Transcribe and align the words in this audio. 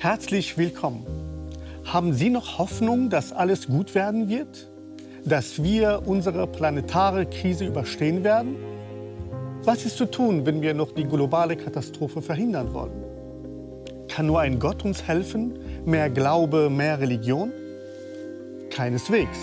Herzlich 0.00 0.56
willkommen. 0.56 1.04
Haben 1.84 2.12
Sie 2.12 2.30
noch 2.30 2.58
Hoffnung, 2.58 3.10
dass 3.10 3.32
alles 3.32 3.66
gut 3.66 3.96
werden 3.96 4.28
wird? 4.28 4.70
Dass 5.24 5.60
wir 5.60 6.02
unsere 6.06 6.46
planetare 6.46 7.26
Krise 7.26 7.66
überstehen 7.66 8.22
werden? 8.22 8.54
Was 9.64 9.84
ist 9.84 9.96
zu 9.96 10.04
tun, 10.04 10.46
wenn 10.46 10.62
wir 10.62 10.72
noch 10.72 10.92
die 10.92 11.02
globale 11.02 11.56
Katastrophe 11.56 12.22
verhindern 12.22 12.72
wollen? 12.72 12.92
Kann 14.06 14.26
nur 14.26 14.38
ein 14.38 14.60
Gott 14.60 14.84
uns 14.84 15.02
helfen? 15.02 15.58
Mehr 15.84 16.10
Glaube, 16.10 16.70
mehr 16.70 17.00
Religion? 17.00 17.50
Keineswegs. 18.70 19.38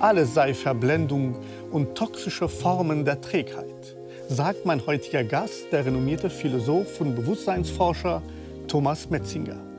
Alles 0.00 0.34
sei 0.34 0.52
Verblendung 0.52 1.36
und 1.70 1.94
toxische 1.94 2.50
Formen 2.50 3.06
der 3.06 3.22
Trägheit, 3.22 3.96
sagt 4.28 4.66
mein 4.66 4.84
heutiger 4.84 5.24
Gast, 5.24 5.72
der 5.72 5.86
renommierte 5.86 6.28
Philosoph 6.28 7.00
und 7.00 7.14
Bewusstseinsforscher 7.14 8.20
Thomas 8.68 9.08
Metzinger. 9.08 9.73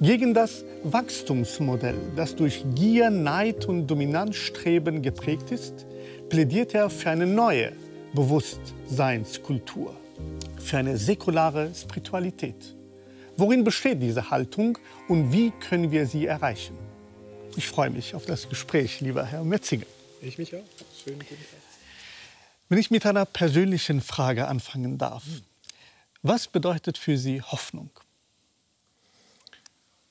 Gegen 0.00 0.34
das 0.34 0.62
Wachstumsmodell, 0.82 1.96
das 2.16 2.36
durch 2.36 2.66
Gier, 2.74 3.08
Neid 3.08 3.64
und 3.64 3.86
Dominanzstreben 3.86 5.00
geprägt 5.00 5.50
ist, 5.50 5.86
plädiert 6.28 6.74
er 6.74 6.90
für 6.90 7.08
eine 7.08 7.26
neue 7.26 7.72
Bewusstseinskultur, 8.12 9.98
für 10.58 10.76
eine 10.76 10.98
säkulare 10.98 11.74
Spiritualität. 11.74 12.76
Worin 13.38 13.64
besteht 13.64 14.02
diese 14.02 14.30
Haltung 14.30 14.76
und 15.08 15.32
wie 15.32 15.50
können 15.50 15.90
wir 15.90 16.06
sie 16.06 16.26
erreichen? 16.26 16.76
Ich 17.56 17.66
freue 17.66 17.88
mich 17.88 18.14
auf 18.14 18.26
das 18.26 18.50
Gespräch, 18.50 19.00
lieber 19.00 19.24
Herr 19.24 19.44
Metzinger. 19.44 19.86
Ich 20.20 20.36
mich 20.36 20.54
auch. 20.54 20.64
Schönen 21.02 21.20
guten 21.20 21.36
Tag. 21.36 21.60
Wenn 22.68 22.78
ich 22.78 22.90
mit 22.90 23.06
einer 23.06 23.24
persönlichen 23.24 24.02
Frage 24.02 24.46
anfangen 24.46 24.98
darf. 24.98 25.22
Was 26.22 26.48
bedeutet 26.48 26.98
für 26.98 27.16
Sie 27.16 27.40
Hoffnung? 27.40 27.88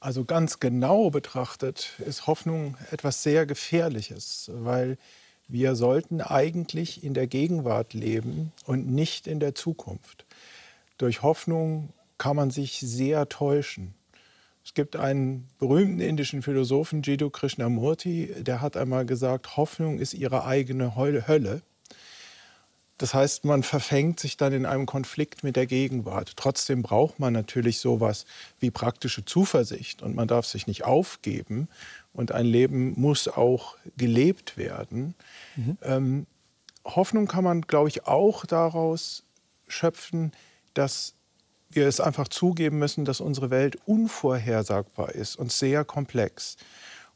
Also 0.06 0.24
ganz 0.24 0.60
genau 0.60 1.10
betrachtet 1.10 1.94
ist 2.06 2.28
Hoffnung 2.28 2.78
etwas 2.92 3.24
sehr 3.24 3.48
Gefährliches, 3.48 4.52
weil 4.54 5.00
wir 5.48 5.76
sollten 5.76 6.22
eigentlich 6.22 7.04
in 7.04 7.16
der 7.16 7.26
Gegenwart 7.26 7.96
leben 7.96 8.52
und 8.68 8.88
nicht 8.88 9.26
in 9.26 9.40
der 9.40 9.56
Zukunft. 9.56 10.28
Durch 11.00 11.24
Hoffnung 11.24 11.90
kann 12.20 12.36
man 12.36 12.52
sich 12.52 12.80
sehr 12.82 13.30
täuschen. 13.30 13.96
Es 14.64 14.76
gibt 14.76 14.96
einen 14.96 15.48
berühmten 15.58 16.02
indischen 16.02 16.44
Philosophen, 16.44 17.02
Jiddu 17.02 17.32
Krishnamurti, 17.32 18.32
der 18.38 18.62
hat 18.62 18.78
einmal 18.78 19.08
gesagt, 19.08 19.58
Hoffnung 19.58 19.98
ist 19.98 20.14
ihre 20.14 20.46
eigene 20.46 20.96
Hölle. 20.96 21.64
Das 22.98 23.14
heißt, 23.14 23.44
man 23.44 23.64
verfängt 23.64 24.20
sich 24.20 24.38
dann 24.38 24.54
in 24.54 24.66
einem 24.66 24.86
Konflikt 24.86 25.44
mit 25.44 25.58
der 25.58 25.66
Gegenwart. 25.66 26.34
Trotzdem 26.38 26.82
braucht 26.82 27.20
man 27.20 27.34
natürlich 27.34 27.80
sowas 27.80 28.26
wie 28.60 28.72
praktische 28.72 29.26
Zuversicht 29.26 30.02
und 30.02 30.16
man 30.16 30.30
darf 30.30 30.46
sich 30.46 30.66
nicht 30.66 30.86
aufgeben 30.86 31.68
und 32.14 32.32
ein 32.32 32.46
Leben 32.46 32.94
muss 32.96 33.28
auch 33.28 33.76
gelebt 33.98 34.58
werden. 34.58 35.14
Mhm. 35.58 35.78
Ähm, 35.82 36.28
Hoffnung 36.86 37.28
kann 37.28 37.44
man, 37.44 37.62
glaube 37.64 37.90
ich, 37.90 38.08
auch 38.08 38.46
daraus 38.46 39.24
schöpfen, 39.68 40.32
dass 40.74 41.16
wir 41.70 41.88
es 41.88 42.00
einfach 42.00 42.30
zugeben 42.30 42.80
müssen, 42.80 43.04
dass 43.04 43.20
unsere 43.20 43.50
Welt 43.50 43.78
unvorhersagbar 43.86 45.14
ist 45.14 45.36
und 45.36 45.52
sehr 45.52 45.84
komplex. 45.84 46.56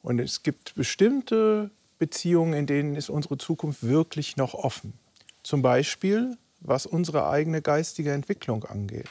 Und 0.01 0.19
es 0.19 0.43
gibt 0.43 0.75
bestimmte 0.75 1.71
Beziehungen, 1.97 2.53
in 2.53 2.65
denen 2.65 2.95
ist 2.95 3.09
unsere 3.09 3.37
Zukunft 3.37 3.83
wirklich 3.83 4.35
noch 4.37 4.53
offen. 4.53 4.93
Zum 5.49 5.63
Beispiel, 5.63 6.37
was 6.59 6.85
unsere 6.85 7.27
eigene 7.27 7.63
geistige 7.63 8.13
Entwicklung 8.13 8.65
angeht. 8.65 9.09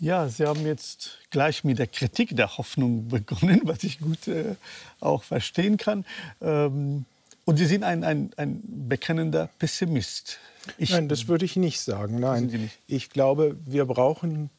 Ja, 0.00 0.28
Sie 0.28 0.44
haben 0.44 0.66
jetzt 0.66 1.20
gleich 1.30 1.62
mit 1.62 1.78
der 1.78 1.86
Kritik 1.86 2.34
der 2.34 2.58
Hoffnung 2.58 3.06
begonnen, 3.08 3.60
was 3.62 3.84
ich 3.84 4.00
gut 4.00 4.26
äh, 4.26 4.56
auch 4.98 5.22
verstehen 5.22 5.76
kann. 5.76 6.04
Ähm, 6.40 7.04
und 7.44 7.56
Sie 7.56 7.66
sind 7.66 7.84
ein, 7.84 8.02
ein, 8.02 8.32
ein 8.36 8.62
bekennender 8.88 9.48
Pessimist. 9.60 10.40
Ich, 10.76 10.90
Nein, 10.90 11.08
das 11.08 11.28
würde 11.28 11.44
ich 11.44 11.54
nicht 11.54 11.80
sagen. 11.80 12.18
Nein, 12.18 12.46
nicht. 12.46 12.78
ich 12.88 13.10
glaube, 13.10 13.56
wir 13.66 13.84
brauchen 13.84 14.50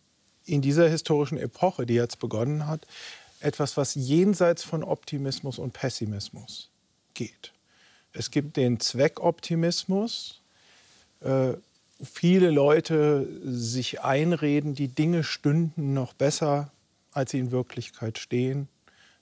in 0.46 0.62
dieser 0.62 0.88
historischen 0.88 1.40
Epoche, 1.40 1.86
die 1.86 1.96
jetzt 1.96 2.20
begonnen 2.20 2.68
hat, 2.68 2.88
etwas, 3.42 3.76
was 3.76 3.96
jenseits 3.96 4.64
von 4.64 4.82
Optimismus 4.82 5.60
und 5.60 5.74
Pessimismus 5.74 6.70
geht. 7.16 7.52
Es 8.14 8.32
gibt 8.32 8.58
den 8.58 8.80
Zweckoptimismus. 8.80 10.42
Äh, 11.22 11.54
viele 12.04 12.50
Leute 12.50 13.28
sich 13.44 14.02
einreden, 14.02 14.76
die 14.76 14.88
Dinge 14.88 15.24
stünden 15.24 15.94
noch 15.94 16.14
besser, 16.14 16.72
als 17.12 17.32
sie 17.32 17.40
in 17.40 17.52
Wirklichkeit 17.52 18.18
stehen. 18.18 18.68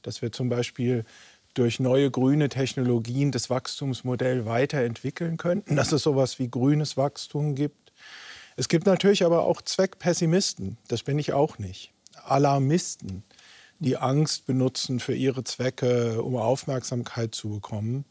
Dass 0.01 0.21
wir 0.21 0.31
zum 0.31 0.49
Beispiel 0.49 1.05
durch 1.53 1.79
neue 1.79 2.09
grüne 2.09 2.49
Technologien 2.49 3.31
das 3.31 3.49
Wachstumsmodell 3.49 4.45
weiterentwickeln 4.45 5.37
könnten, 5.37 5.75
dass 5.75 5.91
es 5.91 6.03
sowas 6.03 6.39
wie 6.39 6.49
grünes 6.49 6.95
Wachstum 6.95 7.55
gibt. 7.55 7.91
Es 8.55 8.67
gibt 8.69 8.85
natürlich 8.85 9.25
aber 9.25 9.43
auch 9.43 9.61
Zweckpessimisten, 9.61 10.77
das 10.87 11.03
bin 11.03 11.17
ich 11.19 11.33
auch 11.33 11.59
nicht. 11.59 11.91
Alarmisten, 12.23 13.23
die 13.79 13.97
Angst 13.97 14.45
benutzen 14.45 14.99
für 14.99 15.15
ihre 15.15 15.43
Zwecke, 15.43 16.21
um 16.21 16.35
Aufmerksamkeit 16.35 17.33
zu 17.33 17.49
bekommen. 17.49 18.05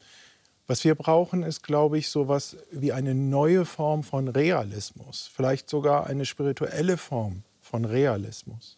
Was 0.68 0.84
wir 0.84 0.94
brauchen, 0.94 1.42
ist, 1.42 1.62
glaube 1.62 1.98
ich, 1.98 2.10
so 2.10 2.24
etwas 2.24 2.58
wie 2.70 2.92
eine 2.92 3.14
neue 3.14 3.64
Form 3.64 4.02
von 4.02 4.28
Realismus, 4.28 5.30
vielleicht 5.34 5.70
sogar 5.70 6.06
eine 6.06 6.26
spirituelle 6.26 6.98
Form 6.98 7.42
von 7.62 7.86
Realismus. 7.86 8.76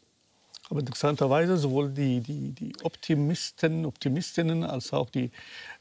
Aber 0.71 0.81
interessanterweise 0.81 1.57
sowohl 1.57 1.91
die, 1.91 2.21
die, 2.21 2.53
die 2.53 2.73
Optimisten, 2.85 3.85
Optimistinnen 3.85 4.63
als 4.63 4.93
auch 4.93 5.11
die 5.11 5.33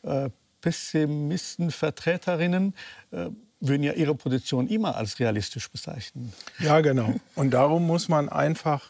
äh, 0.02 0.32
Pessimistenvertreterinnen 0.62 2.74
äh, 3.12 3.28
würden 3.60 3.84
ja 3.84 3.94
ihre 3.94 4.16
Position 4.16 4.68
immer 4.68 4.96
als 4.96 5.20
realistisch 5.20 5.70
bezeichnen. 5.70 6.34
Ja, 6.60 6.82
genau. 6.82 7.14
Und 7.36 7.52
darum 7.52 7.86
muss 7.86 8.08
man 8.08 8.30
einfach 8.30 8.90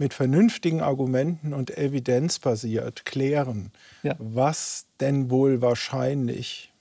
mit 0.00 0.14
vernünftigen 0.14 0.80
Argumenten 0.80 1.52
und 1.52 1.76
evidenzbasiert 1.76 3.04
klären, 3.04 3.70
ja. 4.02 4.14
was 4.18 4.86
denn 4.98 5.30
wohl 5.30 5.60
wahrscheinlich 5.60 6.72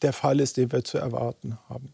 der 0.00 0.14
Fall 0.14 0.40
ist, 0.40 0.56
den 0.56 0.72
wir 0.72 0.82
zu 0.84 0.96
erwarten 0.96 1.58
haben. 1.68 1.92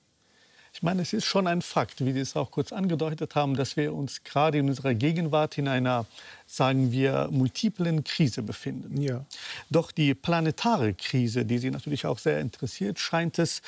Ich 0.72 0.84
meine, 0.84 1.02
es 1.02 1.12
ist 1.12 1.24
schon 1.24 1.48
ein 1.48 1.62
Fakt, 1.62 2.04
wie 2.04 2.12
Sie 2.12 2.20
es 2.20 2.36
auch 2.36 2.52
kurz 2.52 2.72
angedeutet 2.72 3.34
haben, 3.34 3.56
dass 3.56 3.76
wir 3.76 3.92
uns 3.92 4.22
gerade 4.22 4.58
in 4.58 4.68
unserer 4.68 4.94
Gegenwart 4.94 5.58
in 5.58 5.66
einer, 5.66 6.06
sagen 6.46 6.92
wir, 6.92 7.28
multiplen 7.32 8.04
Krise 8.04 8.42
befinden. 8.42 9.02
Ja. 9.02 9.26
Doch 9.68 9.90
die 9.90 10.14
planetare 10.14 10.94
Krise, 10.94 11.44
die 11.44 11.58
Sie 11.58 11.72
natürlich 11.72 12.06
auch 12.06 12.18
sehr 12.18 12.38
interessiert, 12.38 13.00
scheint 13.00 13.40
es 13.40 13.62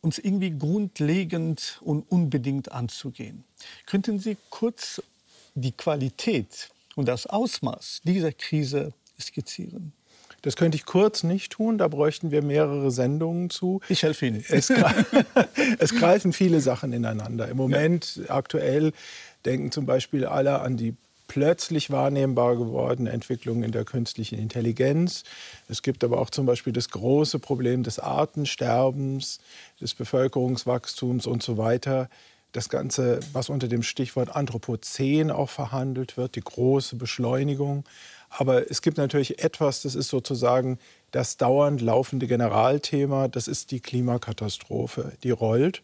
uns 0.00 0.18
irgendwie 0.18 0.50
grundlegend 0.50 1.78
und 1.82 2.10
unbedingt 2.10 2.72
anzugehen. 2.72 3.44
Könnten 3.84 4.18
Sie 4.18 4.38
kurz 4.48 5.02
die 5.54 5.72
Qualität 5.72 6.68
und 6.96 7.06
das 7.06 7.26
Ausmaß 7.26 8.02
dieser 8.04 8.32
Krise 8.32 8.92
skizzieren? 9.20 9.92
Das 10.42 10.56
könnte 10.56 10.76
ich 10.76 10.84
kurz 10.84 11.22
nicht 11.22 11.52
tun, 11.52 11.78
da 11.78 11.88
bräuchten 11.88 12.30
wir 12.30 12.42
mehrere 12.42 12.90
Sendungen 12.90 13.48
zu. 13.48 13.80
Ich 13.88 14.02
helfe 14.02 14.26
Ihnen. 14.26 14.44
Es, 14.46 14.70
es 15.78 15.94
greifen 15.94 16.34
viele 16.34 16.60
Sachen 16.60 16.92
ineinander. 16.92 17.48
Im 17.48 17.56
Moment, 17.56 18.16
ja. 18.16 18.34
aktuell, 18.34 18.92
denken 19.46 19.72
zum 19.72 19.86
Beispiel 19.86 20.26
alle 20.26 20.60
an 20.60 20.76
die 20.76 20.94
plötzlich 21.28 21.90
wahrnehmbar 21.90 22.56
gewordene 22.56 23.10
Entwicklung 23.10 23.62
in 23.62 23.72
der 23.72 23.84
künstlichen 23.84 24.38
Intelligenz. 24.38 25.24
Es 25.68 25.82
gibt 25.82 26.04
aber 26.04 26.20
auch 26.20 26.28
zum 26.28 26.44
Beispiel 26.44 26.72
das 26.72 26.90
große 26.90 27.38
Problem 27.38 27.82
des 27.82 27.98
Artensterbens, 27.98 29.40
des 29.80 29.94
Bevölkerungswachstums 29.94 31.26
und 31.26 31.42
so 31.42 31.56
weiter 31.56 32.10
das 32.54 32.68
Ganze, 32.68 33.18
was 33.32 33.48
unter 33.48 33.66
dem 33.66 33.82
Stichwort 33.82 34.34
Anthropozän 34.34 35.30
auch 35.30 35.50
verhandelt 35.50 36.16
wird, 36.16 36.36
die 36.36 36.40
große 36.40 36.96
Beschleunigung. 36.96 37.84
Aber 38.28 38.70
es 38.70 38.80
gibt 38.80 38.96
natürlich 38.96 39.42
etwas, 39.42 39.82
das 39.82 39.94
ist 39.96 40.08
sozusagen 40.08 40.78
das 41.10 41.36
dauernd 41.36 41.80
laufende 41.80 42.26
Generalthema, 42.26 43.28
das 43.28 43.48
ist 43.48 43.72
die 43.72 43.80
Klimakatastrophe, 43.80 45.12
die 45.24 45.32
rollt. 45.32 45.82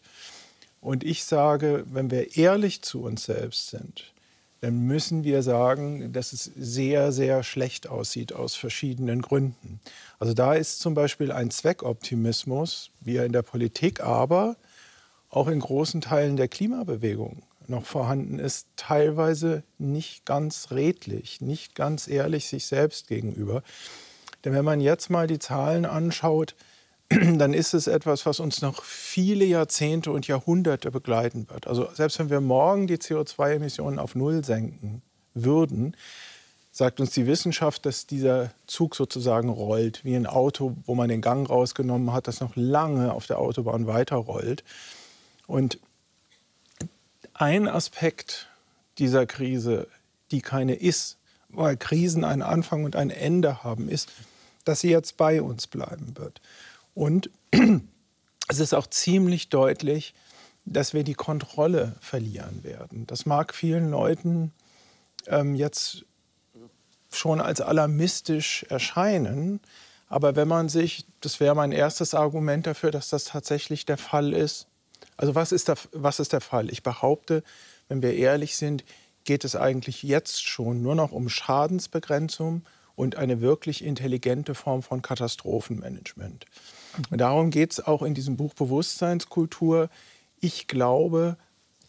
Und 0.79 1.03
ich 1.03 1.25
sage, 1.25 1.85
wenn 1.91 2.09
wir 2.09 2.37
ehrlich 2.37 2.81
zu 2.81 3.03
uns 3.03 3.25
selbst 3.25 3.69
sind, 3.69 4.13
dann 4.61 4.79
müssen 4.79 5.23
wir 5.23 5.43
sagen, 5.43 6.13
dass 6.13 6.33
es 6.33 6.51
sehr, 6.55 7.11
sehr 7.11 7.43
schlecht 7.43 7.87
aussieht 7.87 8.31
aus 8.31 8.55
verschiedenen 8.55 9.21
Gründen. 9.21 9.81
Also 10.19 10.33
da 10.33 10.53
ist 10.53 10.79
zum 10.79 10.93
Beispiel 10.93 11.31
ein 11.31 11.51
Zweckoptimismus, 11.51 12.91
wie 13.01 13.17
er 13.17 13.25
in 13.25 13.33
der 13.33 13.41
Politik 13.41 14.01
aber 14.01 14.55
auch 15.31 15.47
in 15.47 15.59
großen 15.59 16.01
Teilen 16.01 16.35
der 16.35 16.47
Klimabewegung 16.47 17.43
noch 17.67 17.85
vorhanden 17.85 18.37
ist, 18.37 18.67
teilweise 18.75 19.63
nicht 19.79 20.25
ganz 20.25 20.67
redlich, 20.71 21.41
nicht 21.41 21.73
ganz 21.73 22.07
ehrlich 22.07 22.47
sich 22.47 22.65
selbst 22.67 23.07
gegenüber. 23.07 23.63
Denn 24.43 24.53
wenn 24.53 24.65
man 24.65 24.81
jetzt 24.81 25.09
mal 25.09 25.27
die 25.27 25.39
Zahlen 25.39 25.85
anschaut, 25.85 26.55
dann 27.09 27.53
ist 27.53 27.73
es 27.73 27.87
etwas, 27.87 28.25
was 28.25 28.39
uns 28.39 28.61
noch 28.61 28.83
viele 28.83 29.45
Jahrzehnte 29.45 30.11
und 30.11 30.27
Jahrhunderte 30.27 30.91
begleiten 30.91 31.47
wird. 31.49 31.65
Also 31.65 31.89
selbst 31.93 32.19
wenn 32.19 32.29
wir 32.29 32.41
morgen 32.41 32.87
die 32.87 32.97
CO2-Emissionen 32.97 33.99
auf 33.99 34.15
Null 34.15 34.43
senken 34.43 35.01
würden, 35.33 35.95
sagt 36.71 36.99
uns 36.99 37.11
die 37.11 37.27
Wissenschaft, 37.27 37.85
dass 37.85 38.07
dieser 38.07 38.51
Zug 38.65 38.95
sozusagen 38.95 39.49
rollt, 39.49 40.05
wie 40.05 40.15
ein 40.15 40.25
Auto, 40.25 40.75
wo 40.85 40.95
man 40.95 41.09
den 41.09 41.21
Gang 41.21 41.49
rausgenommen 41.49 42.13
hat, 42.13 42.27
das 42.27 42.39
noch 42.39 42.55
lange 42.55 43.13
auf 43.13 43.27
der 43.27 43.39
Autobahn 43.39 43.87
weiterrollt. 43.87 44.63
Und 45.51 45.79
ein 47.33 47.67
Aspekt 47.67 48.47
dieser 48.99 49.25
Krise, 49.25 49.89
die 50.31 50.39
keine 50.39 50.75
ist, 50.75 51.17
weil 51.49 51.75
Krisen 51.75 52.23
einen 52.23 52.41
Anfang 52.41 52.85
und 52.85 52.95
ein 52.95 53.09
Ende 53.09 53.61
haben, 53.61 53.89
ist, 53.89 54.13
dass 54.63 54.79
sie 54.79 54.91
jetzt 54.91 55.17
bei 55.17 55.41
uns 55.41 55.67
bleiben 55.67 56.17
wird. 56.17 56.39
Und 56.95 57.29
es 58.47 58.61
ist 58.61 58.73
auch 58.73 58.87
ziemlich 58.87 59.49
deutlich, 59.49 60.13
dass 60.63 60.93
wir 60.93 61.03
die 61.03 61.15
Kontrolle 61.15 61.97
verlieren 61.99 62.63
werden. 62.63 63.05
Das 63.05 63.25
mag 63.25 63.53
vielen 63.53 63.91
Leuten 63.91 64.53
ähm, 65.27 65.53
jetzt 65.53 66.05
schon 67.11 67.41
als 67.41 67.59
alarmistisch 67.59 68.65
erscheinen. 68.69 69.59
Aber 70.07 70.37
wenn 70.37 70.47
man 70.47 70.69
sich, 70.69 71.05
das 71.19 71.41
wäre 71.41 71.55
mein 71.55 71.73
erstes 71.73 72.13
Argument 72.13 72.67
dafür, 72.67 72.91
dass 72.91 73.09
das 73.09 73.25
tatsächlich 73.25 73.85
der 73.85 73.97
Fall 73.97 74.31
ist. 74.31 74.67
Also 75.21 75.35
was 75.35 75.51
ist, 75.51 75.67
der, 75.67 75.77
was 75.91 76.19
ist 76.19 76.33
der 76.33 76.41
Fall? 76.41 76.71
Ich 76.71 76.81
behaupte, 76.81 77.43
wenn 77.87 78.01
wir 78.01 78.15
ehrlich 78.15 78.57
sind, 78.57 78.83
geht 79.23 79.45
es 79.45 79.55
eigentlich 79.55 80.01
jetzt 80.01 80.47
schon 80.47 80.81
nur 80.81 80.95
noch 80.95 81.11
um 81.11 81.29
Schadensbegrenzung 81.29 82.63
und 82.95 83.15
eine 83.15 83.39
wirklich 83.39 83.83
intelligente 83.83 84.55
Form 84.55 84.81
von 84.81 85.03
Katastrophenmanagement. 85.03 86.45
Und 87.11 87.21
darum 87.21 87.51
geht 87.51 87.71
es 87.73 87.85
auch 87.85 88.01
in 88.01 88.15
diesem 88.15 88.35
Buch 88.35 88.55
Bewusstseinskultur. 88.55 89.89
Ich 90.39 90.67
glaube, 90.67 91.37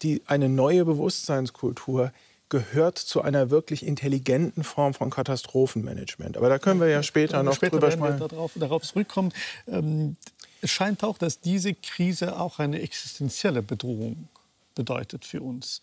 die, 0.03 0.23
eine 0.27 0.51
neue 0.51 0.85
Bewusstseinskultur 0.85 2.13
gehört 2.53 2.99
zu 2.99 3.23
einer 3.23 3.49
wirklich 3.49 3.87
intelligenten 3.87 4.63
Form 4.63 4.93
von 4.93 5.09
Katastrophenmanagement. 5.09 6.37
Aber 6.37 6.51
da 6.51 6.59
können 6.59 6.81
wir 6.81 6.89
ja 6.89 7.03
später 7.03 7.43
noch 7.43 7.55
später 7.55 7.79
drüber 7.79 7.91
sprechen. 7.91 8.19
Darauf, 8.19 8.53
darauf 8.55 8.83
zurückkommen. 8.83 9.33
Ähm, 9.67 10.17
es 10.63 10.71
scheint 10.71 11.05
auch, 11.05 11.19
dass 11.19 11.41
diese 11.41 11.75
Krise 11.75 12.41
auch 12.41 12.59
eine 12.59 12.81
existenzielle 12.81 13.63
Bedrohung 13.63 14.29
bedeutet 14.75 15.25
für 15.25 15.43
uns. 15.43 15.83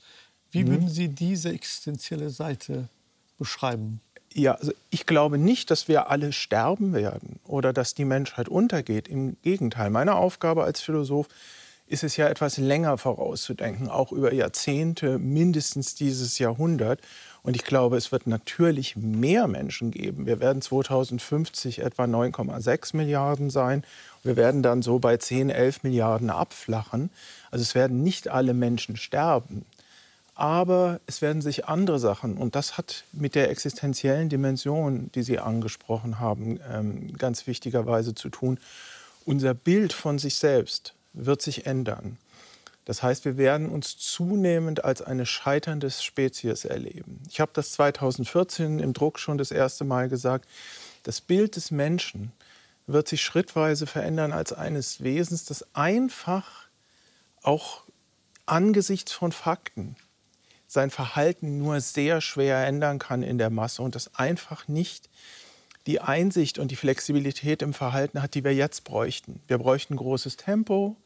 Wie 0.51 0.63
mhm. 0.63 0.67
würden 0.69 0.89
Sie 0.89 1.09
diese 1.09 1.49
existenzielle 1.49 2.29
Seite 2.29 2.89
beschreiben? 3.37 4.01
Ja, 4.33 4.53
also 4.53 4.71
ich 4.89 5.05
glaube 5.05 5.37
nicht, 5.37 5.69
dass 5.69 5.87
wir 5.87 6.09
alle 6.09 6.31
sterben 6.31 6.93
werden 6.93 7.39
oder 7.45 7.73
dass 7.73 7.93
die 7.93 8.05
Menschheit 8.05 8.47
untergeht. 8.47 9.07
Im 9.07 9.37
Gegenteil, 9.41 9.89
meine 9.89 10.15
Aufgabe 10.15 10.63
als 10.63 10.81
Philosoph 10.81 11.27
ist 11.87 12.03
es 12.03 12.15
ja 12.15 12.29
etwas 12.29 12.57
länger 12.57 12.97
vorauszudenken, 12.97 13.89
auch 13.89 14.11
über 14.11 14.31
Jahrzehnte, 14.33 15.17
mindestens 15.17 15.95
dieses 15.95 16.37
Jahrhundert. 16.37 17.01
Und 17.44 17.56
ich 17.56 17.63
glaube, 17.63 17.97
es 17.97 18.12
wird 18.12 18.27
natürlich 18.27 18.95
mehr 18.95 19.47
Menschen 19.47 19.91
geben. 19.91 20.25
Wir 20.25 20.39
werden 20.39 20.62
2050 20.62 21.80
etwa 21.80 22.03
9,6 22.03 22.95
Milliarden 22.95 23.50
sein. 23.50 23.83
Wir 24.24 24.36
werden 24.36 24.62
dann 24.62 24.81
so 24.81 25.00
bei 25.00 25.18
10, 25.18 25.50
11 25.50 25.83
Milliarden 25.83 26.30
abflachen. 26.30 27.09
Also 27.51 27.63
es 27.63 27.75
werden 27.75 28.03
nicht 28.03 28.27
alle 28.27 28.53
Menschen 28.53 28.97
sterben. 28.97 29.65
Aber 30.36 31.01
es 31.06 31.21
werden 31.21 31.41
sich 31.41 31.65
andere 31.65 32.00
Sachen, 32.00 32.38
und 32.38 32.56
das 32.56 32.77
hat 32.77 33.03
mit 33.12 33.36
der 33.36 33.50
existenziellen 33.50 34.30
Dimension, 34.30 35.12
die 35.13 35.24
Sie 35.24 35.38
angesprochen 35.38 36.19
haben, 36.19 36.62
ähm, 36.71 37.18
ganz 37.18 37.45
wichtigerweise 37.45 38.15
zu 38.15 38.30
tun. 38.30 38.57
Unser 39.25 39.53
Bild 39.53 39.91
von 39.91 40.18
sich 40.18 40.36
selbst, 40.36 40.94
wird 41.13 41.41
sich 41.41 41.65
ändern. 41.65 42.18
Das 42.89 43.03
heißt, 43.03 43.24
wir 43.24 43.38
werden 43.38 43.69
uns 43.69 44.00
zunehmend 44.00 44.83
als 44.83 45.03
eine 45.03 45.27
scheiternde 45.27 45.91
Spezies 45.91 46.65
erleben. 46.65 47.21
Ich 47.30 47.39
habe 47.39 47.51
das 47.53 47.74
2014 47.74 48.80
im 48.80 48.94
Druck 48.94 49.19
schon 49.19 49.38
das 49.38 49.51
erste 49.51 49.83
Mal 49.83 50.09
gesagt. 50.09 50.50
Das 51.03 51.21
Bild 51.21 51.56
des 51.56 51.69
Menschen 51.69 52.31
wird 52.88 53.07
sich 53.07 53.21
schrittweise 53.21 53.86
verändern 53.86 54.31
als 54.31 54.53
eines 54.53 55.03
Wesens, 55.03 55.45
das 55.45 55.68
einfach 55.75 56.68
auch 57.44 57.83
angesichts 58.47 59.12
von 59.12 59.33
Fakten 59.33 59.95
sein 60.65 60.89
Verhalten 60.89 61.59
nur 61.59 61.81
sehr 61.81 62.21
schwer 62.21 62.65
ändern 62.65 62.97
kann 62.97 63.21
in 63.21 63.38
der 63.38 63.51
Masse 63.51 63.83
und 63.83 63.94
das 63.94 64.15
einfach 64.15 64.68
nicht 64.68 65.12
die 65.86 66.01
Einsicht 66.01 66.57
und 66.57 66.71
die 66.71 66.75
Flexibilität 66.75 67.62
im 67.62 67.75
Verhalten 67.75 68.19
hat, 68.24 68.33
die 68.33 68.44
wir 68.44 68.56
jetzt 68.56 68.83
bräuchten. 68.83 69.44
Wir 69.47 69.59
bräuchten 69.59 69.95
großes 69.95 70.38
Tempo. 70.38 70.97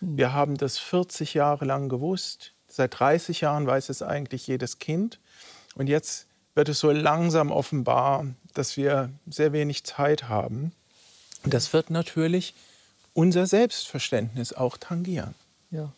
Wir 0.00 0.32
haben 0.32 0.56
das 0.56 0.78
40 0.78 1.34
Jahre 1.34 1.64
lang 1.64 1.88
gewusst. 1.88 2.52
Seit 2.68 2.98
30 2.98 3.40
Jahren 3.40 3.66
weiß 3.66 3.88
es 3.88 4.02
eigentlich 4.02 4.46
jedes 4.46 4.78
Kind. 4.78 5.18
Und 5.74 5.88
jetzt 5.88 6.26
wird 6.54 6.68
es 6.68 6.80
so 6.80 6.90
langsam 6.90 7.50
offenbar, 7.50 8.26
dass 8.54 8.76
wir 8.76 9.10
sehr 9.26 9.52
wenig 9.52 9.84
Zeit 9.84 10.28
haben. 10.28 10.72
Das 11.44 11.72
wird 11.72 11.90
natürlich 11.90 12.54
unser 13.12 13.46
Selbstverständnis 13.46 14.52
auch 14.52 14.76
tangieren. 14.76 15.34
Ja. 15.70 15.92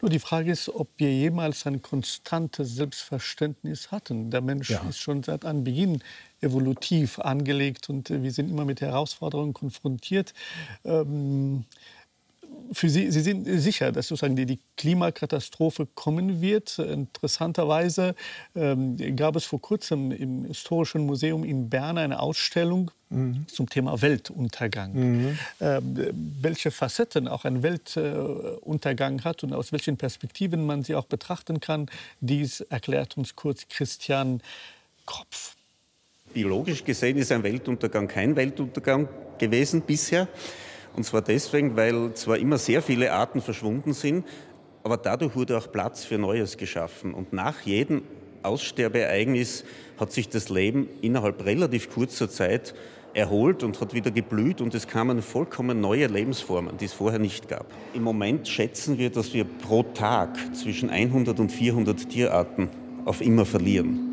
Nur 0.00 0.10
die 0.10 0.18
Frage 0.18 0.50
ist, 0.50 0.68
ob 0.68 0.88
wir 0.96 1.12
jemals 1.12 1.64
ein 1.64 1.80
konstantes 1.80 2.74
Selbstverständnis 2.74 3.92
hatten. 3.92 4.30
Der 4.30 4.40
Mensch 4.40 4.70
ja. 4.70 4.82
ist 4.88 4.98
schon 4.98 5.22
seit 5.22 5.44
Anbeginn 5.44 6.02
evolutiv 6.40 7.20
angelegt 7.20 7.88
und 7.88 8.10
äh, 8.10 8.22
wir 8.22 8.32
sind 8.32 8.50
immer 8.50 8.64
mit 8.64 8.80
Herausforderungen 8.80 9.54
konfrontiert. 9.54 10.34
Ähm, 10.84 11.66
für 12.72 12.88
Sie, 12.88 13.10
Sie 13.10 13.20
sind 13.20 13.46
sicher, 13.60 13.92
dass 13.92 14.08
sozusagen 14.08 14.36
die, 14.36 14.46
die 14.46 14.58
Klimakatastrophe 14.76 15.86
kommen 15.94 16.40
wird. 16.40 16.78
Interessanterweise 16.78 18.14
ähm, 18.54 18.96
gab 19.16 19.36
es 19.36 19.44
vor 19.44 19.60
kurzem 19.60 20.10
im 20.10 20.44
Historischen 20.46 21.06
Museum 21.06 21.44
in 21.44 21.68
Bern 21.68 21.98
eine 21.98 22.20
Ausstellung 22.20 22.90
mhm. 23.10 23.46
zum 23.48 23.68
Thema 23.68 24.00
Weltuntergang. 24.00 24.92
Mhm. 24.94 25.38
Ähm, 25.60 25.98
welche 26.40 26.70
Facetten 26.70 27.28
auch 27.28 27.44
ein 27.44 27.62
Weltuntergang 27.62 29.18
äh, 29.18 29.22
hat 29.22 29.44
und 29.44 29.52
aus 29.52 29.72
welchen 29.72 29.96
Perspektiven 29.96 30.64
man 30.64 30.82
sie 30.82 30.94
auch 30.94 31.06
betrachten 31.06 31.60
kann, 31.60 31.86
dies 32.20 32.60
erklärt 32.62 33.16
uns 33.16 33.36
kurz 33.36 33.68
Christian 33.68 34.40
Kropf. 35.06 35.56
Biologisch 36.32 36.82
gesehen 36.84 37.18
ist 37.18 37.30
ein 37.30 37.42
Weltuntergang 37.42 38.08
kein 38.08 38.34
Weltuntergang 38.36 39.08
gewesen 39.38 39.82
bisher. 39.82 40.28
Und 40.96 41.04
zwar 41.04 41.22
deswegen, 41.22 41.76
weil 41.76 42.12
zwar 42.14 42.36
immer 42.38 42.58
sehr 42.58 42.82
viele 42.82 43.12
Arten 43.12 43.40
verschwunden 43.40 43.92
sind, 43.92 44.26
aber 44.82 44.96
dadurch 44.96 45.34
wurde 45.36 45.56
auch 45.56 45.70
Platz 45.70 46.04
für 46.04 46.18
Neues 46.18 46.56
geschaffen. 46.56 47.14
Und 47.14 47.32
nach 47.32 47.62
jedem 47.62 48.02
Aussterbeereignis 48.42 49.64
hat 49.98 50.12
sich 50.12 50.28
das 50.28 50.48
Leben 50.48 50.88
innerhalb 51.00 51.44
relativ 51.44 51.90
kurzer 51.90 52.28
Zeit 52.28 52.74
erholt 53.14 53.62
und 53.62 53.80
hat 53.80 53.94
wieder 53.94 54.10
geblüht 54.10 54.60
und 54.60 54.74
es 54.74 54.86
kamen 54.88 55.22
vollkommen 55.22 55.80
neue 55.80 56.06
Lebensformen, 56.06 56.78
die 56.78 56.86
es 56.86 56.92
vorher 56.92 57.18
nicht 57.18 57.48
gab. 57.48 57.66
Im 57.94 58.02
Moment 58.02 58.48
schätzen 58.48 58.98
wir, 58.98 59.10
dass 59.10 59.34
wir 59.34 59.44
pro 59.44 59.82
Tag 59.82 60.38
zwischen 60.56 60.90
100 60.90 61.38
und 61.38 61.52
400 61.52 62.08
Tierarten 62.08 62.68
auf 63.04 63.20
immer 63.20 63.44
verlieren. 63.44 64.08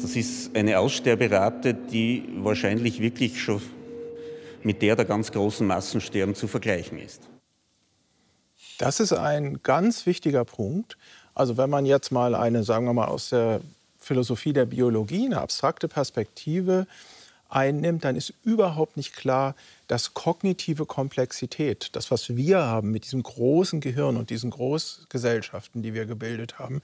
Das 0.00 0.16
ist 0.16 0.56
eine 0.56 0.78
Aussterberate, 0.78 1.74
die 1.74 2.24
wahrscheinlich 2.38 3.00
wirklich 3.00 3.40
schon 3.40 3.60
mit 4.64 4.82
der 4.82 4.96
der 4.96 5.04
ganz 5.04 5.30
großen 5.30 5.66
Massensterben 5.66 6.34
zu 6.34 6.48
vergleichen 6.48 6.98
ist. 6.98 7.28
Das 8.78 8.98
ist 9.00 9.12
ein 9.12 9.62
ganz 9.62 10.06
wichtiger 10.06 10.44
Punkt. 10.44 10.96
Also 11.34 11.56
wenn 11.56 11.70
man 11.70 11.86
jetzt 11.86 12.10
mal 12.10 12.34
eine, 12.34 12.64
sagen 12.64 12.86
wir 12.86 12.92
mal, 12.92 13.06
aus 13.06 13.28
der 13.28 13.60
Philosophie 13.98 14.52
der 14.52 14.66
Biologie, 14.66 15.26
eine 15.26 15.40
abstrakte 15.40 15.88
Perspektive 15.88 16.86
einnimmt, 17.48 18.04
dann 18.04 18.16
ist 18.16 18.32
überhaupt 18.42 18.96
nicht 18.96 19.14
klar, 19.14 19.54
dass 19.86 20.14
kognitive 20.14 20.86
Komplexität, 20.86 21.90
das, 21.92 22.10
was 22.10 22.36
wir 22.36 22.58
haben 22.62 22.90
mit 22.90 23.04
diesem 23.04 23.22
großen 23.22 23.80
Gehirn 23.80 24.16
und 24.16 24.30
diesen 24.30 24.50
Großgesellschaften, 24.50 25.82
die 25.82 25.94
wir 25.94 26.06
gebildet 26.06 26.58
haben, 26.58 26.80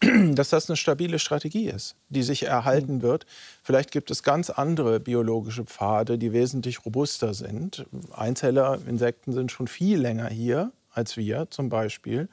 dass 0.34 0.50
das 0.50 0.68
eine 0.68 0.76
stabile 0.76 1.18
Strategie 1.18 1.68
ist, 1.68 1.96
die 2.08 2.22
sich 2.22 2.44
erhalten 2.44 3.02
wird. 3.02 3.26
Vielleicht 3.62 3.90
gibt 3.90 4.10
es 4.10 4.22
ganz 4.22 4.50
andere 4.50 5.00
biologische 5.00 5.64
Pfade, 5.64 6.18
die 6.18 6.32
wesentlich 6.32 6.84
robuster 6.84 7.34
sind. 7.34 7.86
Einzeller, 8.12 8.78
Insekten 8.86 9.32
sind 9.32 9.50
schon 9.50 9.68
viel 9.68 9.98
länger 9.98 10.28
hier 10.28 10.72
als 10.94 11.16
wir 11.16 11.48
zum 11.50 11.68
Beispiel. 11.68 12.28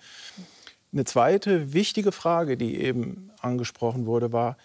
Eine 0.93 1.05
zweite 1.05 1.73
wichtige 1.73 2.11
Frage, 2.11 2.57
die 2.57 2.79
eben 2.79 3.31
angesprochen 3.41 4.05
wurde, 4.05 4.31
war, 4.31 4.57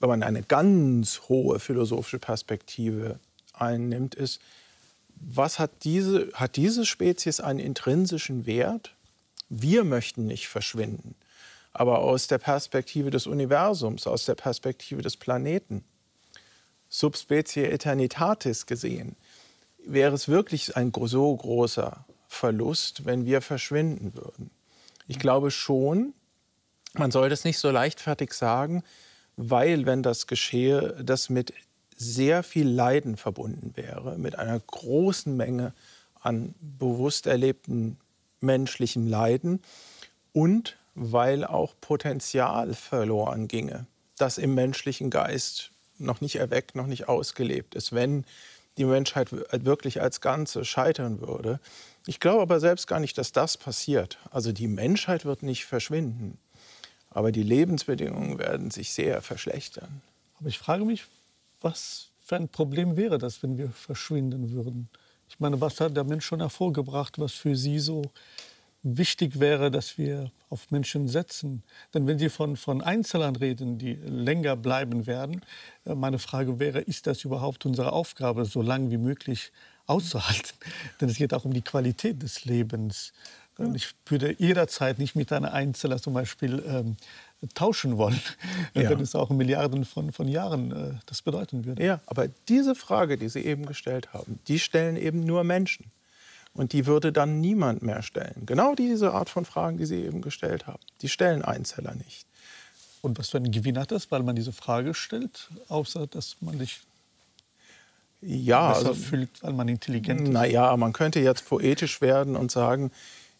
wenn 0.00 0.08
man 0.08 0.22
eine 0.22 0.42
ganz 0.42 1.22
hohe 1.28 1.58
philosophische 1.58 2.18
Perspektive 2.18 3.18
einnimmt, 3.52 4.14
ist, 4.14 4.40
was 5.14 5.58
hat 5.58 5.70
diese, 5.84 6.30
hat 6.34 6.56
diese 6.56 6.84
Spezies 6.84 7.40
einen 7.40 7.58
intrinsischen 7.58 8.46
Wert? 8.46 8.94
Wir 9.48 9.84
möchten 9.84 10.26
nicht 10.26 10.48
verschwinden. 10.48 11.14
Aber 11.72 12.00
aus 12.00 12.26
der 12.26 12.38
Perspektive 12.38 13.10
des 13.10 13.26
Universums, 13.26 14.06
aus 14.06 14.24
der 14.24 14.34
Perspektive 14.34 15.02
des 15.02 15.16
Planeten, 15.16 15.84
Subspecie 16.88 17.70
Eternitatis 17.70 18.66
gesehen, 18.66 19.16
wäre 19.84 20.14
es 20.14 20.28
wirklich 20.28 20.76
ein 20.76 20.92
so 20.94 21.34
großer 21.34 22.04
Verlust, 22.28 23.04
wenn 23.04 23.24
wir 23.24 23.40
verschwinden 23.40 24.14
würden. 24.14 24.50
Ich 25.06 25.18
glaube 25.18 25.50
schon, 25.50 26.14
man 26.94 27.10
soll 27.10 27.28
das 27.28 27.44
nicht 27.44 27.58
so 27.58 27.70
leichtfertig 27.70 28.32
sagen, 28.32 28.82
weil, 29.36 29.86
wenn 29.86 30.02
das 30.02 30.26
geschehe, 30.26 30.96
das 31.02 31.28
mit 31.28 31.52
sehr 31.96 32.42
viel 32.42 32.68
Leiden 32.68 33.16
verbunden 33.16 33.72
wäre, 33.74 34.18
mit 34.18 34.38
einer 34.38 34.58
großen 34.58 35.36
Menge 35.36 35.72
an 36.20 36.54
bewusst 36.60 37.26
erlebten 37.26 37.98
menschlichen 38.40 39.06
Leiden 39.06 39.60
und 40.32 40.76
weil 40.94 41.44
auch 41.44 41.74
Potenzial 41.80 42.74
verloren 42.74 43.48
ginge, 43.48 43.86
das 44.18 44.38
im 44.38 44.54
menschlichen 44.54 45.10
Geist 45.10 45.70
noch 45.98 46.20
nicht 46.20 46.36
erweckt, 46.36 46.74
noch 46.74 46.86
nicht 46.86 47.08
ausgelebt 47.08 47.74
ist, 47.74 47.92
wenn 47.92 48.24
die 48.76 48.84
Menschheit 48.84 49.32
wirklich 49.32 50.02
als 50.02 50.20
Ganze 50.20 50.64
scheitern 50.64 51.20
würde. 51.20 51.60
Ich 52.06 52.20
glaube 52.20 52.42
aber 52.42 52.60
selbst 52.60 52.86
gar 52.86 53.00
nicht, 53.00 53.16
dass 53.16 53.32
das 53.32 53.56
passiert. 53.56 54.18
Also 54.30 54.52
die 54.52 54.68
Menschheit 54.68 55.24
wird 55.24 55.42
nicht 55.42 55.64
verschwinden, 55.64 56.38
aber 57.16 57.32
die 57.32 57.42
Lebensbedingungen 57.42 58.38
werden 58.38 58.70
sich 58.70 58.92
sehr 58.92 59.22
verschlechtern. 59.22 60.02
Aber 60.38 60.50
ich 60.50 60.58
frage 60.58 60.84
mich, 60.84 61.06
was 61.62 62.08
für 62.22 62.36
ein 62.36 62.50
Problem 62.50 62.98
wäre 62.98 63.16
das, 63.16 63.42
wenn 63.42 63.56
wir 63.56 63.70
verschwinden 63.70 64.50
würden? 64.52 64.90
Ich 65.30 65.40
meine, 65.40 65.58
was 65.58 65.80
hat 65.80 65.96
der 65.96 66.04
Mensch 66.04 66.26
schon 66.26 66.40
hervorgebracht, 66.40 67.18
was 67.18 67.32
für 67.32 67.56
Sie 67.56 67.78
so 67.78 68.02
wichtig 68.82 69.40
wäre, 69.40 69.70
dass 69.70 69.96
wir 69.96 70.30
auf 70.50 70.70
Menschen 70.70 71.08
setzen. 71.08 71.62
Denn 71.94 72.06
wenn 72.06 72.18
Sie 72.18 72.28
von, 72.28 72.54
von 72.54 72.82
Einzelnen 72.82 73.34
reden, 73.34 73.78
die 73.78 73.94
länger 73.94 74.54
bleiben 74.54 75.06
werden, 75.06 75.40
äh, 75.86 75.94
meine 75.94 76.18
Frage 76.18 76.58
wäre, 76.58 76.80
ist 76.80 77.06
das 77.06 77.24
überhaupt 77.24 77.64
unsere 77.64 77.92
Aufgabe, 77.92 78.44
so 78.44 78.60
lange 78.60 78.90
wie 78.90 78.98
möglich 78.98 79.52
auszuhalten? 79.86 80.52
Denn 81.00 81.08
es 81.08 81.16
geht 81.16 81.32
auch 81.32 81.46
um 81.46 81.54
die 81.54 81.62
Qualität 81.62 82.22
des 82.22 82.44
Lebens. 82.44 83.14
Und 83.58 83.74
ich 83.74 83.88
würde 84.06 84.34
jederzeit 84.38 84.98
nicht 84.98 85.16
mit 85.16 85.32
einer 85.32 85.52
Einzelner 85.52 86.00
zum 86.00 86.12
Beispiel 86.12 86.62
ähm, 86.66 86.96
tauschen 87.54 87.96
wollen, 87.96 88.20
ja. 88.74 88.90
wenn 88.90 89.00
es 89.00 89.14
auch 89.14 89.30
Milliarden 89.30 89.84
von, 89.84 90.12
von 90.12 90.28
Jahren 90.28 90.72
äh, 90.72 90.94
das 91.06 91.22
bedeuten 91.22 91.64
würde. 91.64 91.84
Ja, 91.84 92.00
aber 92.06 92.28
diese 92.48 92.74
Frage, 92.74 93.16
die 93.16 93.28
Sie 93.28 93.40
eben 93.40 93.66
gestellt 93.66 94.12
haben, 94.12 94.40
die 94.48 94.58
stellen 94.58 94.96
eben 94.96 95.24
nur 95.24 95.44
Menschen. 95.44 95.90
Und 96.52 96.72
die 96.72 96.86
würde 96.86 97.12
dann 97.12 97.42
niemand 97.42 97.82
mehr 97.82 98.00
stellen. 98.00 98.46
Genau 98.46 98.74
diese 98.74 99.12
Art 99.12 99.28
von 99.28 99.44
Fragen, 99.44 99.76
die 99.76 99.84
Sie 99.84 100.02
eben 100.02 100.22
gestellt 100.22 100.66
haben, 100.66 100.80
die 101.02 101.10
stellen 101.10 101.42
Einzeller 101.42 101.94
nicht. 101.94 102.26
Und 103.02 103.18
was 103.18 103.28
für 103.28 103.36
einen 103.36 103.52
Gewinn 103.52 103.78
hat 103.78 103.92
das, 103.92 104.10
weil 104.10 104.22
man 104.22 104.36
diese 104.36 104.52
Frage 104.52 104.94
stellt, 104.94 105.48
außer 105.68 106.06
dass 106.06 106.36
man 106.40 106.58
sich 106.58 106.80
ja, 108.22 108.72
besser 108.72 108.88
also, 108.88 108.94
fühlt, 108.94 109.42
weil 109.42 109.52
man 109.52 109.68
intelligent 109.68 110.22
ist? 110.22 110.28
Naja, 110.30 110.74
man 110.78 110.94
könnte 110.94 111.20
jetzt 111.20 111.46
poetisch 111.46 112.00
werden 112.00 112.36
und 112.36 112.50
sagen, 112.50 112.90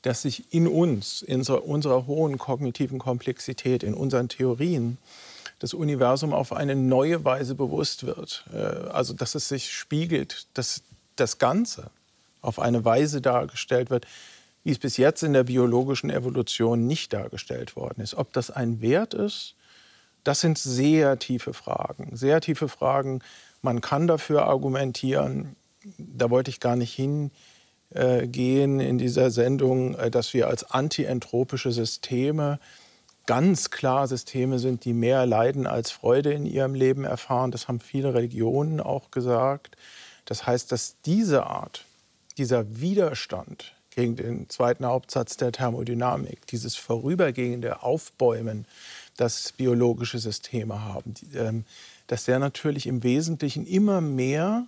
dass 0.06 0.22
sich 0.22 0.52
in 0.54 0.68
uns, 0.68 1.20
in 1.22 1.42
unserer 1.42 2.06
hohen 2.06 2.38
kognitiven 2.38 3.00
Komplexität, 3.00 3.82
in 3.82 3.92
unseren 3.92 4.28
Theorien, 4.28 4.98
das 5.58 5.74
Universum 5.74 6.32
auf 6.32 6.52
eine 6.52 6.76
neue 6.76 7.24
Weise 7.24 7.56
bewusst 7.56 8.06
wird. 8.06 8.44
Äh, 8.52 8.56
also 8.56 9.14
dass 9.14 9.34
es 9.34 9.48
sich 9.48 9.72
spiegelt, 9.72 10.46
dass 10.54 10.82
das 11.16 11.38
Ganze 11.38 11.90
auf 12.40 12.60
eine 12.60 12.84
Weise 12.84 13.20
dargestellt 13.20 13.90
wird, 13.90 14.06
wie 14.62 14.70
es 14.70 14.78
bis 14.78 14.96
jetzt 14.96 15.24
in 15.24 15.32
der 15.32 15.44
biologischen 15.44 16.10
Evolution 16.10 16.86
nicht 16.86 17.12
dargestellt 17.12 17.74
worden 17.74 18.00
ist. 18.00 18.14
Ob 18.14 18.32
das 18.32 18.52
ein 18.52 18.80
Wert 18.80 19.12
ist, 19.12 19.56
das 20.22 20.40
sind 20.40 20.56
sehr 20.56 21.18
tiefe 21.18 21.52
Fragen. 21.52 22.14
Sehr 22.14 22.40
tiefe 22.40 22.68
Fragen. 22.68 23.22
Man 23.60 23.80
kann 23.80 24.06
dafür 24.06 24.44
argumentieren, 24.44 25.56
da 25.98 26.30
wollte 26.30 26.50
ich 26.50 26.60
gar 26.60 26.76
nicht 26.76 26.92
hin, 26.92 27.32
äh, 27.90 28.26
gehen 28.26 28.80
in 28.80 28.98
dieser 28.98 29.30
Sendung, 29.30 29.94
äh, 29.94 30.10
dass 30.10 30.34
wir 30.34 30.48
als 30.48 30.70
antientropische 30.70 31.72
Systeme 31.72 32.58
ganz 33.26 33.70
klar 33.70 34.06
Systeme 34.06 34.58
sind, 34.58 34.84
die 34.84 34.92
mehr 34.92 35.26
Leiden 35.26 35.66
als 35.66 35.90
Freude 35.90 36.32
in 36.32 36.46
ihrem 36.46 36.74
Leben 36.74 37.04
erfahren. 37.04 37.50
Das 37.50 37.68
haben 37.68 37.80
viele 37.80 38.14
Religionen 38.14 38.80
auch 38.80 39.10
gesagt. 39.10 39.76
Das 40.24 40.46
heißt, 40.46 40.72
dass 40.72 40.96
diese 41.04 41.46
Art, 41.46 41.84
dieser 42.38 42.80
Widerstand 42.80 43.74
gegen 43.90 44.16
den 44.16 44.48
zweiten 44.48 44.84
Hauptsatz 44.84 45.36
der 45.36 45.52
Thermodynamik, 45.52 46.46
dieses 46.46 46.76
vorübergehende 46.76 47.82
Aufbäumen, 47.82 48.66
das 49.16 49.52
biologische 49.52 50.18
Systeme 50.18 50.84
haben, 50.84 51.14
ähm, 51.34 51.64
dass 52.06 52.24
der 52.24 52.38
natürlich 52.38 52.86
im 52.86 53.02
Wesentlichen 53.02 53.66
immer 53.66 54.00
mehr 54.00 54.66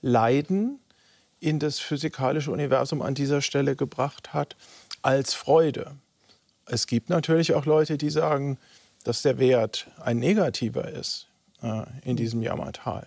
Leiden 0.00 0.78
in 1.40 1.58
das 1.58 1.78
physikalische 1.78 2.50
Universum 2.50 3.02
an 3.02 3.14
dieser 3.14 3.42
Stelle 3.42 3.76
gebracht 3.76 4.32
hat, 4.32 4.56
als 5.02 5.34
Freude. 5.34 5.96
Es 6.66 6.86
gibt 6.86 7.08
natürlich 7.08 7.54
auch 7.54 7.64
Leute, 7.64 7.96
die 7.96 8.10
sagen, 8.10 8.58
dass 9.04 9.22
der 9.22 9.38
Wert 9.38 9.86
ein 10.00 10.18
negativer 10.18 10.88
ist 10.88 11.28
äh, 11.62 11.84
in 12.02 12.16
diesem 12.16 12.42
Jammertal. 12.42 13.06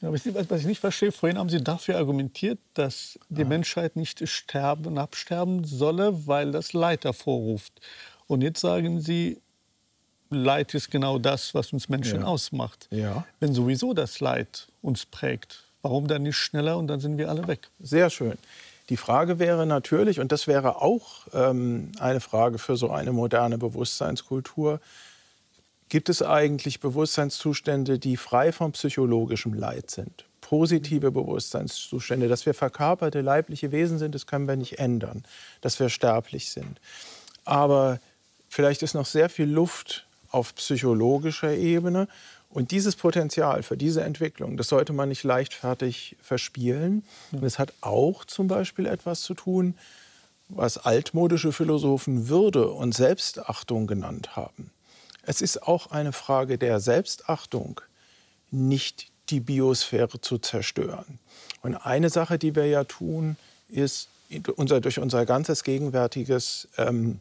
Ja, 0.00 0.12
was 0.12 0.60
ich 0.60 0.66
nicht 0.66 0.80
verstehe, 0.80 1.10
vorhin 1.10 1.38
haben 1.38 1.48
Sie 1.48 1.62
dafür 1.62 1.96
argumentiert, 1.96 2.60
dass 2.74 3.18
die 3.28 3.42
ja. 3.42 3.48
Menschheit 3.48 3.96
nicht 3.96 4.26
sterben 4.28 4.86
und 4.86 4.98
absterben 4.98 5.64
solle, 5.64 6.26
weil 6.26 6.52
das 6.52 6.72
Leid 6.72 7.04
hervorruft. 7.04 7.72
Und 8.28 8.42
jetzt 8.42 8.60
sagen 8.60 9.00
Sie, 9.00 9.40
Leid 10.30 10.74
ist 10.74 10.90
genau 10.90 11.18
das, 11.18 11.54
was 11.54 11.72
uns 11.72 11.88
Menschen 11.88 12.20
ja. 12.20 12.26
ausmacht. 12.26 12.86
Ja. 12.90 13.26
Wenn 13.40 13.54
sowieso 13.54 13.92
das 13.92 14.20
Leid 14.20 14.68
uns 14.82 15.04
prägt, 15.06 15.64
Warum 15.82 16.08
dann 16.08 16.22
nicht 16.22 16.36
schneller 16.36 16.76
und 16.76 16.88
dann 16.88 17.00
sind 17.00 17.18
wir 17.18 17.28
alle 17.28 17.46
weg? 17.46 17.68
Sehr 17.80 18.10
schön. 18.10 18.36
Die 18.88 18.96
Frage 18.96 19.38
wäre 19.38 19.66
natürlich, 19.66 20.18
und 20.18 20.32
das 20.32 20.46
wäre 20.46 20.80
auch 20.80 21.26
ähm, 21.34 21.92
eine 22.00 22.20
Frage 22.20 22.58
für 22.58 22.76
so 22.76 22.90
eine 22.90 23.12
moderne 23.12 23.58
Bewusstseinskultur, 23.58 24.80
gibt 25.88 26.08
es 26.08 26.22
eigentlich 26.22 26.80
Bewusstseinszustände, 26.80 27.98
die 27.98 28.16
frei 28.16 28.52
von 28.52 28.72
psychologischem 28.72 29.54
Leid 29.54 29.90
sind? 29.90 30.24
Positive 30.40 31.10
Bewusstseinszustände, 31.10 32.28
dass 32.28 32.46
wir 32.46 32.54
verkörperte 32.54 33.20
leibliche 33.20 33.72
Wesen 33.72 33.98
sind, 33.98 34.14
das 34.14 34.26
können 34.26 34.48
wir 34.48 34.56
nicht 34.56 34.78
ändern, 34.78 35.24
dass 35.60 35.78
wir 35.78 35.90
sterblich 35.90 36.50
sind. 36.50 36.80
Aber 37.44 38.00
vielleicht 38.48 38.82
ist 38.82 38.94
noch 38.94 39.06
sehr 39.06 39.28
viel 39.28 39.48
Luft 39.48 40.06
auf 40.30 40.54
psychologischer 40.54 41.52
Ebene 41.52 42.08
und 42.50 42.70
dieses 42.70 42.96
Potenzial 42.96 43.62
für 43.62 43.76
diese 43.76 44.02
Entwicklung, 44.02 44.56
das 44.56 44.68
sollte 44.68 44.92
man 44.92 45.10
nicht 45.10 45.22
leichtfertig 45.22 46.16
verspielen. 46.22 47.04
Und 47.30 47.44
es 47.44 47.58
hat 47.58 47.74
auch 47.82 48.24
zum 48.24 48.48
Beispiel 48.48 48.86
etwas 48.86 49.20
zu 49.20 49.34
tun, 49.34 49.74
was 50.48 50.78
altmodische 50.78 51.52
Philosophen 51.52 52.28
Würde 52.28 52.70
und 52.70 52.94
Selbstachtung 52.94 53.86
genannt 53.86 54.34
haben. 54.34 54.70
Es 55.22 55.42
ist 55.42 55.62
auch 55.62 55.90
eine 55.90 56.12
Frage 56.12 56.56
der 56.56 56.80
Selbstachtung, 56.80 57.82
nicht 58.50 59.08
die 59.28 59.40
Biosphäre 59.40 60.22
zu 60.22 60.38
zerstören. 60.38 61.18
Und 61.60 61.74
eine 61.74 62.08
Sache, 62.08 62.38
die 62.38 62.54
wir 62.54 62.64
ja 62.64 62.84
tun, 62.84 63.36
ist 63.68 64.08
unser, 64.56 64.80
durch 64.80 64.98
unser 64.98 65.26
ganzes 65.26 65.64
gegenwärtiges 65.64 66.68
ähm, 66.78 67.20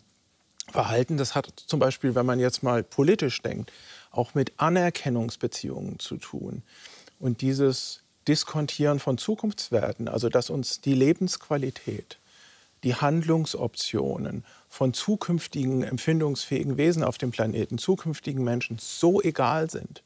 Verhalten, 0.72 1.17
das 1.17 1.36
hat 1.36 1.51
zum 1.65 1.79
Beispiel, 1.79 2.15
wenn 2.15 2.25
man 2.25 2.39
jetzt 2.39 2.63
mal 2.63 2.84
politisch 2.84 3.41
denkt, 3.41 3.72
auch 4.17 4.33
mit 4.33 4.53
Anerkennungsbeziehungen 4.57 6.00
zu 6.00 6.17
tun. 6.17 6.63
Und 7.19 7.41
dieses 7.41 8.01
Diskontieren 8.27 9.00
von 9.00 9.17
Zukunftswerten, 9.17 10.07
also 10.07 10.29
dass 10.29 10.50
uns 10.50 10.81
die 10.81 10.93
Lebensqualität, 10.93 12.17
die 12.83 12.95
Handlungsoptionen 12.95 14.43
von 14.69 14.93
zukünftigen 14.93 15.83
empfindungsfähigen 15.83 16.77
Wesen 16.77 17.03
auf 17.03 17.17
dem 17.17 17.31
Planeten, 17.31 17.77
zukünftigen 17.77 18.43
Menschen 18.43 18.77
so 18.79 19.21
egal 19.21 19.69
sind, 19.69 20.03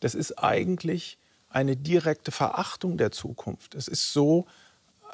das 0.00 0.14
ist 0.14 0.38
eigentlich 0.38 1.18
eine 1.48 1.76
direkte 1.76 2.30
Verachtung 2.30 2.98
der 2.98 3.12
Zukunft. 3.12 3.74
Es 3.74 3.88
ist 3.88 4.12
so, 4.12 4.46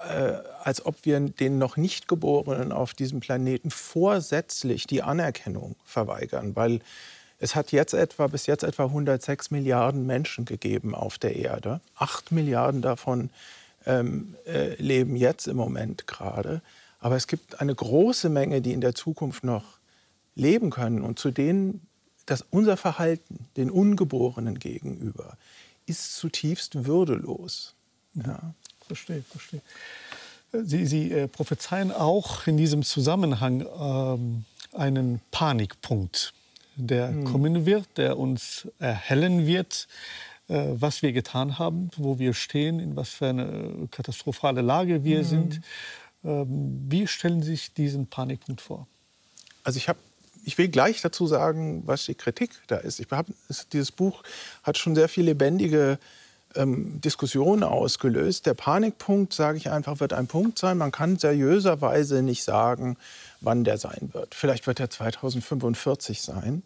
äh, 0.08 0.34
als 0.64 0.84
ob 0.84 1.04
wir 1.04 1.20
den 1.20 1.58
noch 1.58 1.76
nicht 1.76 2.08
Geborenen 2.08 2.72
auf 2.72 2.94
diesem 2.94 3.20
Planeten 3.20 3.70
vorsätzlich 3.70 4.86
die 4.86 5.02
Anerkennung 5.02 5.76
verweigern, 5.84 6.56
weil 6.56 6.80
es 7.42 7.54
hat 7.56 7.72
jetzt 7.72 7.92
etwa, 7.92 8.28
bis 8.28 8.46
jetzt 8.46 8.62
etwa 8.62 8.84
106 8.84 9.50
Milliarden 9.50 10.06
Menschen 10.06 10.44
gegeben 10.44 10.94
auf 10.94 11.18
der 11.18 11.36
Erde. 11.36 11.80
Acht 11.96 12.30
Milliarden 12.30 12.82
davon 12.82 13.30
ähm, 13.84 14.36
äh, 14.46 14.74
leben 14.80 15.16
jetzt 15.16 15.48
im 15.48 15.56
Moment 15.56 16.06
gerade. 16.06 16.62
Aber 17.00 17.16
es 17.16 17.26
gibt 17.26 17.60
eine 17.60 17.74
große 17.74 18.28
Menge, 18.28 18.62
die 18.62 18.72
in 18.72 18.80
der 18.80 18.94
Zukunft 18.94 19.42
noch 19.42 19.64
leben 20.36 20.70
können 20.70 21.02
und 21.02 21.18
zu 21.18 21.30
denen 21.30 21.86
dass 22.26 22.44
unser 22.50 22.76
Verhalten 22.76 23.46
den 23.56 23.68
Ungeborenen 23.68 24.60
gegenüber 24.60 25.36
ist 25.86 26.14
zutiefst 26.14 26.84
würdelos. 26.84 27.74
Mhm. 28.14 28.22
Ja. 28.26 28.54
Verstehe, 28.86 29.22
verstehe. 29.22 29.60
Sie, 30.52 30.86
Sie 30.86 31.10
äh, 31.10 31.26
prophezeien 31.26 31.90
auch 31.90 32.46
in 32.46 32.56
diesem 32.56 32.84
Zusammenhang 32.84 33.66
ähm, 33.76 34.44
einen 34.72 35.20
Panikpunkt 35.32 36.32
der 36.76 37.10
mhm. 37.10 37.24
kommen 37.24 37.66
wird, 37.66 37.86
der 37.96 38.18
uns 38.18 38.68
erhellen 38.78 39.46
wird, 39.46 39.88
äh, 40.48 40.68
was 40.72 41.02
wir 41.02 41.12
getan 41.12 41.58
haben, 41.58 41.90
wo 41.96 42.18
wir 42.18 42.34
stehen, 42.34 42.80
in 42.80 42.96
was 42.96 43.10
für 43.10 43.28
eine 43.28 43.88
katastrophale 43.90 44.60
Lage 44.60 45.04
wir 45.04 45.20
mhm. 45.20 45.24
sind. 45.24 45.60
Ähm, 46.24 46.86
wie 46.88 47.06
stellen 47.06 47.42
Sie 47.42 47.52
sich 47.52 47.74
diesen 47.74 48.06
Panikpunkt 48.06 48.60
vor? 48.60 48.86
Also 49.64 49.76
ich 49.76 49.88
habe 49.88 49.98
ich 50.44 50.58
will 50.58 50.68
gleich 50.68 51.00
dazu 51.00 51.26
sagen, 51.26 51.82
was 51.86 52.06
die 52.06 52.14
Kritik 52.14 52.50
da 52.66 52.76
ist. 52.76 53.00
Ich 53.00 53.08
hab, 53.10 53.26
dieses 53.72 53.92
Buch 53.92 54.22
hat 54.62 54.76
schon 54.76 54.94
sehr 54.94 55.08
viele 55.08 55.26
lebendige 55.26 55.98
ähm, 56.56 57.00
Diskussionen 57.00 57.64
ausgelöst. 57.64 58.46
Der 58.46 58.54
Panikpunkt, 58.54 59.32
sage 59.32 59.58
ich 59.58 59.70
einfach, 59.70 60.00
wird 60.00 60.12
ein 60.12 60.26
Punkt 60.26 60.58
sein. 60.58 60.78
Man 60.78 60.92
kann 60.92 61.18
seriöserweise 61.18 62.22
nicht 62.22 62.44
sagen, 62.44 62.96
wann 63.40 63.64
der 63.64 63.78
sein 63.78 64.10
wird. 64.12 64.34
Vielleicht 64.34 64.66
wird 64.66 64.80
er 64.80 64.90
2045 64.90 66.22
sein, 66.22 66.62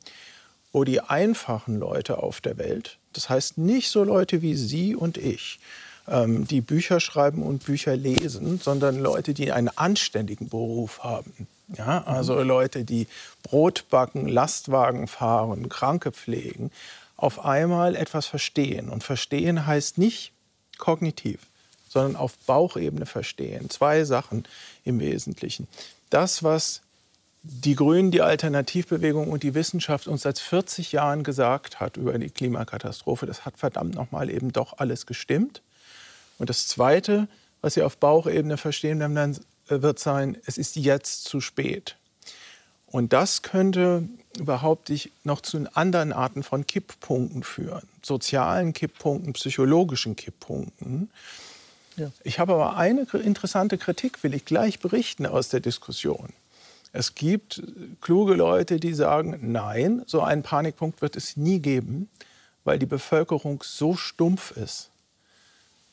wo 0.73 0.85
die 0.85 1.00
einfachen 1.00 1.78
Leute 1.78 2.19
auf 2.19 2.40
der 2.40 2.59
Welt, 2.59 2.99
das 3.12 3.31
heißt 3.31 3.59
nicht 3.59 3.90
so 3.90 4.05
Leute 4.05 4.43
wie 4.43 4.55
Sie 4.55 4.95
und 4.95 5.16
ich, 5.16 5.59
ähm, 6.09 6.47
die 6.47 6.61
Bücher 6.61 7.00
schreiben 7.00 7.43
und 7.43 7.64
Bücher 7.64 7.97
lesen, 7.97 8.61
sondern 8.61 8.99
Leute, 8.99 9.35
die 9.35 9.52
einen 9.52 9.69
anständigen 9.69 10.49
Beruf 10.49 11.02
haben. 11.02 11.47
Ja, 11.76 12.05
also 12.05 12.40
Leute, 12.43 12.85
die 12.85 13.09
Brot 13.43 13.87
backen, 13.90 14.28
Lastwagen 14.28 15.09
fahren, 15.09 15.69
Kranke 15.69 16.12
pflegen, 16.12 16.71
auf 17.16 17.44
einmal 17.44 17.96
etwas 17.96 18.26
verstehen. 18.26 18.88
Und 18.88 19.04
verstehen 19.04 19.66
heißt 19.66 19.99
nicht 19.99 20.32
kognitiv, 20.78 21.40
sondern 21.88 22.16
auf 22.16 22.37
Bauchebene 22.38 23.06
verstehen. 23.06 23.70
Zwei 23.70 24.04
Sachen 24.04 24.44
im 24.85 25.00
Wesentlichen. 25.00 25.68
Das, 26.11 26.42
was 26.42 26.82
die 27.42 27.76
Grünen, 27.76 28.11
die 28.11 28.23
Alternativbewegung 28.23 29.28
und 29.28 29.42
die 29.42 29.54
Wissenschaft 29.54 30.08
uns 30.08 30.23
seit 30.23 30.38
40 30.38 30.92
Jahren 30.92 31.23
gesagt 31.23 31.78
hat 31.80 31.96
über 31.96 32.18
die 32.18 32.30
Klimakatastrophe, 32.30 33.26
das 33.26 33.44
hat 33.44 33.56
verdammt 33.56 33.94
nochmal 33.94 34.30
eben 34.30 34.52
doch 34.52 34.78
alles 34.78 35.06
gestimmt. 35.06 35.62
Und 36.38 36.50
das 36.50 36.66
Zweite, 36.68 37.28
was 37.61 37.75
Sie 37.75 37.82
auf 37.82 37.99
Bauchebene 37.99 38.56
verstehen 38.56 38.99
werden, 39.00 39.38
äh, 39.68 39.82
wird 39.82 39.99
sein, 39.99 40.37
es 40.44 40.58
ist 40.58 40.76
jetzt 40.76 41.25
zu 41.25 41.40
spät. 41.40 41.96
Und 42.96 43.12
das 43.12 43.42
könnte 43.42 44.08
überhaupt 44.38 44.90
noch 45.22 45.42
zu 45.42 45.68
anderen 45.74 46.14
Arten 46.14 46.42
von 46.42 46.66
Kipppunkten 46.66 47.42
führen. 47.42 47.86
Sozialen 48.00 48.72
Kipppunkten, 48.72 49.34
psychologischen 49.34 50.16
Kipppunkten. 50.16 51.10
Ja. 51.98 52.10
Ich 52.24 52.38
habe 52.38 52.54
aber 52.54 52.78
eine 52.78 53.02
interessante 53.22 53.76
Kritik, 53.76 54.22
will 54.22 54.32
ich 54.32 54.46
gleich 54.46 54.80
berichten 54.80 55.26
aus 55.26 55.50
der 55.50 55.60
Diskussion. 55.60 56.30
Es 56.94 57.14
gibt 57.14 57.62
kluge 58.00 58.32
Leute, 58.32 58.80
die 58.80 58.94
sagen, 58.94 59.40
nein, 59.42 60.02
so 60.06 60.22
einen 60.22 60.42
Panikpunkt 60.42 61.02
wird 61.02 61.16
es 61.16 61.36
nie 61.36 61.58
geben, 61.58 62.08
weil 62.64 62.78
die 62.78 62.86
Bevölkerung 62.86 63.62
so 63.62 63.94
stumpf 63.94 64.52
ist, 64.52 64.88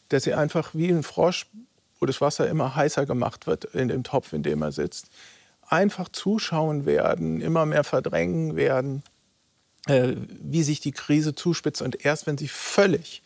dass 0.08 0.24
sie 0.24 0.36
einfach 0.36 0.74
wie 0.74 0.88
ein 0.88 1.04
Frosch, 1.04 1.48
wo 2.00 2.06
das 2.06 2.22
Wasser 2.22 2.48
immer 2.48 2.78
heißer 2.78 3.06
gemacht 3.06 3.46
wird 3.46 3.66
in 3.66 3.90
dem 3.90 4.06
Topf, 4.06 4.32
in 4.32 4.42
dem 4.42 4.62
er 4.62 4.72
sitzt, 4.72 5.10
einfach 5.74 6.08
zuschauen 6.08 6.86
werden, 6.86 7.42
immer 7.42 7.66
mehr 7.66 7.84
verdrängen 7.84 8.56
werden, 8.56 9.02
äh, 9.88 10.14
wie 10.40 10.62
sich 10.62 10.80
die 10.80 10.92
Krise 10.92 11.34
zuspitzt 11.34 11.82
und 11.82 12.06
erst 12.06 12.28
wenn 12.28 12.38
sie 12.38 12.48
völlig 12.48 13.24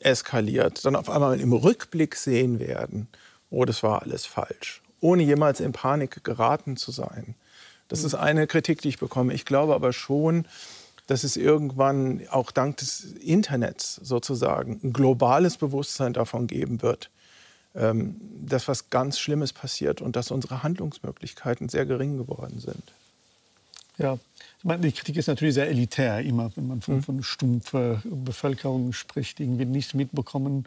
eskaliert, 0.00 0.84
dann 0.84 0.96
auf 0.96 1.08
einmal 1.08 1.40
im 1.40 1.52
Rückblick 1.52 2.16
sehen 2.16 2.58
werden, 2.58 3.08
oh, 3.48 3.64
das 3.64 3.84
war 3.84 4.02
alles 4.02 4.26
falsch, 4.26 4.82
ohne 5.00 5.22
jemals 5.22 5.60
in 5.60 5.72
Panik 5.72 6.24
geraten 6.24 6.76
zu 6.76 6.90
sein. 6.90 7.36
Das 7.86 8.02
ist 8.02 8.14
eine 8.14 8.48
Kritik, 8.48 8.82
die 8.82 8.88
ich 8.88 8.98
bekomme. 8.98 9.32
Ich 9.32 9.44
glaube 9.44 9.74
aber 9.74 9.92
schon, 9.92 10.48
dass 11.06 11.22
es 11.22 11.36
irgendwann 11.36 12.22
auch 12.30 12.50
dank 12.50 12.78
des 12.78 13.04
Internets 13.04 13.96
sozusagen 13.96 14.80
ein 14.82 14.92
globales 14.92 15.58
Bewusstsein 15.58 16.12
davon 16.12 16.48
geben 16.48 16.82
wird, 16.82 17.10
ähm, 17.74 18.16
dass 18.46 18.68
was 18.68 18.90
ganz 18.90 19.18
Schlimmes 19.18 19.52
passiert 19.52 20.00
und 20.00 20.16
dass 20.16 20.30
unsere 20.30 20.62
Handlungsmöglichkeiten 20.62 21.68
sehr 21.68 21.86
gering 21.86 22.18
geworden 22.18 22.60
sind. 22.60 22.92
Ja, 23.98 24.18
ich 24.58 24.64
meine, 24.64 24.80
die 24.80 24.92
Kritik 24.92 25.16
ist 25.16 25.26
natürlich 25.28 25.54
sehr 25.54 25.68
elitär, 25.68 26.20
immer 26.20 26.50
wenn 26.56 26.66
man 26.66 26.80
von, 26.80 26.96
mhm. 26.96 27.02
von 27.02 27.22
stumpfer 27.22 28.02
Bevölkerung 28.04 28.92
spricht, 28.92 29.38
irgendwie 29.38 29.66
nichts 29.66 29.94
mitbekommen. 29.94 30.64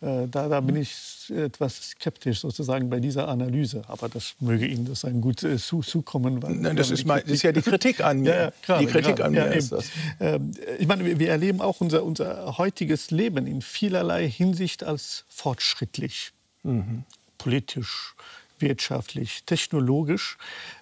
Äh, 0.00 0.28
da, 0.30 0.48
da 0.48 0.60
bin 0.60 0.76
ich 0.76 1.30
etwas 1.30 1.90
skeptisch 1.90 2.40
sozusagen 2.40 2.88
bei 2.88 3.00
dieser 3.00 3.28
Analyse. 3.28 3.82
Aber 3.88 4.08
das 4.08 4.34
möge 4.38 4.66
Ihnen 4.66 4.86
das 4.86 5.04
ein 5.04 5.20
gut 5.20 5.42
äh, 5.42 5.58
zu, 5.58 5.80
zukommen. 5.80 6.42
Weil, 6.42 6.54
Nein, 6.54 6.76
das, 6.76 6.90
ist 6.90 7.04
mein, 7.04 7.22
das, 7.22 7.32
ist 7.32 7.42
ja 7.42 7.52
die 7.52 7.60
Kritik 7.60 8.02
an 8.02 8.20
mir. 8.22 8.34
ja, 8.34 8.52
gerade, 8.62 8.86
die 8.86 8.90
Kritik 8.90 9.16
gerade, 9.16 9.24
an 9.24 9.32
mir 9.32 9.46
ja, 9.46 9.46
ist 9.46 9.72
das. 9.72 9.86
Äh, 10.20 10.38
ich 10.78 10.86
meine, 10.86 11.18
wir 11.18 11.28
erleben 11.28 11.60
auch 11.60 11.80
unser, 11.80 12.04
unser 12.04 12.56
heutiges 12.56 13.10
Leben 13.10 13.46
in 13.46 13.62
vielerlei 13.62 14.30
Hinsicht 14.30 14.84
als 14.84 15.24
fortschrittlich. 15.28 16.32
Mhm. 16.62 17.04
Politisch, 17.38 18.14
wirtschaftlich, 18.58 19.44
technologisch. 19.44 20.36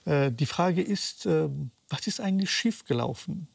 Äh, 0.05 0.33
die 0.33 0.47
Frage 0.47 0.83
ist, 0.83 1.27
äh, 1.27 1.49
was 1.89 2.07
ist 2.07 2.21
eigentlich 2.21 2.51
schiefgelaufen? 2.51 3.49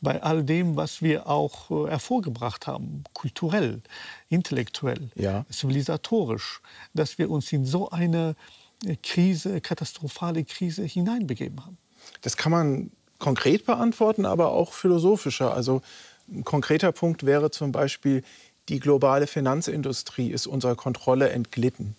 Bei 0.00 0.22
all 0.22 0.42
dem, 0.42 0.76
was 0.76 1.02
wir 1.02 1.28
auch 1.28 1.70
äh, 1.70 1.90
hervorgebracht 1.90 2.66
haben, 2.66 3.04
kulturell, 3.12 3.82
intellektuell, 4.28 5.10
ja. 5.14 5.46
zivilisatorisch, 5.50 6.60
dass 6.92 7.18
wir 7.18 7.30
uns 7.30 7.52
in 7.52 7.64
so 7.64 7.90
eine 7.90 8.36
äh, 8.84 8.96
Krise, 9.02 9.60
katastrophale 9.60 10.44
Krise 10.44 10.84
hineinbegeben 10.84 11.64
haben. 11.64 11.78
Das 12.20 12.36
kann 12.36 12.52
man 12.52 12.90
konkret 13.18 13.64
beantworten, 13.64 14.26
aber 14.26 14.50
auch 14.50 14.72
philosophischer. 14.72 15.54
Also 15.54 15.80
ein 16.28 16.44
konkreter 16.44 16.92
Punkt 16.92 17.24
wäre 17.24 17.50
zum 17.50 17.72
Beispiel, 17.72 18.22
die 18.68 18.80
globale 18.80 19.26
Finanzindustrie 19.26 20.30
ist 20.30 20.46
unserer 20.46 20.74
Kontrolle 20.74 21.30
entglitten. 21.30 21.96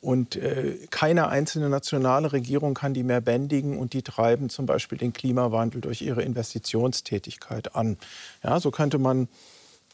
Und 0.00 0.36
äh, 0.36 0.76
keine 0.90 1.28
einzelne 1.28 1.70
nationale 1.70 2.32
Regierung 2.32 2.74
kann 2.74 2.92
die 2.92 3.02
mehr 3.02 3.22
bändigen 3.22 3.78
und 3.78 3.94
die 3.94 4.02
treiben 4.02 4.50
zum 4.50 4.66
Beispiel 4.66 4.98
den 4.98 5.14
Klimawandel 5.14 5.80
durch 5.80 6.02
ihre 6.02 6.22
Investitionstätigkeit 6.22 7.74
an. 7.74 7.96
Ja, 8.42 8.60
so 8.60 8.70
könnte 8.70 8.98
man 8.98 9.28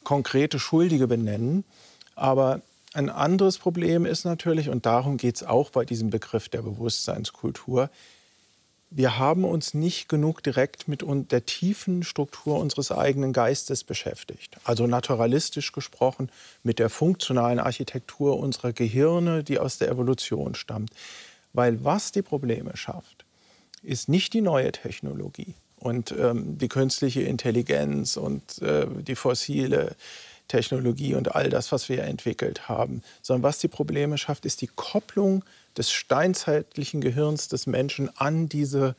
konkrete 0.02 0.58
Schuldige 0.58 1.06
benennen. 1.06 1.64
Aber 2.16 2.60
ein 2.92 3.08
anderes 3.08 3.58
Problem 3.58 4.04
ist 4.04 4.24
natürlich, 4.24 4.68
und 4.68 4.84
darum 4.84 5.16
geht 5.16 5.36
es 5.36 5.42
auch 5.44 5.70
bei 5.70 5.84
diesem 5.84 6.10
Begriff 6.10 6.48
der 6.48 6.62
Bewusstseinskultur, 6.62 7.88
wir 8.90 9.18
haben 9.18 9.44
uns 9.44 9.72
nicht 9.72 10.08
genug 10.08 10.42
direkt 10.42 10.88
mit 10.88 11.04
der 11.06 11.46
tiefen 11.46 12.02
Struktur 12.02 12.58
unseres 12.58 12.90
eigenen 12.90 13.32
Geistes 13.32 13.84
beschäftigt. 13.84 14.56
Also 14.64 14.88
naturalistisch 14.88 15.70
gesprochen 15.70 16.30
mit 16.64 16.80
der 16.80 16.90
funktionalen 16.90 17.60
Architektur 17.60 18.38
unserer 18.38 18.72
Gehirne, 18.72 19.44
die 19.44 19.60
aus 19.60 19.78
der 19.78 19.88
Evolution 19.88 20.56
stammt. 20.56 20.90
Weil 21.52 21.84
was 21.84 22.10
die 22.10 22.22
Probleme 22.22 22.76
schafft, 22.76 23.24
ist 23.82 24.08
nicht 24.08 24.34
die 24.34 24.40
neue 24.40 24.72
Technologie 24.72 25.54
und 25.76 26.12
ähm, 26.18 26.58
die 26.58 26.68
künstliche 26.68 27.22
Intelligenz 27.22 28.16
und 28.16 28.60
äh, 28.60 28.86
die 28.88 29.16
fossile 29.16 29.94
Technologie 30.48 31.14
und 31.14 31.36
all 31.36 31.48
das, 31.48 31.70
was 31.70 31.88
wir 31.88 32.02
entwickelt 32.02 32.68
haben, 32.68 33.02
sondern 33.22 33.44
was 33.44 33.58
die 33.58 33.68
Probleme 33.68 34.18
schafft, 34.18 34.44
ist 34.44 34.60
die 34.60 34.66
Kopplung 34.66 35.44
des 35.76 35.90
steinzeitlichen 35.90 37.00
Gehirns 37.00 37.48
des 37.48 37.66
Menschen 37.66 38.14
an 38.16 38.48
diese, 38.48 38.96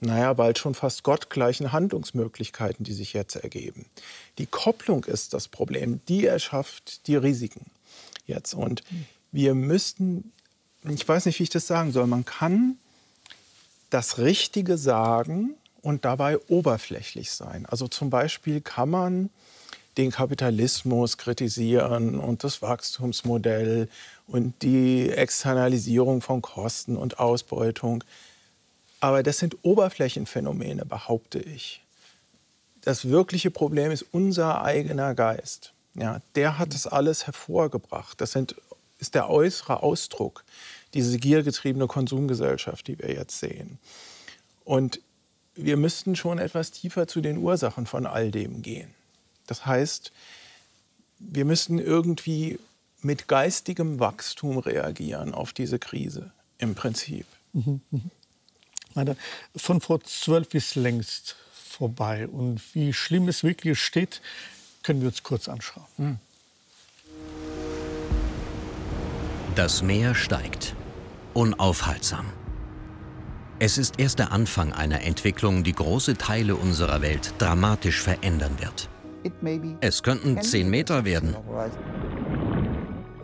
naja, 0.00 0.32
bald 0.32 0.58
schon 0.58 0.74
fast 0.74 1.02
gottgleichen 1.02 1.72
Handlungsmöglichkeiten, 1.72 2.84
die 2.84 2.94
sich 2.94 3.12
jetzt 3.12 3.36
ergeben. 3.36 3.86
Die 4.38 4.46
Kopplung 4.46 5.04
ist 5.04 5.34
das 5.34 5.48
Problem, 5.48 6.00
die 6.08 6.26
erschafft 6.26 7.06
die 7.06 7.16
Risiken 7.16 7.66
jetzt. 8.26 8.54
Und 8.54 8.82
wir 9.32 9.54
müssten, 9.54 10.32
ich 10.84 11.06
weiß 11.06 11.26
nicht, 11.26 11.38
wie 11.38 11.44
ich 11.44 11.50
das 11.50 11.66
sagen 11.66 11.92
soll, 11.92 12.06
man 12.06 12.24
kann 12.24 12.78
das 13.90 14.18
Richtige 14.18 14.78
sagen 14.78 15.54
und 15.82 16.04
dabei 16.04 16.38
oberflächlich 16.48 17.30
sein. 17.30 17.66
Also 17.66 17.86
zum 17.86 18.10
Beispiel 18.10 18.60
kann 18.60 18.90
man 18.90 19.30
den 19.96 20.10
Kapitalismus 20.10 21.16
kritisieren 21.16 22.20
und 22.20 22.44
das 22.44 22.60
Wachstumsmodell 22.60 23.88
und 24.26 24.62
die 24.62 25.10
Externalisierung 25.10 26.20
von 26.20 26.42
Kosten 26.42 26.96
und 26.96 27.18
Ausbeutung. 27.18 28.04
Aber 29.00 29.22
das 29.22 29.38
sind 29.38 29.56
Oberflächenphänomene, 29.62 30.84
behaupte 30.84 31.38
ich. 31.38 31.82
Das 32.82 33.08
wirkliche 33.08 33.50
Problem 33.50 33.90
ist 33.90 34.04
unser 34.12 34.62
eigener 34.62 35.14
Geist. 35.14 35.72
Ja, 35.94 36.20
der 36.34 36.58
hat 36.58 36.74
das 36.74 36.86
alles 36.86 37.26
hervorgebracht. 37.26 38.20
Das 38.20 38.32
sind, 38.32 38.54
ist 38.98 39.14
der 39.14 39.30
äußere 39.30 39.82
Ausdruck, 39.82 40.44
diese 40.92 41.18
giergetriebene 41.18 41.86
Konsumgesellschaft, 41.86 42.86
die 42.86 42.98
wir 42.98 43.12
jetzt 43.12 43.40
sehen. 43.40 43.78
Und 44.64 45.00
wir 45.54 45.78
müssten 45.78 46.16
schon 46.16 46.38
etwas 46.38 46.70
tiefer 46.70 47.08
zu 47.08 47.22
den 47.22 47.38
Ursachen 47.38 47.86
von 47.86 48.04
all 48.06 48.30
dem 48.30 48.60
gehen. 48.60 48.95
Das 49.46 49.66
heißt, 49.66 50.12
wir 51.18 51.44
müssen 51.44 51.78
irgendwie 51.78 52.58
mit 53.00 53.28
geistigem 53.28 54.00
Wachstum 54.00 54.58
reagieren 54.58 55.34
auf 55.34 55.52
diese 55.52 55.78
Krise 55.78 56.32
im 56.58 56.74
Prinzip. 56.74 57.26
Mhm, 57.52 57.80
mhm. 57.90 58.10
Von 59.54 59.80
vor 59.80 60.02
zwölf 60.02 60.54
ist 60.54 60.74
längst 60.74 61.36
vorbei. 61.52 62.26
Und 62.26 62.62
wie 62.74 62.92
schlimm 62.92 63.28
es 63.28 63.42
wirklich 63.42 63.78
steht, 63.80 64.20
können 64.82 65.00
wir 65.00 65.08
uns 65.08 65.22
kurz 65.22 65.48
anschauen. 65.48 65.86
Mhm. 65.98 66.18
Das 69.54 69.82
Meer 69.82 70.14
steigt, 70.14 70.74
unaufhaltsam. 71.34 72.26
Es 73.58 73.78
ist 73.78 73.98
erst 73.98 74.18
der 74.18 74.32
Anfang 74.32 74.72
einer 74.74 75.02
Entwicklung, 75.02 75.64
die 75.64 75.72
große 75.72 76.18
Teile 76.18 76.56
unserer 76.56 77.00
Welt 77.00 77.32
dramatisch 77.38 78.02
verändern 78.02 78.58
wird. 78.60 78.90
Es 79.80 80.02
könnten 80.02 80.40
10 80.40 80.68
Meter 80.68 81.04
werden. 81.04 81.36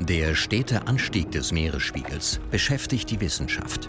Der 0.00 0.34
stete 0.34 0.86
Anstieg 0.86 1.30
des 1.30 1.52
Meeresspiegels 1.52 2.40
beschäftigt 2.50 3.10
die 3.10 3.20
Wissenschaft. 3.20 3.88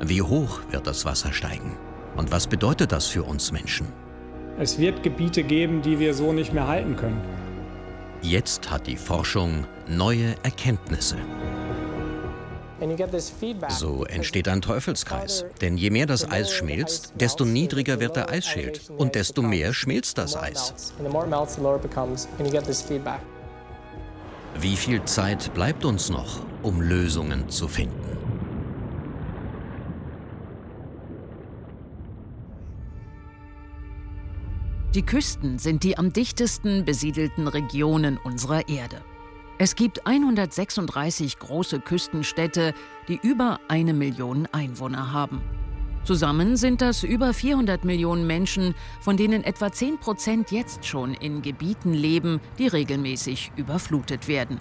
Wie 0.00 0.22
hoch 0.22 0.60
wird 0.70 0.86
das 0.86 1.04
Wasser 1.04 1.32
steigen? 1.32 1.76
Und 2.16 2.30
was 2.30 2.46
bedeutet 2.46 2.92
das 2.92 3.06
für 3.06 3.22
uns 3.22 3.52
Menschen? 3.52 3.86
Es 4.58 4.78
wird 4.78 5.02
Gebiete 5.02 5.42
geben, 5.42 5.82
die 5.82 5.98
wir 5.98 6.14
so 6.14 6.32
nicht 6.32 6.52
mehr 6.52 6.66
halten 6.66 6.96
können. 6.96 7.20
Jetzt 8.22 8.70
hat 8.70 8.86
die 8.86 8.96
Forschung 8.96 9.64
neue 9.86 10.34
Erkenntnisse. 10.42 11.16
So 13.68 14.04
entsteht 14.04 14.48
ein 14.48 14.60
Teufelskreis. 14.60 15.44
Denn 15.60 15.76
je 15.76 15.90
mehr 15.90 16.06
das 16.06 16.30
Eis 16.30 16.52
schmilzt, 16.52 17.12
desto 17.16 17.44
niedriger 17.44 17.98
wird 18.00 18.16
der 18.16 18.30
Eisschild 18.30 18.90
und 18.96 19.14
desto 19.14 19.42
mehr 19.42 19.72
schmilzt 19.72 20.18
das 20.18 20.36
Eis. 20.36 20.94
Wie 24.60 24.76
viel 24.76 25.04
Zeit 25.04 25.54
bleibt 25.54 25.84
uns 25.84 26.10
noch, 26.10 26.40
um 26.62 26.80
Lösungen 26.80 27.48
zu 27.48 27.68
finden? 27.68 28.08
Die 34.94 35.02
Küsten 35.02 35.58
sind 35.58 35.84
die 35.84 35.98
am 35.98 36.12
dichtesten 36.12 36.84
besiedelten 36.84 37.46
Regionen 37.46 38.18
unserer 38.18 38.68
Erde. 38.68 38.96
Es 39.60 39.74
gibt 39.74 40.06
136 40.06 41.40
große 41.40 41.80
Küstenstädte, 41.80 42.74
die 43.08 43.18
über 43.20 43.58
eine 43.66 43.92
Million 43.92 44.46
Einwohner 44.52 45.12
haben. 45.12 45.42
Zusammen 46.04 46.56
sind 46.56 46.80
das 46.80 47.02
über 47.02 47.34
400 47.34 47.84
Millionen 47.84 48.24
Menschen, 48.24 48.76
von 49.00 49.16
denen 49.16 49.42
etwa 49.42 49.72
10 49.72 49.98
Prozent 49.98 50.52
jetzt 50.52 50.86
schon 50.86 51.12
in 51.12 51.42
Gebieten 51.42 51.92
leben, 51.92 52.40
die 52.58 52.68
regelmäßig 52.68 53.50
überflutet 53.56 54.28
werden. 54.28 54.60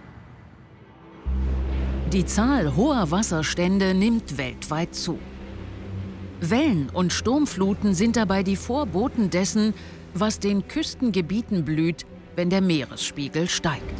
Die 2.12 2.26
Zahl 2.26 2.76
hoher 2.76 3.12
Wasserstände 3.12 3.94
nimmt 3.94 4.40
weltweit 4.40 4.96
zu. 4.96 5.20
Wellen 6.42 6.90
und 6.92 7.14
Sturmfluten 7.14 7.94
sind 7.94 8.16
dabei 8.16 8.42
die 8.42 8.56
Vorboten 8.56 9.30
dessen, 9.30 9.76
was 10.16 10.40
den 10.40 10.68
Küstengebieten 10.68 11.66
blüht, 11.66 12.08
wenn 12.36 12.50
der 12.50 12.62
Meeresspiegel 12.62 13.48
steigt. 13.48 13.94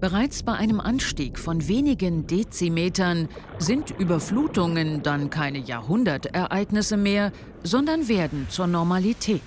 Bereits 0.00 0.42
bei 0.42 0.52
einem 0.52 0.78
Anstieg 0.78 1.38
von 1.38 1.68
wenigen 1.68 2.26
Dezimetern 2.26 3.28
sind 3.58 3.90
Überflutungen 3.98 5.02
dann 5.02 5.30
keine 5.30 5.58
Jahrhundertereignisse 5.58 6.98
mehr, 6.98 7.32
sondern 7.62 8.06
werden 8.06 8.46
zur 8.50 8.66
Normalität. 8.66 9.40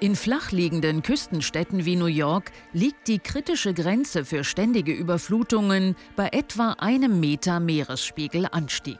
In 0.00 0.16
flachliegenden 0.16 1.02
Küstenstädten 1.02 1.84
wie 1.84 1.94
New 1.94 2.06
York 2.06 2.50
liegt 2.72 3.06
die 3.06 3.18
kritische 3.20 3.74
Grenze 3.74 4.24
für 4.24 4.42
ständige 4.44 4.92
Überflutungen 4.92 5.94
bei 6.16 6.30
etwa 6.32 6.72
einem 6.78 7.20
Meter 7.20 7.60
Meeresspiegelanstieg. 7.60 8.98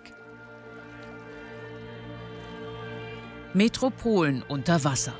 Metropolen 3.54 4.42
unter 4.48 4.82
Wasser. 4.82 5.12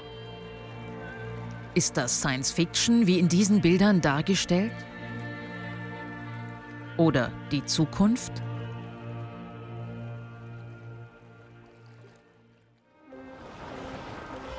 Ist 1.75 1.99
das 1.99 2.19
Science 2.19 2.51
Fiction 2.51 3.07
wie 3.07 3.19
in 3.19 3.29
diesen 3.29 3.61
Bildern 3.61 4.01
dargestellt? 4.01 4.73
Oder 6.97 7.31
die 7.51 7.63
Zukunft? 7.67 8.33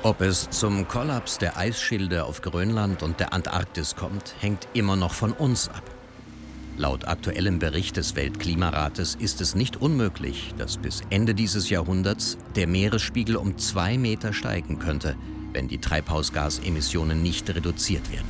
Ob 0.04 0.20
es 0.20 0.48
zum 0.50 0.86
Kollaps 0.86 1.38
der 1.38 1.56
Eisschilde 1.56 2.24
auf 2.24 2.42
Grönland 2.42 3.02
und 3.02 3.18
der 3.18 3.32
Antarktis 3.32 3.96
kommt, 3.96 4.36
hängt 4.38 4.68
immer 4.74 4.94
noch 4.94 5.14
von 5.14 5.32
uns 5.32 5.68
ab. 5.68 5.93
Laut 6.76 7.06
aktuellem 7.06 7.60
Bericht 7.60 7.96
des 7.96 8.16
Weltklimarates 8.16 9.14
ist 9.14 9.40
es 9.40 9.54
nicht 9.54 9.80
unmöglich, 9.80 10.54
dass 10.58 10.76
bis 10.76 11.02
Ende 11.08 11.34
dieses 11.34 11.70
Jahrhunderts 11.70 12.36
der 12.56 12.66
Meeresspiegel 12.66 13.36
um 13.36 13.58
zwei 13.58 13.96
Meter 13.96 14.32
steigen 14.32 14.80
könnte, 14.80 15.14
wenn 15.52 15.68
die 15.68 15.78
Treibhausgasemissionen 15.78 17.22
nicht 17.22 17.48
reduziert 17.48 18.10
werden. 18.10 18.26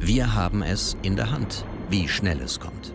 Wir 0.00 0.34
haben 0.34 0.62
es 0.62 0.96
in 1.02 1.14
der 1.14 1.30
Hand, 1.30 1.64
wie 1.88 2.08
schnell 2.08 2.40
es 2.40 2.58
kommt. 2.58 2.94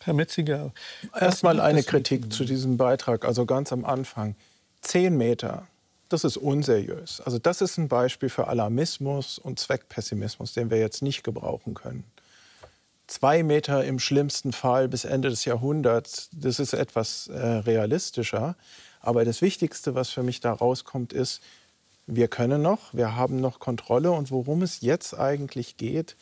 Herr 0.00 0.14
Metziger. 0.14 0.72
Erstmal 1.18 1.60
eine 1.60 1.82
Kritik 1.82 2.32
zu 2.32 2.44
diesem 2.44 2.78
Beitrag, 2.78 3.26
also 3.26 3.44
ganz 3.44 3.72
am 3.72 3.84
Anfang. 3.84 4.36
10 4.80 5.16
Meter, 5.16 5.66
das 6.14 6.22
ist 6.22 6.36
unseriös. 6.36 7.20
Also 7.20 7.38
das 7.38 7.60
ist 7.60 7.76
ein 7.76 7.88
Beispiel 7.88 8.28
für 8.28 8.46
Alarmismus 8.46 9.38
und 9.38 9.58
Zweckpessimismus, 9.58 10.52
den 10.52 10.70
wir 10.70 10.78
jetzt 10.78 11.02
nicht 11.02 11.24
gebrauchen 11.24 11.74
können. 11.74 12.04
Zwei 13.08 13.42
Meter 13.42 13.84
im 13.84 13.98
schlimmsten 13.98 14.52
Fall 14.52 14.88
bis 14.88 15.04
Ende 15.04 15.28
des 15.28 15.44
Jahrhunderts, 15.44 16.30
das 16.32 16.60
ist 16.60 16.72
etwas 16.72 17.26
äh, 17.26 17.36
realistischer. 17.36 18.56
Aber 19.00 19.24
das 19.24 19.42
Wichtigste, 19.42 19.96
was 19.96 20.10
für 20.10 20.22
mich 20.22 20.40
da 20.40 20.52
rauskommt, 20.52 21.12
ist, 21.12 21.42
wir 22.06 22.28
können 22.28 22.62
noch, 22.62 22.94
wir 22.94 23.16
haben 23.16 23.40
noch 23.40 23.58
Kontrolle 23.58 24.12
und 24.12 24.30
worum 24.30 24.62
es 24.62 24.80
jetzt 24.82 25.18
eigentlich 25.18 25.76
geht, 25.76 26.16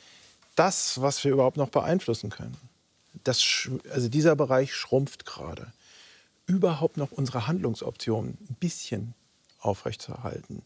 das, 0.56 1.02
was 1.02 1.22
wir 1.22 1.32
überhaupt 1.32 1.58
noch 1.58 1.68
beeinflussen 1.68 2.30
können. 2.30 2.56
Das, 3.24 3.68
also 3.90 4.08
dieser 4.08 4.36
Bereich 4.36 4.74
schrumpft 4.74 5.26
gerade 5.26 5.72
überhaupt 6.46 6.96
noch 6.96 7.12
unsere 7.12 7.46
Handlungsoptionen 7.46 8.38
ein 8.48 8.56
bisschen 8.58 9.14
aufrechtzuerhalten. 9.62 10.62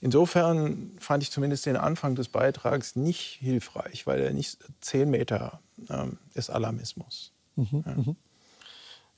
Insofern 0.00 0.92
fand 0.98 1.22
ich 1.22 1.30
zumindest 1.30 1.66
den 1.66 1.76
Anfang 1.76 2.14
des 2.14 2.28
Beitrags 2.28 2.96
nicht 2.96 3.38
hilfreich, 3.40 4.06
weil 4.06 4.20
er 4.20 4.32
nicht 4.32 4.58
zehn 4.80 5.10
Meter 5.10 5.60
ähm, 5.88 6.18
ist 6.34 6.50
Alarmismus. 6.50 7.32
Mhm, 7.56 7.84
ja. 7.84 7.94
Mhm. 7.94 8.16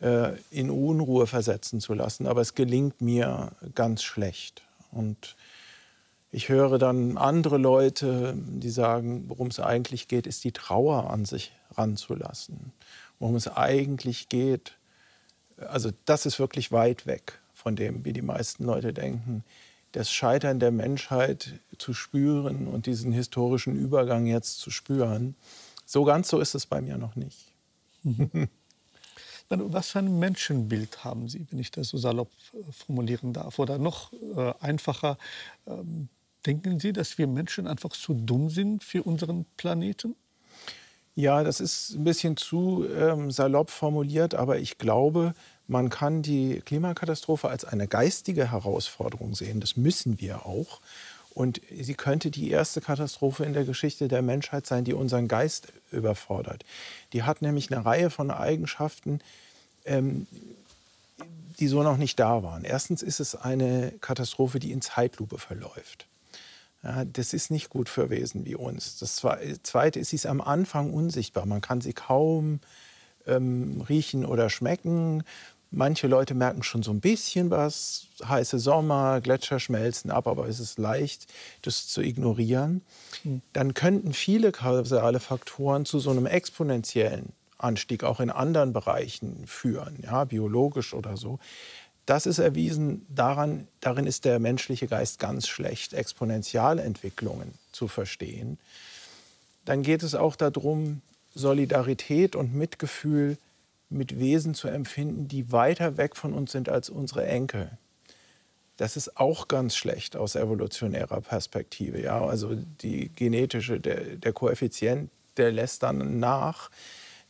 äh, 0.00 0.36
in 0.50 0.70
Unruhe 0.70 1.26
versetzen 1.26 1.80
zu 1.80 1.94
lassen. 1.94 2.26
Aber 2.26 2.42
es 2.42 2.54
gelingt 2.54 3.00
mir 3.00 3.52
ganz 3.74 4.02
schlecht. 4.02 4.62
Und 4.92 5.36
ich 6.32 6.48
höre 6.48 6.78
dann 6.78 7.18
andere 7.18 7.58
Leute, 7.58 8.34
die 8.36 8.70
sagen, 8.70 9.24
worum 9.28 9.48
es 9.48 9.58
eigentlich 9.58 10.06
geht, 10.06 10.26
ist 10.26 10.44
die 10.44 10.52
Trauer 10.52 11.10
an 11.10 11.24
sich 11.24 11.52
ranzulassen. 11.76 12.72
Worum 13.18 13.34
es 13.34 13.48
eigentlich 13.48 14.28
geht, 14.28 14.76
also 15.56 15.90
das 16.04 16.26
ist 16.26 16.38
wirklich 16.38 16.70
weit 16.70 17.06
weg 17.06 17.40
von 17.52 17.74
dem, 17.76 18.04
wie 18.04 18.12
die 18.12 18.22
meisten 18.22 18.64
Leute 18.64 18.92
denken. 18.92 19.44
Das 19.92 20.10
Scheitern 20.10 20.60
der 20.60 20.70
Menschheit 20.70 21.60
zu 21.78 21.92
spüren 21.94 22.68
und 22.68 22.86
diesen 22.86 23.12
historischen 23.12 23.74
Übergang 23.74 24.26
jetzt 24.26 24.60
zu 24.60 24.70
spüren, 24.70 25.34
so 25.84 26.04
ganz 26.04 26.28
so 26.28 26.38
ist 26.38 26.54
es 26.54 26.64
bei 26.64 26.80
mir 26.80 26.96
noch 26.96 27.16
nicht. 27.16 27.52
Was 29.48 29.90
für 29.90 29.98
ein 29.98 30.20
Menschenbild 30.20 31.02
haben 31.02 31.28
Sie, 31.28 31.44
wenn 31.50 31.58
ich 31.58 31.72
das 31.72 31.88
so 31.88 31.98
salopp 31.98 32.30
formulieren 32.70 33.32
darf? 33.32 33.58
Oder 33.58 33.78
noch 33.78 34.12
äh, 34.12 34.54
einfacher, 34.60 35.18
ähm, 35.66 36.08
Denken 36.46 36.80
Sie, 36.80 36.92
dass 36.92 37.18
wir 37.18 37.26
Menschen 37.26 37.66
einfach 37.66 37.90
zu 37.90 38.14
dumm 38.14 38.48
sind 38.48 38.82
für 38.82 39.02
unseren 39.02 39.44
Planeten? 39.56 40.16
Ja, 41.14 41.44
das 41.44 41.60
ist 41.60 41.90
ein 41.90 42.04
bisschen 42.04 42.36
zu 42.36 42.86
ähm, 42.96 43.30
salopp 43.30 43.70
formuliert, 43.70 44.34
aber 44.34 44.58
ich 44.58 44.78
glaube, 44.78 45.34
man 45.66 45.90
kann 45.90 46.22
die 46.22 46.62
Klimakatastrophe 46.64 47.48
als 47.48 47.64
eine 47.64 47.86
geistige 47.86 48.50
Herausforderung 48.50 49.34
sehen. 49.34 49.60
Das 49.60 49.76
müssen 49.76 50.20
wir 50.20 50.46
auch. 50.46 50.80
Und 51.32 51.60
sie 51.70 51.94
könnte 51.94 52.30
die 52.30 52.50
erste 52.50 52.80
Katastrophe 52.80 53.44
in 53.44 53.52
der 53.52 53.64
Geschichte 53.64 54.08
der 54.08 54.22
Menschheit 54.22 54.66
sein, 54.66 54.84
die 54.84 54.94
unseren 54.94 55.28
Geist 55.28 55.72
überfordert. 55.92 56.64
Die 57.12 57.22
hat 57.22 57.40
nämlich 57.40 57.70
eine 57.70 57.84
Reihe 57.84 58.10
von 58.10 58.30
Eigenschaften, 58.30 59.20
ähm, 59.84 60.26
die 61.60 61.68
so 61.68 61.82
noch 61.82 61.98
nicht 61.98 62.18
da 62.18 62.42
waren. 62.42 62.64
Erstens 62.64 63.02
ist 63.02 63.20
es 63.20 63.36
eine 63.36 63.92
Katastrophe, 64.00 64.58
die 64.58 64.72
in 64.72 64.82
Zeitlupe 64.82 65.38
verläuft. 65.38 66.06
Ja, 66.82 67.04
das 67.04 67.34
ist 67.34 67.50
nicht 67.50 67.68
gut 67.68 67.88
für 67.88 68.08
Wesen 68.08 68.46
wie 68.46 68.54
uns. 68.54 68.98
Das 68.98 69.16
Zweite 69.62 70.00
ist, 70.00 70.10
sie 70.10 70.16
ist 70.16 70.26
am 70.26 70.40
Anfang 70.40 70.92
unsichtbar. 70.92 71.44
Man 71.44 71.60
kann 71.60 71.80
sie 71.80 71.92
kaum 71.92 72.60
ähm, 73.26 73.82
riechen 73.88 74.24
oder 74.24 74.48
schmecken. 74.48 75.22
Manche 75.70 76.08
Leute 76.08 76.34
merken 76.34 76.62
schon 76.62 76.82
so 76.82 76.90
ein 76.90 77.00
bisschen 77.00 77.50
was. 77.50 78.06
Heiße 78.24 78.58
Sommer, 78.58 79.20
Gletscher 79.20 79.60
schmelzen 79.60 80.10
ab, 80.10 80.26
aber 80.26 80.48
es 80.48 80.58
ist 80.58 80.78
leicht, 80.78 81.26
das 81.62 81.86
zu 81.86 82.00
ignorieren. 82.00 82.82
Hm. 83.22 83.42
Dann 83.52 83.74
könnten 83.74 84.12
viele 84.12 84.50
kausale 84.50 85.20
Faktoren 85.20 85.84
zu 85.84 86.00
so 86.00 86.10
einem 86.10 86.26
exponentiellen 86.26 87.32
Anstieg 87.58 88.04
auch 88.04 88.20
in 88.20 88.30
anderen 88.30 88.72
Bereichen 88.72 89.46
führen, 89.46 89.98
ja, 90.02 90.24
biologisch 90.24 90.94
oder 90.94 91.16
so. 91.16 91.38
Das 92.06 92.26
ist 92.26 92.38
erwiesen, 92.38 93.06
daran, 93.08 93.68
darin 93.80 94.06
ist 94.06 94.24
der 94.24 94.38
menschliche 94.38 94.88
Geist 94.88 95.18
ganz 95.18 95.46
schlecht, 95.46 95.92
Exponentialentwicklungen 95.92 97.54
zu 97.72 97.88
verstehen. 97.88 98.58
Dann 99.64 99.82
geht 99.82 100.02
es 100.02 100.14
auch 100.14 100.36
darum, 100.36 101.02
Solidarität 101.34 102.34
und 102.34 102.54
Mitgefühl 102.54 103.36
mit 103.88 104.18
Wesen 104.18 104.54
zu 104.54 104.68
empfinden, 104.68 105.28
die 105.28 105.52
weiter 105.52 105.96
weg 105.96 106.16
von 106.16 106.32
uns 106.32 106.52
sind 106.52 106.68
als 106.68 106.90
unsere 106.90 107.26
Enkel. 107.26 107.70
Das 108.76 108.96
ist 108.96 109.18
auch 109.18 109.46
ganz 109.46 109.76
schlecht 109.76 110.16
aus 110.16 110.36
evolutionärer 110.36 111.20
Perspektive. 111.20 112.00
Ja? 112.00 112.24
Also 112.24 112.54
die 112.54 113.10
genetische, 113.14 113.78
der, 113.78 114.16
der 114.16 114.32
Koeffizient, 114.32 115.10
der 115.36 115.52
lässt 115.52 115.82
dann 115.82 116.18
nach. 116.18 116.70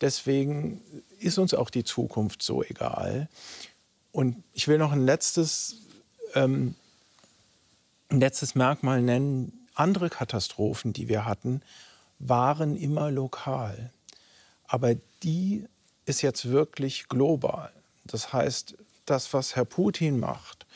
Deswegen 0.01 0.81
ist 1.19 1.39
uns 1.39 1.53
auch 1.53 1.71
die 1.71 1.85
Zukunft 1.85 2.43
so 2.43 2.63
egal. 2.63 3.29
Und 4.13 4.43
ich 4.53 4.69
will 4.69 4.79
noch 4.79 4.93
ein 4.93 5.05
letztes, 5.05 5.77
ähm, 6.35 6.75
ein 8.09 8.21
letztes 8.21 8.55
Merkmal 8.55 9.03
nennen. 9.03 9.67
Andere 9.75 10.11
Katastrophen, 10.11 10.93
die 10.93 11.09
wir 11.09 11.25
hatten, 11.25 11.63
waren 12.19 12.77
immer 12.77 13.11
lokal. 13.11 13.93
Aber 14.67 14.95
die 15.23 15.67
ist 16.07 16.23
jetzt 16.23 16.51
wirklich 16.51 17.09
global. 17.09 17.73
Das 18.05 18.33
heißt, 18.33 18.77
das, 19.07 19.33
was 19.33 19.57
Herr 19.57 19.65
Putin 19.65 20.19
macht, 20.19 20.67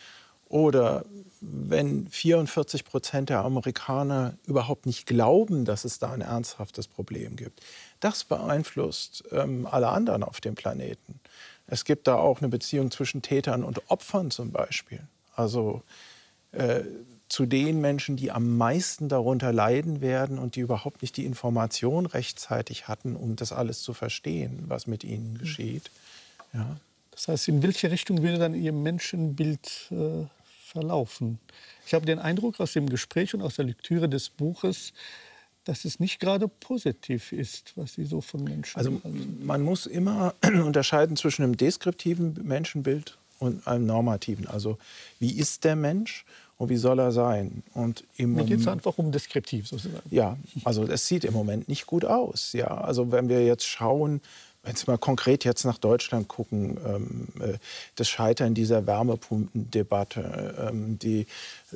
oder 0.49 1.05
wenn 1.41 2.07
44 2.09 2.85
Prozent 2.85 3.29
der 3.29 3.41
Amerikaner 3.41 4.35
überhaupt 4.47 4.87
nicht 4.87 5.05
glauben, 5.07 5.65
dass 5.65 5.85
es 5.85 5.99
da 5.99 6.13
ein 6.13 6.21
ernsthaftes 6.21 6.87
Problem 6.87 7.35
gibt, 7.35 7.61
das 7.99 8.23
beeinflusst 8.25 9.25
ähm, 9.33 9.67
alle 9.67 9.89
anderen 9.89 10.23
auf 10.23 10.41
dem 10.41 10.55
Planeten. 10.55 11.19
Es 11.67 11.85
gibt 11.85 12.07
da 12.07 12.17
auch 12.17 12.41
eine 12.41 12.49
Beziehung 12.49 12.91
zwischen 12.91 13.23
Tätern 13.23 13.65
und 13.65 13.91
Opfern 13.91 14.31
zum 14.31 14.53
Beispiel. 14.53 15.01
Also 15.35 15.83
äh, 16.53 16.83
zu 17.29 17.47
den 17.47 17.81
Menschen, 17.81 18.17
die 18.17 18.31
am 18.31 18.57
meisten 18.57 19.09
darunter 19.09 19.53
leiden 19.53 20.01
werden 20.01 20.39
und 20.39 20.57
die 20.57 20.61
überhaupt 20.61 21.03
nicht 21.03 21.17
die 21.17 21.25
Information 21.25 22.07
rechtzeitig 22.07 22.87
hatten, 22.87 23.17
um 23.17 23.35
das 23.35 23.53
alles 23.53 23.83
zu 23.83 23.95
verstehen, 23.95 24.65
was 24.69 24.87
mit 24.87 25.05
ihnen 25.05 25.39
geschieht. 25.39 25.91
Ja. 26.53 26.77
Das 27.11 27.29
heißt, 27.29 27.49
in 27.49 27.63
welche 27.63 27.91
Richtung 27.91 28.23
würde 28.23 28.39
dann 28.39 28.55
Ihr 28.55 28.73
Menschenbild 28.73 29.91
äh, 29.91 30.27
verlaufen? 30.65 31.39
Ich 31.87 31.95
habe 31.95 32.07
den 32.07 32.19
Eindruck 32.19 32.61
aus 32.61 32.73
dem 32.73 32.89
Gespräch 32.89 33.35
und 33.35 33.43
aus 33.43 33.57
der 33.57 33.65
Lektüre 33.65 34.09
des 34.09 34.29
Buches, 34.29 34.93
dass 35.65 35.85
es 35.85 35.99
nicht 35.99 36.21
gerade 36.21 36.49
positiv 36.49 37.33
ist, 37.33 37.73
was 37.77 37.95
Sie 37.95 38.05
so 38.05 38.21
von 38.21 38.45
Menschen 38.45 38.77
Also 38.77 39.01
man 39.43 39.63
muss 39.63 39.87
immer 39.87 40.35
unterscheiden 40.43 41.17
zwischen 41.17 41.43
einem 41.43 41.57
deskriptiven 41.57 42.39
Menschenbild 42.43 43.17
und 43.39 43.67
einem 43.67 43.87
normativen. 43.87 44.47
Also 44.47 44.79
wie 45.19 45.33
ist 45.33 45.65
der 45.65 45.77
Mensch 45.77 46.25
und 46.57 46.69
wie 46.69 46.77
soll 46.77 46.99
er 46.99 47.13
sein? 47.13 47.63
Und 47.73 48.05
im 48.17 48.35
Mir 48.35 48.45
geht 48.45 48.61
es 48.61 48.69
einfach 48.69 48.99
um 48.99 49.11
deskriptiv 49.11 49.69
sozusagen. 49.69 50.09
Ja, 50.11 50.37
also 50.65 50.85
es 50.85 51.07
sieht 51.09 51.25
im 51.25 51.33
Moment 51.33 51.69
nicht 51.69 51.87
gut 51.87 52.05
aus. 52.05 52.53
Ja, 52.53 52.69
also 52.69 53.11
wenn 53.11 53.29
wir 53.29 53.45
jetzt 53.45 53.67
schauen, 53.67 54.21
wenn 54.63 54.77
Sie 54.77 54.85
mal 54.87 54.99
konkret 54.99 55.45
jetzt 55.45 55.65
nach 55.65 55.79
Deutschland 55.79 56.29
gucken, 56.29 56.79
ähm, 56.87 57.29
äh, 57.41 57.59
das 57.97 58.09
Scheitern 58.09 58.55
dieser 58.55 58.87
Wärmepumpendebatte, 58.87 60.71
ähm, 60.71 60.99
die 60.99 61.27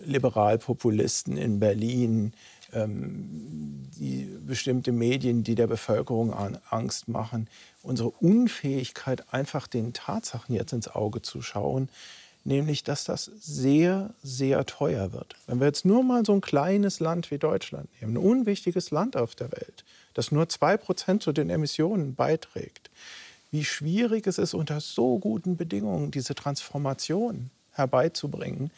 Liberalpopulisten 0.06 1.36
in 1.36 1.60
Berlin, 1.60 2.32
die 2.72 4.38
bestimmte 4.46 4.92
Medien, 4.92 5.42
die 5.42 5.54
der 5.54 5.66
Bevölkerung 5.66 6.34
Angst 6.68 7.08
machen, 7.08 7.48
unsere 7.82 8.10
Unfähigkeit, 8.10 9.32
einfach 9.32 9.66
den 9.66 9.92
Tatsachen 9.92 10.54
jetzt 10.54 10.72
ins 10.72 10.88
Auge 10.88 11.22
zu 11.22 11.40
schauen, 11.40 11.88
nämlich 12.44 12.84
dass 12.84 13.04
das 13.04 13.30
sehr, 13.40 14.14
sehr 14.22 14.66
teuer 14.66 15.12
wird. 15.12 15.36
Wenn 15.46 15.60
wir 15.60 15.66
jetzt 15.66 15.84
nur 15.84 16.02
mal 16.02 16.24
so 16.24 16.32
ein 16.32 16.40
kleines 16.40 17.00
Land 17.00 17.30
wie 17.30 17.38
Deutschland 17.38 17.88
nehmen, 18.00 18.14
ein 18.14 18.22
unwichtiges 18.22 18.90
Land 18.90 19.16
auf 19.16 19.34
der 19.34 19.52
Welt, 19.52 19.84
das 20.14 20.32
nur 20.32 20.44
2% 20.44 21.20
zu 21.20 21.32
den 21.32 21.50
Emissionen 21.50 22.14
beiträgt, 22.14 22.90
wie 23.50 23.64
schwierig 23.64 24.26
es 24.26 24.38
ist, 24.38 24.54
unter 24.54 24.80
so 24.80 25.18
guten 25.18 25.56
Bedingungen 25.56 26.10
diese 26.10 26.34
Transformation 26.34 27.50
herbeizubringen 27.72 28.70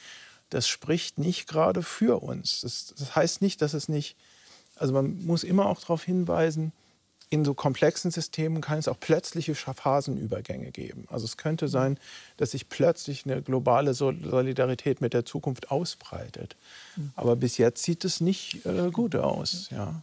das 0.51 0.69
spricht 0.69 1.19
nicht 1.19 1.47
gerade 1.49 1.83
für 1.83 2.23
uns. 2.23 2.61
Das, 2.61 2.95
das, 2.97 3.17
heißt 3.17 3.41
nicht, 3.41 3.63
dass 3.63 3.73
es 3.73 3.89
nicht, 3.89 4.17
also 4.77 4.93
man 4.93 5.25
muss 5.25 5.45
immer 5.45 5.67
auch 5.67 5.81
darauf 5.81 6.03
hinweisen, 6.03 6.73
in 7.33 7.45
so 7.45 7.55
komplexen 7.55 8.11
Systemen 8.11 8.61
kann 8.61 8.79
es 8.79 8.89
auch 8.89 8.99
plötzliche 8.99 9.55
Phasenübergänge 9.55 10.73
geben. 10.73 11.07
Also 11.11 11.27
es 11.27 11.37
könnte 11.37 11.69
sein, 11.69 11.97
dass 12.39 12.51
sich 12.51 12.69
plötzlich 12.69 13.25
eine 13.25 13.41
globale 13.41 13.95
Solidarität 13.95 15.01
mit 15.01 15.15
der 15.15 15.25
Zukunft 15.25 15.71
ausbreitet. 15.71 16.57
Aber 17.15 17.37
bis 17.37 17.57
jetzt 17.57 17.85
sieht 17.85 18.05
es 18.05 18.21
nicht 18.21 18.67
äh, 18.67 18.91
gut 18.91 19.15
aus. 19.15 19.69
Ja. 19.71 20.03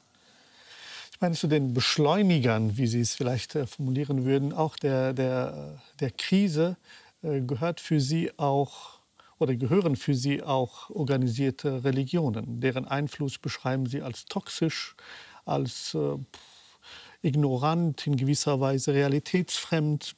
Ich 1.11 1.19
meine, 1.19 1.35
zu 1.35 1.47
den 1.47 1.73
Beschleunigern, 1.73 2.77
wie 2.77 2.87
Sie 2.87 3.01
es 3.01 3.13
vielleicht 3.13 3.55
äh, 3.55 3.67
formulieren 3.67 4.23
würden, 4.23 4.53
auch 4.53 4.77
der, 4.77 5.11
der, 5.11 5.81
der 5.99 6.11
Krise 6.11 6.77
äh, 7.23 7.41
gehört 7.41 7.81
für 7.81 7.99
Sie 7.99 8.31
auch 8.37 8.96
oder 9.39 9.55
gehören 9.55 9.95
für 9.95 10.15
sie 10.15 10.43
auch 10.43 10.89
organisierte 10.89 11.83
Religionen. 11.83 12.59
Deren 12.59 12.85
Einfluss 12.85 13.37
beschreiben 13.37 13.85
sie 13.85 14.01
als 14.01 14.25
toxisch, 14.25 14.95
als 15.45 15.93
äh, 15.93 16.17
ignorant, 17.21 18.07
in 18.07 18.17
gewisser 18.17 18.59
Weise 18.59 18.93
realitätsfremd. 18.93 20.15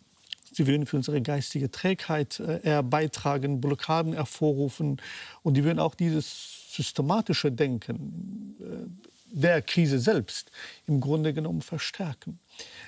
Sie 0.51 0.67
würden 0.67 0.85
für 0.85 0.97
unsere 0.97 1.21
geistige 1.21 1.69
Trägheit 1.69 2.39
äh, 2.39 2.61
eher 2.63 2.83
beitragen, 2.83 3.61
Blockaden 3.61 4.13
hervorrufen. 4.13 5.01
Und 5.43 5.55
die 5.55 5.63
würden 5.63 5.79
auch 5.79 5.95
dieses 5.95 6.73
systematische 6.73 7.51
Denken 7.51 8.55
äh, 8.61 9.09
der 9.31 9.61
Krise 9.61 9.99
selbst 9.99 10.51
im 10.87 11.01
Grunde 11.01 11.33
genommen 11.33 11.61
verstärken. 11.61 12.39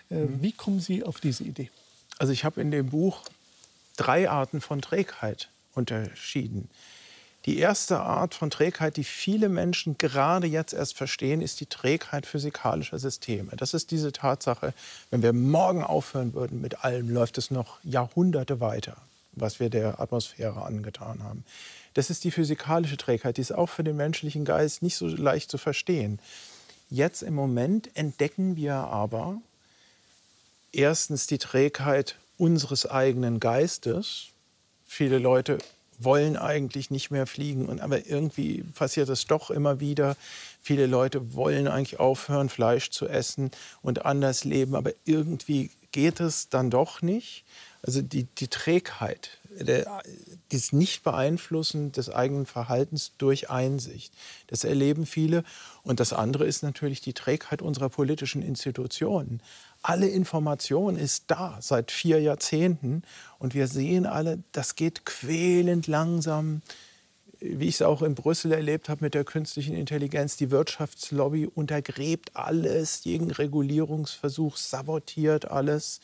Äh, 0.10 0.26
mhm. 0.26 0.42
Wie 0.42 0.52
kommen 0.52 0.80
Sie 0.80 1.04
auf 1.04 1.20
diese 1.20 1.44
Idee? 1.44 1.70
Also 2.18 2.34
ich 2.34 2.44
habe 2.44 2.62
in 2.62 2.72
dem 2.72 2.90
Buch 2.90 3.24
drei 3.98 4.30
Arten 4.30 4.62
von 4.62 4.82
Trägheit 4.82 5.50
unterschieden. 5.76 6.70
Die 7.46 7.58
erste 7.58 8.00
Art 8.00 8.36
von 8.36 8.52
Trägheit, 8.52 8.98
die 8.98 9.04
viele 9.04 9.50
Menschen 9.50 9.98
gerade 9.98 10.46
jetzt 10.46 10.74
erst 10.74 10.96
verstehen, 10.96 11.42
ist 11.42 11.60
die 11.60 11.66
Trägheit 11.66 12.28
physikalischer 12.28 13.00
Systeme. 13.00 13.52
Das 13.56 13.74
ist 13.74 13.90
diese 13.90 14.12
Tatsache, 14.12 14.76
wenn 15.10 15.24
wir 15.24 15.34
morgen 15.34 15.84
aufhören 15.84 16.36
würden 16.36 16.62
mit 16.62 16.84
allem, 16.84 17.10
läuft 17.10 17.40
es 17.40 17.50
noch 17.50 17.80
Jahrhunderte 17.84 18.60
weiter, 18.60 18.96
was 19.32 19.60
wir 19.60 19.72
der 19.72 20.00
Atmosphäre 20.00 20.64
angetan 20.64 21.24
haben. 21.24 21.44
Das 21.96 22.12
ist 22.12 22.24
die 22.24 22.32
physikalische 22.32 22.98
Trägheit, 22.98 23.38
die 23.38 23.42
ist 23.42 23.52
auch 23.52 23.70
für 23.70 23.84
den 23.84 23.98
menschlichen 23.98 24.46
Geist 24.46 24.84
nicht 24.84 24.96
so 24.96 25.08
leicht 25.08 25.50
zu 25.50 25.58
verstehen. 25.58 26.20
Jetzt 26.92 27.24
im 27.24 27.34
Moment 27.34 27.90
entdecken 27.96 28.56
wir 28.56 28.76
aber 28.76 29.38
erstens 30.72 31.26
die 31.26 31.40
Trägheit 31.40 32.18
unseres 32.38 32.86
eigenen 32.86 33.40
Geistes, 33.40 34.28
Viele 34.94 35.20
Leute 35.20 35.58
wollen 36.00 36.36
eigentlich 36.36 36.92
nicht 36.92 37.12
mehr 37.12 37.26
fliegen, 37.26 37.68
und, 37.68 37.80
aber 37.80 38.08
irgendwie 38.08 38.62
passiert 38.76 39.08
es 39.08 39.26
doch 39.26 39.50
immer 39.50 39.80
wieder. 39.80 40.18
Viele 40.62 40.86
Leute 40.86 41.34
wollen 41.34 41.70
eigentlich 41.70 41.98
aufhören, 42.02 42.50
Fleisch 42.50 42.90
zu 42.90 43.08
essen 43.08 43.52
und 43.82 44.06
anders 44.06 44.44
leben, 44.44 44.76
aber 44.76 44.92
irgendwie 45.06 45.72
geht 45.94 46.20
es 46.20 46.50
dann 46.50 46.70
doch 46.70 47.02
nicht. 47.02 47.46
Also 47.82 48.02
die, 48.02 48.26
die 48.26 48.50
Trägheit 48.50 49.40
das 50.50 50.72
Nicht-Beeinflussen 50.72 51.92
des 51.92 52.10
eigenen 52.10 52.46
Verhaltens 52.46 53.12
durch 53.18 53.50
Einsicht. 53.50 54.14
Das 54.48 54.64
erleben 54.64 55.06
viele. 55.06 55.44
Und 55.84 56.00
das 56.00 56.14
andere 56.14 56.46
ist 56.46 56.64
natürlich 56.64 57.02
die 57.02 57.14
Trägheit 57.14 57.62
unserer 57.62 57.90
politischen 57.90 58.42
Institutionen. 58.42 59.42
Alle 59.82 60.08
Information 60.08 60.98
ist 60.98 61.26
da 61.28 61.58
seit 61.60 61.92
vier 61.92 62.22
Jahrzehnten. 62.22 63.04
Und 63.40 63.54
wir 63.54 63.68
sehen 63.68 64.06
alle, 64.06 64.44
das 64.52 64.76
geht 64.76 65.06
quälend 65.06 65.88
langsam 65.88 66.62
wie 67.42 67.68
ich 67.68 67.76
es 67.76 67.82
auch 67.82 68.04
in 68.04 68.14
Brüssel 68.14 68.52
erlebt 68.52 68.88
habe 68.88 69.04
mit 69.04 69.16
der 69.16 69.24
künstlichen 69.24 69.76
Intelligenz, 69.76 70.38
die 70.38 70.52
Wirtschaftslobby 70.52 71.48
untergräbt 71.48 72.36
alles, 72.36 73.04
jeden 73.04 73.32
Regulierungsversuch 73.32 74.58
sabotiert 74.58 75.50
alles. 75.50 76.02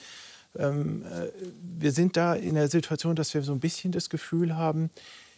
Ähm, 0.57 1.05
äh, 1.05 1.27
wir 1.79 1.91
sind 1.91 2.17
da 2.17 2.33
in 2.33 2.55
der 2.55 2.69
Situation, 2.69 3.15
dass 3.15 3.35
wir 3.35 3.43
so 3.43 3.53
ein 3.53 3.59
bisschen 3.59 3.91
das 3.91 4.09
Gefühl 4.09 4.55
haben, 4.55 4.89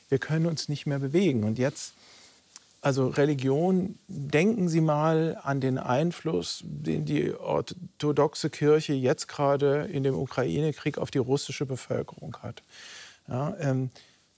wir 0.08 0.20
können 0.20 0.46
uns 0.46 0.70
nicht 0.70 0.86
mehr 0.86 1.00
bewegen. 1.00 1.44
Und 1.44 1.60
jetzt, 1.60 1.94
also 2.82 3.08
Religion, 3.08 4.00
denken 4.08 4.70
Sie 4.70 4.80
mal 4.80 5.38
an 5.44 5.60
den 5.60 5.78
Einfluss, 5.78 6.64
den 6.64 7.06
die 7.06 7.34
orthodoxe 7.34 8.50
Kirche 8.50 8.94
jetzt 8.94 9.28
gerade 9.28 9.90
in 9.92 10.04
dem 10.04 10.16
Ukraine-Krieg 10.16 10.98
auf 10.98 11.12
die 11.12 11.18
russische 11.18 11.66
Bevölkerung 11.66 12.38
hat. 12.42 12.64
Ja, 13.28 13.56
ähm, 13.60 13.90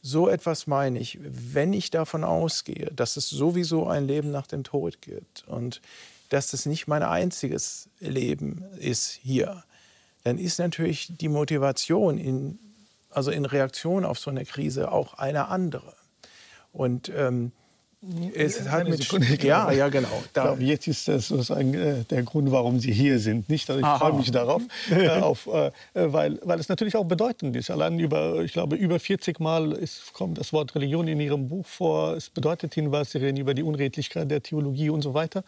so 0.01 0.27
etwas 0.27 0.65
meine 0.65 0.97
ich, 0.97 1.19
wenn 1.21 1.73
ich 1.73 1.91
davon 1.91 2.23
ausgehe, 2.23 2.91
dass 2.95 3.17
es 3.17 3.29
sowieso 3.29 3.85
ein 3.85 4.07
Leben 4.07 4.31
nach 4.31 4.47
dem 4.47 4.63
Tod 4.63 5.01
gibt 5.01 5.43
und 5.47 5.81
dass 6.29 6.49
das 6.49 6.65
nicht 6.65 6.87
mein 6.87 7.03
einziges 7.03 7.89
Leben 7.99 8.65
ist 8.79 9.11
hier, 9.11 9.63
dann 10.23 10.39
ist 10.39 10.57
natürlich 10.57 11.15
die 11.17 11.29
Motivation 11.29 12.17
in, 12.17 12.57
also 13.11 13.29
in 13.29 13.45
Reaktion 13.45 14.05
auf 14.05 14.17
so 14.17 14.31
eine 14.31 14.45
Krise 14.45 14.91
auch 14.91 15.15
eine 15.15 15.49
andere. 15.49 15.93
Und 16.71 17.11
ähm, 17.13 17.51
es 18.33 18.67
hat 18.67 18.87
mit 18.87 19.03
Sekunde, 19.03 19.27
ja, 19.45 19.71
ja, 19.71 19.87
genau. 19.89 20.23
Da. 20.33 20.43
Glaube, 20.43 20.63
jetzt 20.63 20.87
ist 20.87 21.07
das 21.07 21.27
sozusagen 21.27 21.73
äh, 21.75 22.03
der 22.05 22.23
Grund, 22.23 22.51
warum 22.51 22.79
Sie 22.79 22.91
hier 22.91 23.19
sind. 23.19 23.47
Nicht, 23.47 23.69
also 23.69 23.79
ich 23.79 23.85
Aha. 23.85 23.99
freue 23.99 24.13
mich 24.13 24.31
darauf, 24.31 24.63
äh, 24.89 25.07
auf, 25.09 25.45
äh, 25.45 25.71
weil, 25.93 26.39
weil 26.43 26.59
es 26.59 26.67
natürlich 26.67 26.95
auch 26.95 27.05
bedeutend 27.05 27.55
ist. 27.55 27.69
Allein 27.69 27.99
über, 27.99 28.41
ich 28.41 28.53
glaube, 28.53 28.75
über 28.75 28.99
40 28.99 29.39
Mal 29.39 29.73
ist, 29.73 30.13
kommt 30.13 30.39
das 30.39 30.51
Wort 30.51 30.73
Religion 30.73 31.07
in 31.07 31.19
Ihrem 31.19 31.47
Buch 31.47 31.67
vor. 31.67 32.15
Es 32.15 32.31
bedeutet 32.31 32.75
Ihnen 32.75 32.91
was. 32.91 33.11
Sie 33.11 33.19
reden 33.19 33.37
über 33.37 33.53
die 33.53 33.63
Unredlichkeit 33.63 34.31
der 34.31 34.41
Theologie 34.41 34.89
und 34.89 35.03
so 35.03 35.13
weiter. 35.13 35.43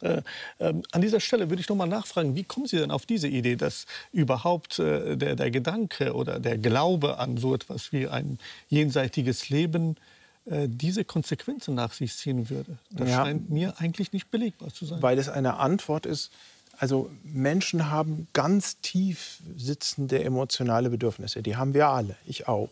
Äh, 0.00 0.22
ähm, 0.58 0.82
an 0.92 1.02
dieser 1.02 1.20
Stelle 1.20 1.50
würde 1.50 1.60
ich 1.60 1.68
noch 1.68 1.76
mal 1.76 1.86
nachfragen, 1.86 2.34
wie 2.34 2.44
kommen 2.44 2.66
Sie 2.66 2.78
denn 2.78 2.90
auf 2.90 3.04
diese 3.04 3.28
Idee, 3.28 3.56
dass 3.56 3.84
überhaupt 4.10 4.78
äh, 4.78 5.18
der, 5.18 5.36
der 5.36 5.50
Gedanke 5.50 6.14
oder 6.14 6.40
der 6.40 6.56
Glaube 6.56 7.18
an 7.18 7.36
so 7.36 7.54
etwas 7.54 7.92
wie 7.92 8.08
ein 8.08 8.38
jenseitiges 8.70 9.50
Leben 9.50 9.96
äh, 9.96 10.19
diese 10.46 11.04
Konsequenzen 11.04 11.74
nach 11.74 11.92
sich 11.92 12.16
ziehen 12.16 12.50
würde. 12.50 12.78
Das 12.90 13.08
ja, 13.08 13.24
scheint 13.24 13.50
mir 13.50 13.74
eigentlich 13.78 14.12
nicht 14.12 14.30
belegbar 14.30 14.72
zu 14.72 14.86
sein. 14.86 15.00
Weil 15.02 15.18
es 15.18 15.28
eine 15.28 15.58
Antwort 15.58 16.06
ist, 16.06 16.32
also 16.78 17.10
Menschen 17.22 17.90
haben 17.90 18.26
ganz 18.32 18.80
tief 18.80 19.40
sitzende 19.54 20.24
emotionale 20.24 20.88
Bedürfnisse. 20.88 21.42
Die 21.42 21.56
haben 21.56 21.74
wir 21.74 21.88
alle, 21.88 22.16
ich 22.24 22.48
auch. 22.48 22.70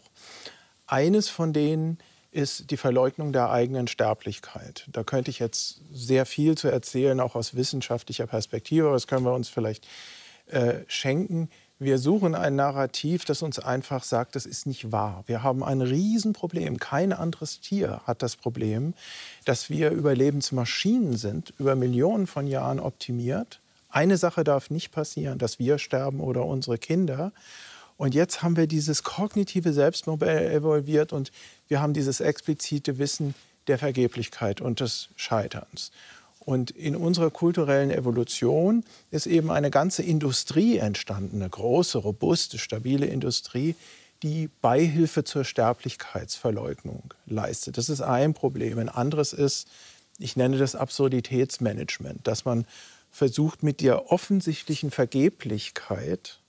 Eines 0.86 1.28
von 1.28 1.52
denen 1.52 1.98
ist 2.30 2.70
die 2.70 2.78
Verleugnung 2.78 3.34
der 3.34 3.50
eigenen 3.50 3.86
Sterblichkeit. 3.86 4.86
Da 4.92 5.04
könnte 5.04 5.30
ich 5.30 5.38
jetzt 5.38 5.82
sehr 5.92 6.24
viel 6.24 6.56
zu 6.56 6.68
erzählen, 6.68 7.20
auch 7.20 7.34
aus 7.34 7.54
wissenschaftlicher 7.54 8.26
Perspektive. 8.26 8.86
aber 8.86 8.96
Das 8.96 9.06
können 9.06 9.26
wir 9.26 9.34
uns 9.34 9.50
vielleicht 9.50 9.86
äh, 10.46 10.84
schenken. 10.86 11.50
Wir 11.80 11.98
suchen 11.98 12.34
ein 12.34 12.56
Narrativ, 12.56 13.24
das 13.24 13.40
uns 13.40 13.60
einfach 13.60 14.02
sagt, 14.02 14.34
das 14.34 14.46
ist 14.46 14.66
nicht 14.66 14.90
wahr. 14.90 15.22
Wir 15.26 15.44
haben 15.44 15.62
ein 15.62 15.80
Riesenproblem. 15.80 16.80
Kein 16.80 17.12
anderes 17.12 17.60
Tier 17.60 18.00
hat 18.04 18.22
das 18.22 18.34
Problem, 18.34 18.94
dass 19.44 19.70
wir 19.70 19.92
Überlebensmaschinen 19.92 21.16
sind, 21.16 21.54
über 21.56 21.76
Millionen 21.76 22.26
von 22.26 22.48
Jahren 22.48 22.80
optimiert. 22.80 23.60
Eine 23.90 24.16
Sache 24.16 24.42
darf 24.42 24.70
nicht 24.70 24.90
passieren, 24.90 25.38
dass 25.38 25.60
wir 25.60 25.78
sterben 25.78 26.18
oder 26.18 26.44
unsere 26.46 26.78
Kinder. 26.78 27.32
Und 27.96 28.12
jetzt 28.12 28.42
haben 28.42 28.56
wir 28.56 28.66
dieses 28.66 29.04
kognitive 29.04 29.72
Selbstmodell 29.72 30.50
evolviert 30.50 31.12
und 31.12 31.30
wir 31.68 31.80
haben 31.80 31.94
dieses 31.94 32.20
explizite 32.20 32.98
Wissen 32.98 33.36
der 33.68 33.78
Vergeblichkeit 33.78 34.60
und 34.60 34.80
des 34.80 35.10
Scheiterns. 35.14 35.92
Und 36.40 36.70
in 36.70 36.96
unserer 36.96 37.30
kulturellen 37.30 37.90
Evolution 37.90 38.84
ist 39.10 39.26
eben 39.26 39.50
eine 39.50 39.70
ganze 39.70 40.02
Industrie 40.02 40.78
entstanden, 40.78 41.36
eine 41.36 41.50
große, 41.50 41.98
robuste, 41.98 42.58
stabile 42.58 43.06
Industrie, 43.06 43.74
die 44.22 44.48
Beihilfe 44.62 45.24
zur 45.24 45.44
Sterblichkeitsverleugnung 45.44 47.14
leistet. 47.26 47.78
Das 47.78 47.88
ist 47.88 48.00
ein 48.00 48.34
Problem. 48.34 48.78
Ein 48.78 48.88
anderes 48.88 49.32
ist, 49.32 49.68
ich 50.18 50.36
nenne 50.36 50.58
das 50.58 50.74
Absurditätsmanagement, 50.74 52.26
dass 52.26 52.44
man 52.44 52.66
versucht, 53.10 53.62
mit 53.62 53.80
der 53.80 54.10
offensichtlichen 54.10 54.90
Vergeblichkeit 54.90 56.40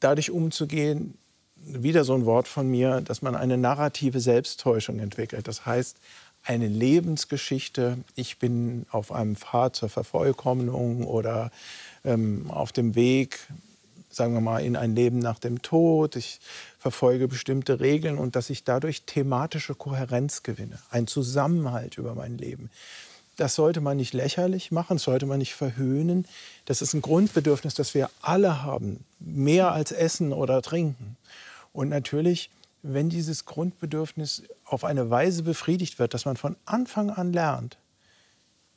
dadurch 0.00 0.30
umzugehen, 0.30 1.18
wieder 1.56 2.04
so 2.04 2.14
ein 2.14 2.24
Wort 2.24 2.48
von 2.48 2.68
mir, 2.68 3.00
dass 3.00 3.22
man 3.22 3.36
eine 3.36 3.56
narrative 3.56 4.20
Selbsttäuschung 4.20 4.98
entwickelt. 4.98 5.46
Das 5.46 5.64
heißt, 5.64 5.96
eine 6.44 6.66
Lebensgeschichte. 6.66 7.98
Ich 8.14 8.38
bin 8.38 8.86
auf 8.90 9.12
einem 9.12 9.36
Pfad 9.36 9.76
zur 9.76 9.88
Vervollkommnung 9.88 11.04
oder 11.04 11.50
ähm, 12.04 12.50
auf 12.50 12.72
dem 12.72 12.94
Weg, 12.94 13.38
sagen 14.10 14.34
wir 14.34 14.40
mal, 14.40 14.64
in 14.64 14.76
ein 14.76 14.94
Leben 14.94 15.18
nach 15.18 15.38
dem 15.38 15.62
Tod. 15.62 16.16
Ich 16.16 16.40
verfolge 16.78 17.28
bestimmte 17.28 17.80
Regeln 17.80 18.18
und 18.18 18.34
dass 18.34 18.50
ich 18.50 18.64
dadurch 18.64 19.02
thematische 19.02 19.74
Kohärenz 19.74 20.42
gewinne, 20.42 20.78
ein 20.90 21.06
Zusammenhalt 21.06 21.96
über 21.96 22.14
mein 22.14 22.38
Leben. 22.38 22.70
Das 23.36 23.54
sollte 23.54 23.80
man 23.80 23.96
nicht 23.96 24.12
lächerlich 24.12 24.72
machen, 24.72 24.96
das 24.96 25.04
sollte 25.04 25.26
man 25.26 25.38
nicht 25.38 25.54
verhöhnen. 25.54 26.26
Das 26.66 26.82
ist 26.82 26.92
ein 26.92 27.00
Grundbedürfnis, 27.00 27.74
das 27.74 27.94
wir 27.94 28.10
alle 28.20 28.62
haben, 28.62 29.04
mehr 29.20 29.72
als 29.72 29.90
Essen 29.90 30.32
oder 30.32 30.60
Trinken. 30.60 31.16
Und 31.72 31.88
natürlich 31.88 32.50
wenn 32.82 33.08
dieses 33.08 33.44
Grundbedürfnis 33.44 34.42
auf 34.64 34.84
eine 34.84 35.08
Weise 35.08 35.42
befriedigt 35.42 35.98
wird, 35.98 36.14
dass 36.14 36.24
man 36.24 36.36
von 36.36 36.56
Anfang 36.64 37.10
an 37.10 37.32
lernt, 37.32 37.78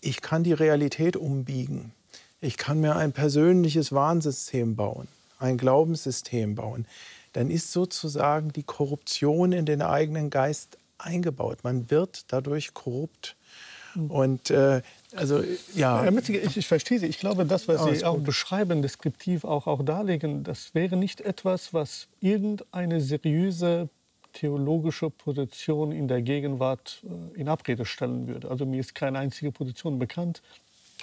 ich 0.01 0.21
kann 0.21 0.43
die 0.43 0.53
Realität 0.53 1.17
umbiegen, 1.17 1.93
ich 2.39 2.57
kann 2.57 2.79
mir 2.79 2.95
ein 2.95 3.11
persönliches 3.11 3.91
Warnsystem 3.91 4.75
bauen, 4.75 5.07
ein 5.39 5.57
Glaubenssystem 5.57 6.55
bauen, 6.55 6.85
dann 7.33 7.49
ist 7.49 7.71
sozusagen 7.71 8.53
die 8.53 8.63
Korruption 8.63 9.51
in 9.51 9.65
den 9.65 9.81
eigenen 9.81 10.29
Geist 10.29 10.77
eingebaut. 10.97 11.63
Man 11.63 11.89
wird 11.91 12.25
dadurch 12.31 12.73
korrupt. 12.73 13.35
Hm. 13.93 14.11
Und 14.11 14.51
äh, 14.51 14.81
also 15.15 15.43
ja. 15.73 16.01
Herr 16.01 16.11
Metziger, 16.11 16.41
ich, 16.43 16.57
ich, 16.57 16.67
verstehe 16.67 16.99
Sie. 16.99 17.07
Ich 17.07 17.19
glaube, 17.19 17.45
das, 17.45 17.67
was 17.67 17.81
Alles 17.81 17.99
Sie 17.99 18.05
auch 18.05 18.15
gut. 18.15 18.25
beschreiben, 18.25 18.81
deskriptiv 18.81 19.43
auch, 19.43 19.67
auch 19.67 19.83
darlegen, 19.83 20.43
das 20.43 20.73
wäre 20.75 20.95
nicht 20.97 21.21
etwas, 21.21 21.73
was 21.73 22.07
irgendeine 22.19 23.01
seriöse 23.01 23.89
theologische 24.33 25.09
Position 25.09 25.91
in 25.91 26.07
der 26.07 26.21
Gegenwart 26.21 27.03
äh, 27.03 27.39
in 27.39 27.47
Abrede 27.47 27.85
stellen 27.85 28.27
würde. 28.27 28.49
Also 28.51 28.65
mir 28.65 28.81
ist 28.81 28.93
keine 28.93 29.19
einzige 29.19 29.51
Position 29.51 29.97
bekannt, 29.97 30.41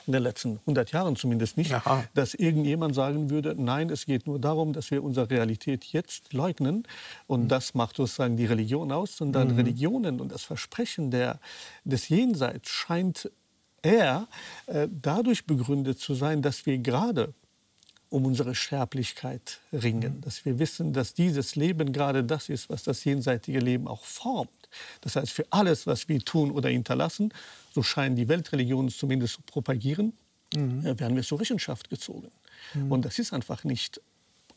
in 0.07 0.13
den 0.13 0.23
letzten 0.23 0.59
100 0.61 0.93
Jahren 0.93 1.17
zumindest 1.17 1.57
nicht, 1.57 1.73
Aha. 1.73 2.05
dass 2.15 2.35
irgendjemand 2.35 2.95
sagen 2.95 3.31
würde, 3.31 3.55
nein, 3.57 3.91
es 3.91 4.07
geht 4.07 4.27
nur 4.27 4.39
darum, 4.39 4.73
dass 4.73 4.91
wir 4.91 5.03
unsere 5.03 5.31
Realität 5.31 5.85
jetzt 5.87 6.33
leugnen 6.33 6.85
und 7.27 7.45
mhm. 7.45 7.49
das 7.49 7.75
macht 7.75 7.97
sozusagen 7.97 8.37
die 8.37 8.47
Religion 8.47 8.91
aus, 8.91 9.17
sondern 9.17 9.53
mhm. 9.53 9.57
Religionen 9.57 10.21
und 10.21 10.33
das 10.33 10.43
Versprechen 10.43 11.11
der, 11.11 11.39
des 11.85 12.09
Jenseits 12.09 12.71
scheint 12.71 13.31
eher 13.83 14.29
äh, 14.67 14.89
dadurch 14.91 15.47
begründet 15.47 15.99
zu 15.99 16.15
sein, 16.15 16.43
dass 16.43 16.67
wir 16.67 16.79
gerade 16.79 17.35
um 18.13 18.27
unsere 18.27 18.55
Sterblichkeit 18.55 19.61
ringen. 19.73 20.21
Dass 20.21 20.45
wir 20.45 20.59
wissen, 20.59 20.93
dass 20.93 21.15
dieses 21.15 21.57
Leben 21.57 21.93
gerade 21.93 22.23
das 22.23 22.51
ist, 22.51 22.69
was 22.69 22.83
das 22.83 23.05
jenseitige 23.05 23.59
Leben 23.59 23.89
auch 23.89 24.05
formt. 24.05 24.51
Das 25.01 25.17
heißt, 25.17 25.33
für 25.33 25.47
alles, 25.51 25.87
was 25.87 26.09
wir 26.09 26.21
tun 26.21 26.51
oder 26.51 26.69
hinterlassen, 26.69 27.33
so 27.75 27.83
scheinen 27.83 28.15
die 28.15 28.29
Weltreligionen 28.29 28.91
zumindest 28.91 29.35
zu 29.35 29.43
propagieren, 29.43 30.13
mhm. 30.55 30.85
Äh, 30.85 31.01
werden 31.01 31.17
wir 31.17 31.23
zur 31.23 31.41
Rechenschaft 31.41 31.89
gezogen. 31.89 32.31
Mhm. 32.75 32.93
Und 32.93 33.05
das 33.05 33.19
ist 33.19 33.33
einfach 33.33 33.65
nicht 33.65 34.01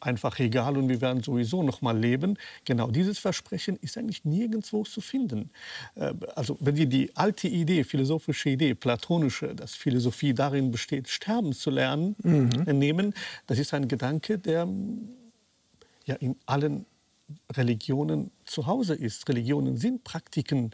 einfach 0.05 0.39
egal 0.39 0.77
und 0.77 0.89
wir 0.89 1.01
werden 1.01 1.23
sowieso 1.23 1.63
noch 1.63 1.81
mal 1.81 1.97
leben. 1.97 2.37
Genau 2.63 2.91
dieses 2.91 3.19
Versprechen 3.19 3.77
ist 3.81 3.97
eigentlich 3.97 4.23
nirgendwo 4.25 4.83
zu 4.83 5.01
finden. 5.01 5.49
Äh, 5.95 6.13
also 6.35 6.57
wenn 6.59 6.75
Sie 6.75 6.87
die 6.87 7.15
alte 7.15 7.47
Idee, 7.47 7.83
philosophische 7.83 8.49
Idee, 8.49 8.75
platonische, 8.75 9.55
dass 9.55 9.75
Philosophie 9.75 10.33
darin 10.33 10.71
besteht, 10.71 11.07
sterben 11.09 11.53
zu 11.53 11.69
lernen, 11.69 12.15
mhm. 12.23 12.77
nehmen, 12.77 13.13
das 13.47 13.59
ist 13.59 13.73
ein 13.73 13.87
Gedanke, 13.87 14.37
der 14.37 14.67
ja 16.05 16.15
in 16.15 16.35
allen 16.45 16.85
Religionen 17.51 18.31
zu 18.45 18.67
Hause 18.67 18.93
ist. 18.93 19.27
Religionen 19.27 19.77
sind 19.77 20.03
Praktiken, 20.03 20.71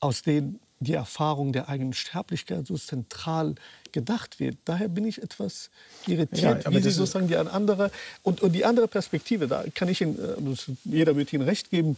aus 0.00 0.22
denen 0.22 0.58
die 0.80 0.94
Erfahrung 0.94 1.52
der 1.52 1.68
eigenen 1.68 1.92
Sterblichkeit 1.92 2.66
so 2.66 2.76
zentral 2.76 3.54
gedacht 3.92 4.40
wird. 4.40 4.56
Daher 4.64 4.88
bin 4.88 5.04
ich 5.04 5.22
etwas 5.22 5.70
irritiert, 6.06 6.64
ja, 6.64 6.72
wie 6.72 6.80
Sie 6.80 6.90
sozusagen 6.90 7.28
die 7.28 7.36
andere 7.36 7.90
und, 8.22 8.40
und, 8.40 8.52
die 8.52 8.64
andere 8.64 8.88
Perspektive, 8.88 9.46
da 9.46 9.64
kann 9.74 9.88
ich 9.88 10.00
Ihnen, 10.00 10.18
äh, 10.18 10.56
jeder 10.84 11.16
wird 11.16 11.32
Ihnen 11.32 11.44
recht 11.44 11.70
geben, 11.70 11.96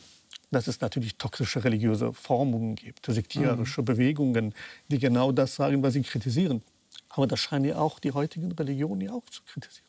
dass 0.51 0.67
es 0.67 0.81
natürlich 0.81 1.17
toxische 1.17 1.65
religiöse 1.65 2.13
Formungen 2.13 2.75
gibt, 2.75 3.07
sektierische 3.07 3.81
mhm. 3.83 3.87
Bewegungen, 3.87 4.55
die 4.89 4.99
genau 4.99 5.33
das 5.33 5.55
sagen, 5.55 5.83
was 5.83 5.95
Sie 5.95 6.03
kritisieren. 6.03 6.63
Aber 7.09 7.27
das 7.27 7.41
scheinen 7.41 7.65
ja 7.67 7.77
auch 7.77 7.99
die 7.99 8.13
heutigen 8.13 8.53
Religionen 8.53 9.01
ja 9.01 9.13
auch 9.13 9.25
zu 9.31 9.43
kritisieren. 9.45 9.87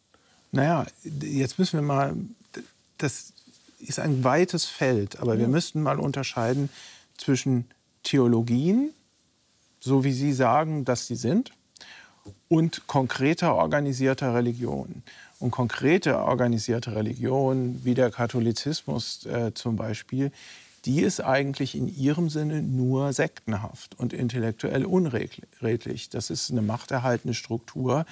Naja, 0.51 0.85
jetzt 1.21 1.57
müssen 1.57 1.79
wir 1.79 1.81
mal, 1.81 2.15
das 2.97 3.33
ist 3.79 3.99
ein 3.99 4.23
weites 4.23 4.65
Feld, 4.65 5.19
aber 5.19 5.33
ja. 5.33 5.41
wir 5.41 5.47
müssten 5.47 5.81
mal 5.81 5.99
unterscheiden 5.99 6.69
zwischen 7.17 7.65
Theologien, 8.03 8.93
so 9.79 10.03
wie 10.03 10.13
Sie 10.13 10.33
sagen, 10.33 10.85
dass 10.85 11.07
sie 11.07 11.15
sind, 11.15 11.51
und 12.47 12.87
konkreter 12.87 13.55
organisierter 13.55 14.33
Religion. 14.33 15.03
Und 15.39 15.51
konkrete 15.51 16.19
organisierte 16.19 16.95
Religion, 16.95 17.81
wie 17.83 17.95
der 17.95 18.11
Katholizismus 18.11 19.25
äh, 19.25 19.53
zum 19.53 19.75
Beispiel, 19.75 20.31
die 20.85 21.01
ist 21.01 21.21
eigentlich 21.21 21.75
in 21.75 21.87
ihrem 21.87 22.29
Sinne 22.29 22.61
nur 22.61 23.13
sektenhaft 23.13 23.97
und 23.97 24.13
intellektuell 24.13 24.85
unredlich. 24.85 26.09
Das 26.09 26.29
ist 26.29 26.51
eine 26.51 26.61
machterhaltende 26.61 27.33
Struktur. 27.33 28.05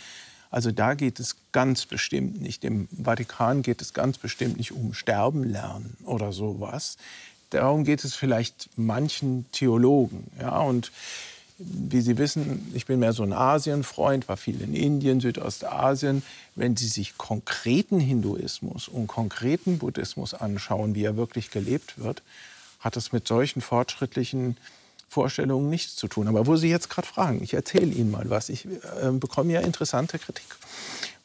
Also 0.49 0.71
da 0.71 0.93
geht 0.93 1.19
es 1.19 1.37
ganz 1.51 1.85
bestimmt 1.85 2.41
nicht. 2.41 2.63
Im 2.63 2.87
Vatikan 2.89 3.61
geht 3.61 3.81
es 3.81 3.93
ganz 3.93 4.17
bestimmt 4.17 4.57
nicht 4.57 4.73
um 4.73 4.93
Sterben 4.93 5.43
lernen 5.43 5.97
oder 6.05 6.33
sowas. 6.33 6.97
Darum 7.52 7.84
geht 7.84 8.04
es 8.04 8.16
vielleicht 8.16 8.70
manchen 8.76 9.45
Theologen. 9.52 10.32
Ja, 10.39 10.60
und 10.60 10.91
wie 11.58 12.02
Sie 12.02 12.18
wissen, 12.18 12.72
ich 12.74 12.86
bin 12.86 12.99
mehr 12.99 13.14
so 13.14 13.24
ein 13.24 13.34
Asienfreund, 13.34 14.28
war 14.28 14.38
viel 14.38 14.62
in 14.62 14.74
Indien, 14.74 15.20
Südostasien. 15.20 16.24
Wenn 16.56 16.76
Sie 16.76 16.88
sich 16.88 17.18
konkreten 17.18 17.99
Hinduismus 17.99 18.88
und 18.88 19.08
konkreten 19.08 19.78
Buddhismus 19.78 20.34
anschauen, 20.34 20.95
wie 20.95 21.04
er 21.04 21.18
wirklich 21.18 21.52
gelebt 21.52 21.99
wird, 21.99 22.24
hat 22.80 22.97
es 22.97 23.12
mit 23.12 23.28
solchen 23.28 23.62
fortschrittlichen 23.62 24.58
Vorstellungen 25.08 25.70
nichts 25.70 25.97
zu 25.97 26.08
tun. 26.08 26.28
Aber 26.28 26.47
wo 26.47 26.56
Sie 26.56 26.70
jetzt 26.70 26.89
gerade 26.89 27.08
fragen, 27.08 27.43
ich 27.43 27.54
erzähle 27.54 27.91
Ihnen 27.91 28.12
mal 28.12 28.30
was. 28.30 28.49
Ich 28.49 28.66
äh, 28.66 29.12
bekomme 29.12 29.54
ja 29.54 29.60
interessante 29.60 30.18
Kritik. 30.18 30.45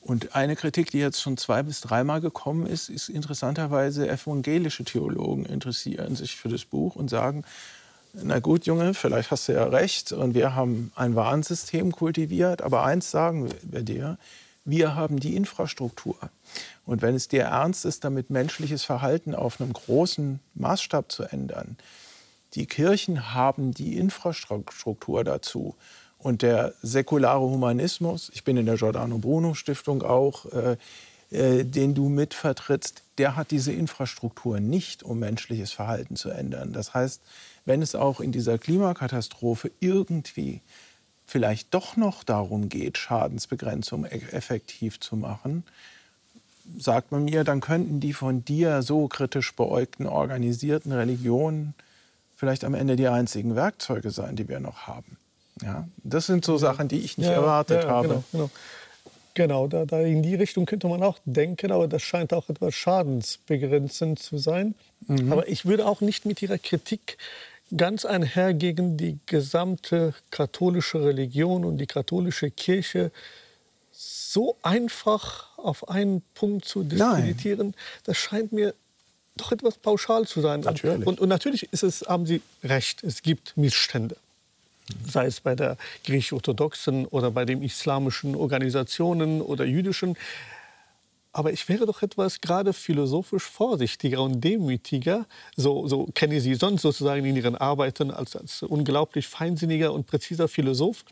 Und 0.07 0.37
eine 0.37 0.55
Kritik, 0.55 0.93
die 0.93 0.99
jetzt 0.99 1.21
schon 1.21 1.37
zwei 1.37 1.65
bis 1.65 1.81
dreimal 1.81 2.21
gekommen 2.21 2.65
ist, 2.65 2.91
ist 2.91 3.09
interessanterweise, 3.09 4.09
evangelische 4.09 4.85
Theologen 4.85 5.45
interessieren 5.45 6.15
sich 6.15 6.37
für 6.37 6.49
das 6.49 6.65
Buch 6.65 6.95
und 6.95 7.11
sagen, 7.11 7.43
na 8.13 8.39
gut, 8.39 8.67
Junge, 8.67 8.95
vielleicht 8.95 9.33
hast 9.33 9.49
du 9.49 9.55
ja 9.55 9.65
recht 9.65 10.13
und 10.13 10.35
wir 10.35 10.55
haben 10.55 10.93
ein 10.95 11.17
Warnsystem 11.17 11.91
kultiviert, 11.91 12.63
aber 12.63 12.85
eins 12.85 13.11
sagen 13.11 13.51
wir 13.63 13.83
dir, 13.83 14.17
wir 14.65 14.95
haben 14.95 15.19
die 15.19 15.35
Infrastruktur. 15.35 16.17
Und 16.85 17.03
wenn 17.03 17.17
es 17.17 17.27
dir 17.27 17.43
ernst 17.43 17.85
ist, 17.85 18.05
damit 18.05 18.31
menschliches 18.31 18.85
Verhalten 18.85 19.35
auf 19.35 19.61
einem 19.61 19.73
großen 19.73 20.39
Maßstab 20.55 21.11
zu 21.11 21.25
ändern, 21.25 21.77
die 22.55 22.67
Kirchen 22.67 23.35
haben 23.35 23.75
die 23.75 23.97
Infrastruktur 23.97 25.25
dazu. 25.25 25.75
Und 26.19 26.43
der 26.43 26.75
säkulare 26.83 27.41
Humanismus, 27.41 28.31
ich 28.35 28.45
bin 28.45 28.57
in 28.57 28.67
der 28.67 28.77
Giordano 28.77 29.19
Bruno 29.19 29.55
Stiftung 29.55 30.03
auch, 30.03 30.47
äh, 30.47 30.77
äh, 31.31 31.65
den 31.65 31.95
du 31.95 32.09
mitvertrittst, 32.09 33.03
der 33.19 33.37
hat 33.37 33.51
diese 33.51 33.73
Infrastruktur 33.73 34.61
nicht, 34.61 35.03
um 35.03 35.19
menschliches 35.19 35.73
Verhalten 35.73 36.17
zu 36.17 36.31
ändern. 36.31 36.73
Das 36.73 36.95
heißt, 36.95 37.21
wenn 37.65 37.83
es 37.83 37.95
auch 37.95 38.21
in 38.21 38.33
dieser 38.33 38.59
Klimakatastrophe 38.59 39.71
irgendwie 39.81 40.61
vielleicht 41.27 41.75
doch 41.75 41.97
noch 41.97 42.23
darum 42.23 42.69
geht, 42.69 42.99
Schadensbegrenzung 42.99 44.05
e-, 44.05 44.21
effektiv 44.31 45.01
zu 45.01 45.17
machen, 45.17 45.65
sagt 46.79 47.13
man 47.13 47.25
mir, 47.25 47.45
dann 47.45 47.61
könnten 47.61 48.01
die 48.01 48.13
von 48.13 48.45
dir 48.45 48.83
so 48.83 49.09
kritisch 49.09 49.55
beäugten 49.55 50.07
organisierten 50.07 50.93
Religionen 50.93 51.75
vielleicht 52.37 52.65
am 52.65 52.75
Ende 52.75 52.97
die 52.97 53.09
einzigen 53.09 53.57
Werkzeuge 53.57 54.11
sein, 54.11 54.37
die 54.37 54.49
wir 54.49 54.61
noch 54.61 54.87
haben. 54.87 55.17
Ja, 55.63 55.89
das 56.05 56.27
sind 56.27 56.45
so 56.45 56.59
Sachen, 56.59 56.89
die 56.89 57.01
ich 57.01 57.19
nicht 57.19 57.29
ja, 57.29 57.35
erwartet 57.35 57.85
ja, 57.85 57.89
habe. 57.89 58.09
Genau, 58.09 58.25
genau. 58.33 58.51
genau 59.35 59.67
da, 59.69 59.85
da, 59.87 60.01
in 60.01 60.23
die 60.23 60.35
Richtung 60.35 60.67
könnte 60.67 60.87
man 60.87 61.03
auch 61.03 61.19
denken, 61.25 61.73
aber 61.73 61.89
das 61.89 62.03
scheint 62.03 62.33
auch 62.33 62.49
etwas 62.49 62.75
schadensbegrenzend 62.75 64.19
zu 64.19 64.39
sein. 64.39 64.75
Mhm. 65.07 65.33
Aber 65.33 65.49
ich 65.49 65.65
würde 65.65 65.87
auch 65.87 66.01
nicht 66.01 66.27
mit 66.27 66.43
Ihrer 66.43 66.59
Kritik 66.59 67.17
ganz 67.77 68.05
einher 68.05 68.55
gegen 68.55 68.97
die 68.97 69.19
gesamte 69.27 70.15
katholische 70.31 71.03
Religion 71.03 71.65
und 71.65 71.79
die 71.79 71.87
katholische 71.87 72.51
Kirche 72.51 73.11
so 73.93 74.57
einfach 74.63 75.59
auf 75.59 75.89
einen 75.89 76.23
Punkt 76.35 76.67
zu 76.67 76.85
diskreditieren, 76.85 77.75
das 78.05 78.19
scheint 78.19 78.53
mir 78.53 78.75
doch 79.37 79.53
etwas 79.53 79.79
pauschal 79.79 80.27
zu 80.27 80.41
sein. 80.43 80.61
Natürlich. 80.61 81.07
Und, 81.07 81.21
und 81.21 81.29
natürlich 81.29 81.73
ist 81.73 81.83
es, 81.83 82.03
haben 82.03 82.27
Sie 82.27 82.43
recht, 82.63 83.03
es 83.03 83.23
gibt 83.23 83.57
Missstände 83.57 84.17
sei 85.07 85.27
es 85.27 85.41
bei 85.41 85.55
der 85.55 85.77
griechisch-orthodoxen 86.05 87.07
oder 87.07 87.31
bei 87.31 87.45
den 87.45 87.63
islamischen 87.63 88.35
Organisationen 88.35 89.41
oder 89.41 89.65
jüdischen. 89.65 90.17
Aber 91.33 91.53
ich 91.53 91.69
wäre 91.69 91.85
doch 91.85 92.03
etwas 92.03 92.41
gerade 92.41 92.73
philosophisch 92.73 93.45
vorsichtiger 93.45 94.23
und 94.23 94.43
demütiger. 94.43 95.27
So, 95.55 95.87
so 95.87 96.07
kenne 96.15 96.37
ich 96.37 96.43
Sie 96.43 96.55
sonst 96.55 96.83
sozusagen 96.83 97.27
in 97.27 97.37
Ihren 97.37 97.57
Arbeiten 97.57 98.11
als, 98.11 98.37
als 98.37 98.63
unglaublich 98.63 99.29
feinsinniger 99.29 99.93
und 99.93 100.07
präziser 100.07 100.49
Philosoph 100.49 101.05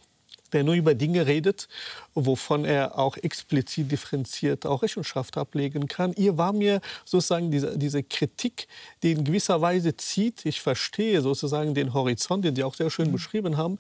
der 0.55 0.65
nur 0.65 0.75
über 0.75 0.95
Dinge 0.95 1.27
redet, 1.27 1.69
wovon 2.15 2.65
er 2.65 2.99
auch 2.99 3.17
explizit 3.19 3.93
differenziert 3.93 4.65
auch 4.65 4.83
Rechenschaft 4.83 5.37
ablegen 5.37 5.89
kann. 5.89 6.15
Ihr 6.15 6.39
war 6.39 6.53
mir 6.53 6.81
sozusagen 7.05 7.51
diese, 7.51 7.77
diese 7.77 8.03
Kritik, 8.03 8.69
die 9.03 9.13
in 9.13 9.25
gewisser 9.25 9.61
Weise 9.61 9.97
zieht. 9.97 10.47
Ich 10.47 10.63
verstehe 10.63 11.21
sozusagen 11.21 11.75
den 11.75 11.93
Horizont, 11.93 12.45
den 12.45 12.57
Sie 12.57 12.65
auch 12.65 12.75
sehr 12.75 12.91
schön 12.91 13.09
mhm. 13.09 13.13
beschrieben 13.13 13.57
haben. 13.57 13.79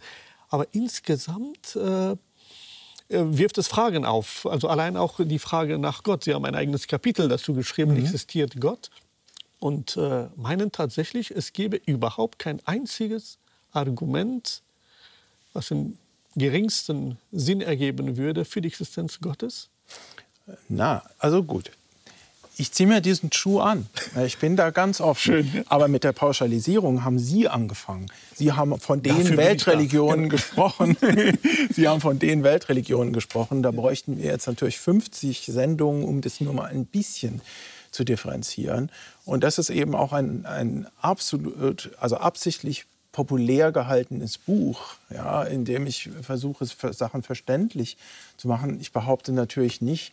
Aber 0.50 0.66
insgesamt 0.72 1.76
äh, 1.76 2.12
äh, 2.12 2.16
wirft 3.08 3.58
es 3.58 3.68
Fragen 3.68 4.04
auf. 4.04 4.46
Also 4.46 4.68
allein 4.68 4.96
auch 4.96 5.20
die 5.20 5.38
Frage 5.38 5.78
nach 5.78 6.02
Gott. 6.02 6.24
Sie 6.24 6.34
haben 6.34 6.44
ein 6.44 6.54
eigenes 6.54 6.86
Kapitel 6.86 7.28
dazu 7.28 7.54
geschrieben, 7.54 7.92
mhm. 7.92 8.00
existiert 8.00 8.60
Gott? 8.60 8.90
Und 9.60 9.96
äh, 9.96 10.26
meinen 10.36 10.72
tatsächlich, 10.72 11.30
es 11.30 11.52
gäbe 11.52 11.80
überhaupt 11.86 12.38
kein 12.38 12.60
einziges 12.66 13.38
Argument, 13.72 14.62
was 15.52 15.70
in 15.70 15.98
geringsten 16.37 17.18
Sinn 17.32 17.61
ergeben 17.61 18.16
würde 18.16 18.45
für 18.45 18.61
die 18.61 18.68
Existenz 18.68 19.20
Gottes? 19.20 19.68
Na, 20.68 21.03
also 21.18 21.43
gut. 21.43 21.70
Ich 22.57 22.70
ziehe 22.70 22.87
mir 22.87 23.01
diesen 23.01 23.32
Schuh 23.32 23.59
an. 23.59 23.87
Ich 24.24 24.39
bin 24.39 24.55
da 24.55 24.70
ganz 24.70 25.01
offen. 25.01 25.20
Schön. 25.20 25.64
Aber 25.66 25.89
mit 25.89 26.05
der 26.05 26.12
Pauschalisierung 26.12 27.03
haben 27.03 27.18
Sie 27.18 27.49
angefangen. 27.49 28.07
Sie 28.37 28.53
haben 28.53 28.78
von 28.78 29.03
den 29.03 29.18
Dafür 29.18 29.37
Weltreligionen 29.39 30.28
gesprochen. 30.28 30.97
Sie 31.74 31.89
haben 31.89 32.01
von 32.01 32.20
den 32.20 32.45
Weltreligionen 32.45 33.12
gesprochen. 33.12 33.64
Da 33.64 33.72
bräuchten 33.72 34.18
wir 34.18 34.26
jetzt 34.26 34.47
natürlich 34.47 34.78
50 34.78 35.47
Sendungen, 35.47 36.05
um 36.05 36.20
das 36.20 36.41
nur 36.41 36.55
mal 36.55 36.66
ein 36.66 36.87
bisschen 36.87 37.41
zu 37.91 38.05
differenzieren. 38.05 38.91
Und 39.24 39.43
das 39.43 39.59
ist 39.59 39.70
eben 39.70 39.97
auch 39.97 40.12
ein, 40.12 40.47
ein 40.47 40.87
absolut, 41.01 41.91
also 41.99 42.18
absichtlich 42.18 42.87
populär 43.14 43.70
gehaltenes 43.70 44.38
Buch, 44.38 44.96
ja, 45.08 45.44
in 45.44 45.64
dem 45.64 45.86
ich 45.86 46.10
versuche, 46.20 46.66
Sachen 46.66 47.22
verständlich 47.22 47.96
zu 48.36 48.48
machen. 48.48 48.80
Ich 48.80 48.92
behaupte 48.92 49.30
natürlich 49.32 49.80
nicht, 49.80 50.12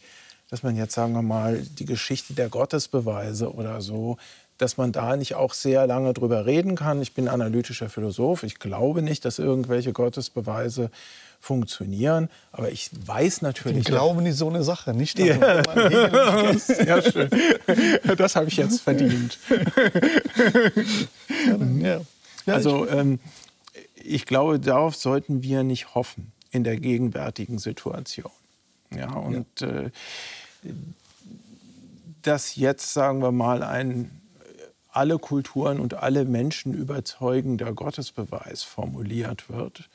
dass 0.51 0.61
man 0.61 0.75
jetzt, 0.75 0.93
sagen 0.93 1.13
wir 1.13 1.23
mal, 1.23 1.57
die 1.79 1.85
Geschichte 1.85 2.35
der 2.35 2.49
Gottesbeweise 2.49 3.53
oder 3.53 3.81
so, 3.81 4.17
dass 4.59 4.77
man 4.77 4.91
da 4.91 5.17
nicht 5.17 5.33
auch 5.33 5.55
sehr 5.55 5.87
lange 5.87 6.13
drüber 6.13 6.45
reden 6.45 6.75
kann. 6.75 7.01
Ich 7.01 7.15
bin 7.15 7.27
analytischer 7.27 7.89
Philosoph. 7.89 8.43
Ich 8.43 8.59
glaube 8.59 9.01
nicht, 9.01 9.25
dass 9.25 9.39
irgendwelche 9.39 9.93
Gottesbeweise 9.93 10.91
funktionieren. 11.39 12.29
Aber 12.51 12.71
ich 12.71 12.91
weiß 13.03 13.41
natürlich. 13.41 13.85
Glauben 13.85 14.23
ist 14.27 14.37
so 14.37 14.47
eine 14.47 14.63
Sache, 14.63 14.93
nicht? 14.93 15.17
Ja. 15.17 15.63
ja, 16.85 17.01
schön. 17.01 17.29
Das 18.15 18.35
habe 18.35 18.47
ich 18.47 18.57
jetzt 18.57 18.81
verdient. 18.81 19.39
ja. 21.79 22.01
Also 22.45 22.87
ähm, 22.87 23.19
ich 23.95 24.25
glaube, 24.25 24.59
darauf 24.59 24.95
sollten 24.95 25.43
wir 25.43 25.63
nicht 25.63 25.95
hoffen 25.95 26.31
in 26.51 26.63
der 26.63 26.77
gegenwärtigen 26.77 27.59
Situation. 27.59 28.31
Ja, 28.93 29.13
und 29.13 29.61
ja. 29.61 29.67
Äh, 29.67 29.91
dass 32.21 32.55
jetzt, 32.55 32.93
sagen 32.93 33.21
wir 33.21 33.31
mal, 33.31 33.63
ein 33.63 34.21
alle 34.91 35.17
Kulturen 35.17 35.79
und 35.79 35.95
alle 35.95 36.25
Menschen 36.25 36.73
überzeugender 36.73 37.71
Gottesbeweis 37.73 38.63
formuliert 38.63 39.49
wird. 39.49 39.89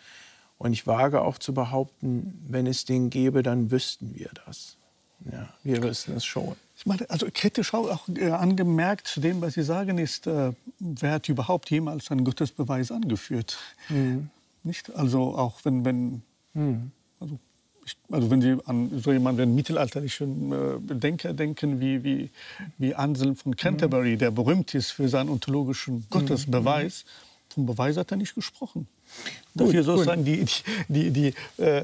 Und 0.59 0.73
ich 0.73 0.87
wage 0.87 1.21
auch 1.21 1.39
zu 1.39 1.53
behaupten, 1.53 2.43
wenn 2.49 2.67
es 2.67 2.87
den 2.87 3.11
gäbe, 3.11 3.43
dann 3.43 3.71
wüssten 3.71 4.15
wir 4.15 4.31
das. 4.47 4.77
Ja, 5.31 5.51
wir 5.63 5.83
wissen 5.83 6.17
es 6.17 6.25
schon. 6.25 6.57
Ich 6.77 6.85
meine, 6.85 7.09
also 7.09 7.27
kritisch 7.33 7.73
auch, 7.73 8.07
äh, 8.09 8.31
angemerkt 8.31 9.07
zu 9.09 9.21
dem, 9.21 9.41
was 9.41 9.55
Sie 9.55 9.63
sagen, 9.63 9.99
ist, 9.99 10.27
äh, 10.27 10.53
wer 10.79 11.13
hat 11.13 11.29
überhaupt 11.29 11.71
jemals 11.71 12.11
einen 12.11 12.25
Gottesbeweis 12.25 12.93
angeführt? 12.93 13.59
Mhm. 13.89 14.29
Nicht? 14.63 14.95
Also 14.95 15.35
auch 15.37 15.65
wenn, 15.65 15.85
wenn 15.85 16.23
hm. 16.55 16.91
also, 17.19 17.39
ich, 17.87 17.97
also 18.11 18.31
wenn 18.31 18.43
Sie 18.43 18.57
an 18.67 18.91
so 18.99 19.13
jemanden, 19.13 19.43
einen 19.43 19.55
mittelalterlichen 19.55 20.53
äh, 20.53 20.95
Denker 20.95 21.33
denken, 21.33 21.81
wie, 21.81 22.05
wie, 22.05 22.31
wie 22.77 22.95
Anselm 22.95 23.37
von 23.37 23.57
Canterbury, 23.57 24.13
hm. 24.13 24.19
der 24.19 24.31
berühmt 24.31 24.75
ist 24.75 24.91
für 24.91 25.09
seinen 25.09 25.31
ontologischen 25.31 25.95
hm. 25.95 26.05
Gottesbeweis, 26.11 27.05
vom 27.57 27.65
Beweis 27.65 27.97
hat 27.97 28.11
er 28.11 28.19
nicht 28.19 28.35
gesprochen. 28.35 28.87
Dafür 29.55 29.83
sozusagen 29.83 30.27
die, 30.27 30.45
die, 30.89 31.11
die, 31.11 31.29
äh, 31.57 31.83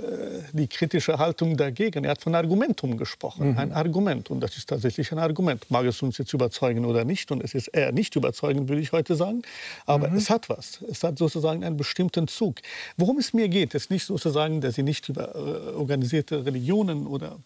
die, 0.53 0.67
kritische 0.67 1.17
Haltung 1.17 1.57
dagegen. 1.57 2.05
Er 2.05 2.11
hat 2.11 2.21
von 2.21 2.35
Argumentum 2.35 2.99
gesprochen. 2.99 3.53
Mhm. 3.53 3.59
Ein 3.59 3.73
Argument. 3.73 4.31
Und 4.31 4.41
das 4.41 4.59
ist 4.59 4.69
tatsächlich 4.69 5.11
ein 5.13 5.19
Argument. 5.19 5.65
Mag 5.71 5.87
es 5.87 6.03
uns 6.03 6.19
jetzt 6.19 6.35
überzeugen 6.35 6.85
oder 6.85 7.07
nicht. 7.07 7.33
Und 7.33 7.43
es 7.43 7.55
ist 7.55 7.69
eher 7.69 7.91
nicht 7.91 8.15
überzeugend, 8.17 8.69
würde 8.69 8.83
ich 8.83 8.93
heute 8.93 9.17
sagen. 9.17 9.41
Aber 9.87 10.11
mhm. 10.11 10.19
es 10.19 10.29
hat 10.29 10.51
was. 10.51 10.83
Es 10.91 11.03
hat 11.03 11.17
sozusagen 11.17 11.65
einen 11.65 11.79
bestimmten 11.79 12.29
Zug. 12.29 12.57
Worum 12.99 13.17
es 13.17 13.33
mir 13.33 13.49
geht, 13.49 13.73
ist 13.73 13.91
nicht 13.91 14.05
sozusagen, 14.05 14.61
dass 14.61 14.75
Sie 14.75 14.83
nicht 14.83 15.09
über 15.09 15.35
äh, 15.35 15.75
organisierte 15.75 16.45
Religionen 16.45 17.07
oder 17.07 17.39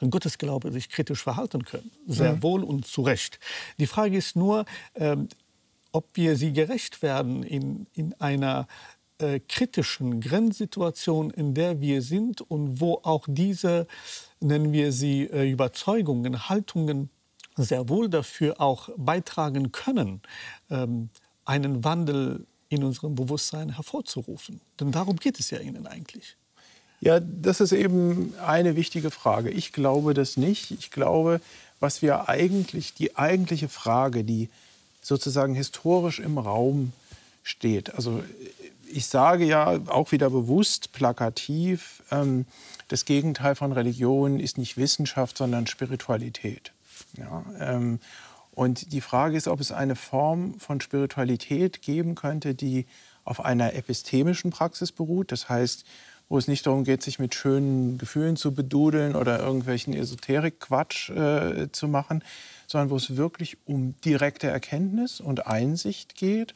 Gottesglaube 0.00 0.72
sich 0.72 0.88
kritisch 0.88 1.22
verhalten 1.22 1.64
können. 1.64 1.92
Sehr 2.08 2.34
mhm. 2.34 2.42
wohl 2.42 2.64
und 2.64 2.88
zu 2.88 3.02
Recht. 3.02 3.38
Die 3.78 3.86
Frage 3.86 4.16
ist 4.16 4.34
nur, 4.34 4.64
ähm, 4.96 5.28
ob 5.98 6.06
wir 6.14 6.36
sie 6.36 6.52
gerecht 6.52 7.02
werden 7.02 7.42
in, 7.42 7.88
in 7.92 8.14
einer 8.20 8.68
äh, 9.18 9.40
kritischen 9.40 10.20
Grenzsituation, 10.20 11.30
in 11.30 11.54
der 11.54 11.80
wir 11.80 12.02
sind 12.02 12.40
und 12.40 12.80
wo 12.80 13.00
auch 13.02 13.26
diese, 13.28 13.88
nennen 14.38 14.72
wir 14.72 14.92
sie, 14.92 15.24
äh, 15.24 15.50
Überzeugungen, 15.50 16.48
Haltungen 16.48 17.10
sehr 17.56 17.88
wohl 17.88 18.08
dafür 18.08 18.60
auch 18.60 18.90
beitragen 18.96 19.72
können, 19.72 20.20
ähm, 20.70 21.08
einen 21.44 21.82
Wandel 21.82 22.46
in 22.68 22.84
unserem 22.84 23.16
Bewusstsein 23.16 23.74
hervorzurufen. 23.74 24.60
Denn 24.78 24.92
darum 24.92 25.16
geht 25.16 25.40
es 25.40 25.50
ja 25.50 25.58
Ihnen 25.58 25.88
eigentlich. 25.88 26.36
Ja, 27.00 27.18
das 27.18 27.60
ist 27.60 27.72
eben 27.72 28.34
eine 28.46 28.76
wichtige 28.76 29.10
Frage. 29.10 29.50
Ich 29.50 29.72
glaube 29.72 30.14
das 30.14 30.36
nicht. 30.36 30.70
Ich 30.70 30.92
glaube, 30.92 31.40
was 31.80 32.02
wir 32.02 32.28
eigentlich, 32.28 32.94
die 32.94 33.16
eigentliche 33.16 33.68
Frage, 33.68 34.22
die 34.22 34.48
sozusagen 35.02 35.54
historisch 35.54 36.18
im 36.18 36.38
Raum 36.38 36.92
steht. 37.42 37.94
Also 37.94 38.22
ich 38.90 39.06
sage 39.06 39.44
ja 39.44 39.78
auch 39.86 40.12
wieder 40.12 40.30
bewusst 40.30 40.92
plakativ, 40.92 42.02
ähm, 42.10 42.46
das 42.88 43.04
Gegenteil 43.04 43.54
von 43.54 43.72
Religion 43.72 44.40
ist 44.40 44.56
nicht 44.56 44.76
Wissenschaft, 44.76 45.36
sondern 45.36 45.66
Spiritualität. 45.66 46.72
Ja, 47.16 47.44
ähm, 47.58 48.00
und 48.52 48.92
die 48.92 49.00
Frage 49.00 49.36
ist, 49.36 49.46
ob 49.46 49.60
es 49.60 49.70
eine 49.70 49.94
Form 49.94 50.58
von 50.58 50.80
Spiritualität 50.80 51.80
geben 51.80 52.14
könnte, 52.16 52.54
die 52.54 52.86
auf 53.24 53.44
einer 53.44 53.74
epistemischen 53.74 54.50
Praxis 54.50 54.90
beruht. 54.90 55.30
Das 55.30 55.48
heißt, 55.48 55.84
wo 56.28 56.38
es 56.38 56.48
nicht 56.48 56.66
darum 56.66 56.84
geht, 56.84 57.02
sich 57.02 57.18
mit 57.18 57.34
schönen 57.34 57.98
Gefühlen 57.98 58.36
zu 58.36 58.52
bedudeln 58.52 59.14
oder 59.14 59.38
irgendwelchen 59.38 59.94
Esoterik-Quatsch 59.94 61.10
äh, 61.10 61.70
zu 61.72 61.88
machen, 61.88 62.24
sondern 62.68 62.90
wo 62.90 62.96
es 62.96 63.16
wirklich 63.16 63.56
um 63.66 64.00
direkte 64.02 64.46
Erkenntnis 64.46 65.20
und 65.20 65.46
Einsicht 65.46 66.14
geht 66.14 66.54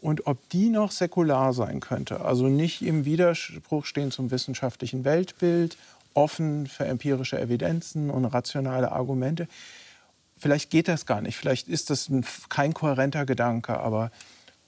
und 0.00 0.26
ob 0.26 0.48
die 0.50 0.68
noch 0.68 0.92
säkular 0.92 1.52
sein 1.54 1.80
könnte, 1.80 2.20
also 2.20 2.46
nicht 2.46 2.82
im 2.82 3.04
Widerspruch 3.04 3.86
stehen 3.86 4.12
zum 4.12 4.30
wissenschaftlichen 4.30 5.04
Weltbild, 5.04 5.76
offen 6.14 6.66
für 6.66 6.84
empirische 6.84 7.40
Evidenzen 7.40 8.10
und 8.10 8.26
rationale 8.26 8.92
Argumente. 8.92 9.48
Vielleicht 10.38 10.70
geht 10.70 10.88
das 10.88 11.06
gar 11.06 11.22
nicht, 11.22 11.36
vielleicht 11.36 11.68
ist 11.68 11.88
das 11.88 12.10
ein, 12.10 12.24
kein 12.50 12.74
kohärenter 12.74 13.24
Gedanke, 13.24 13.80
aber 13.80 14.12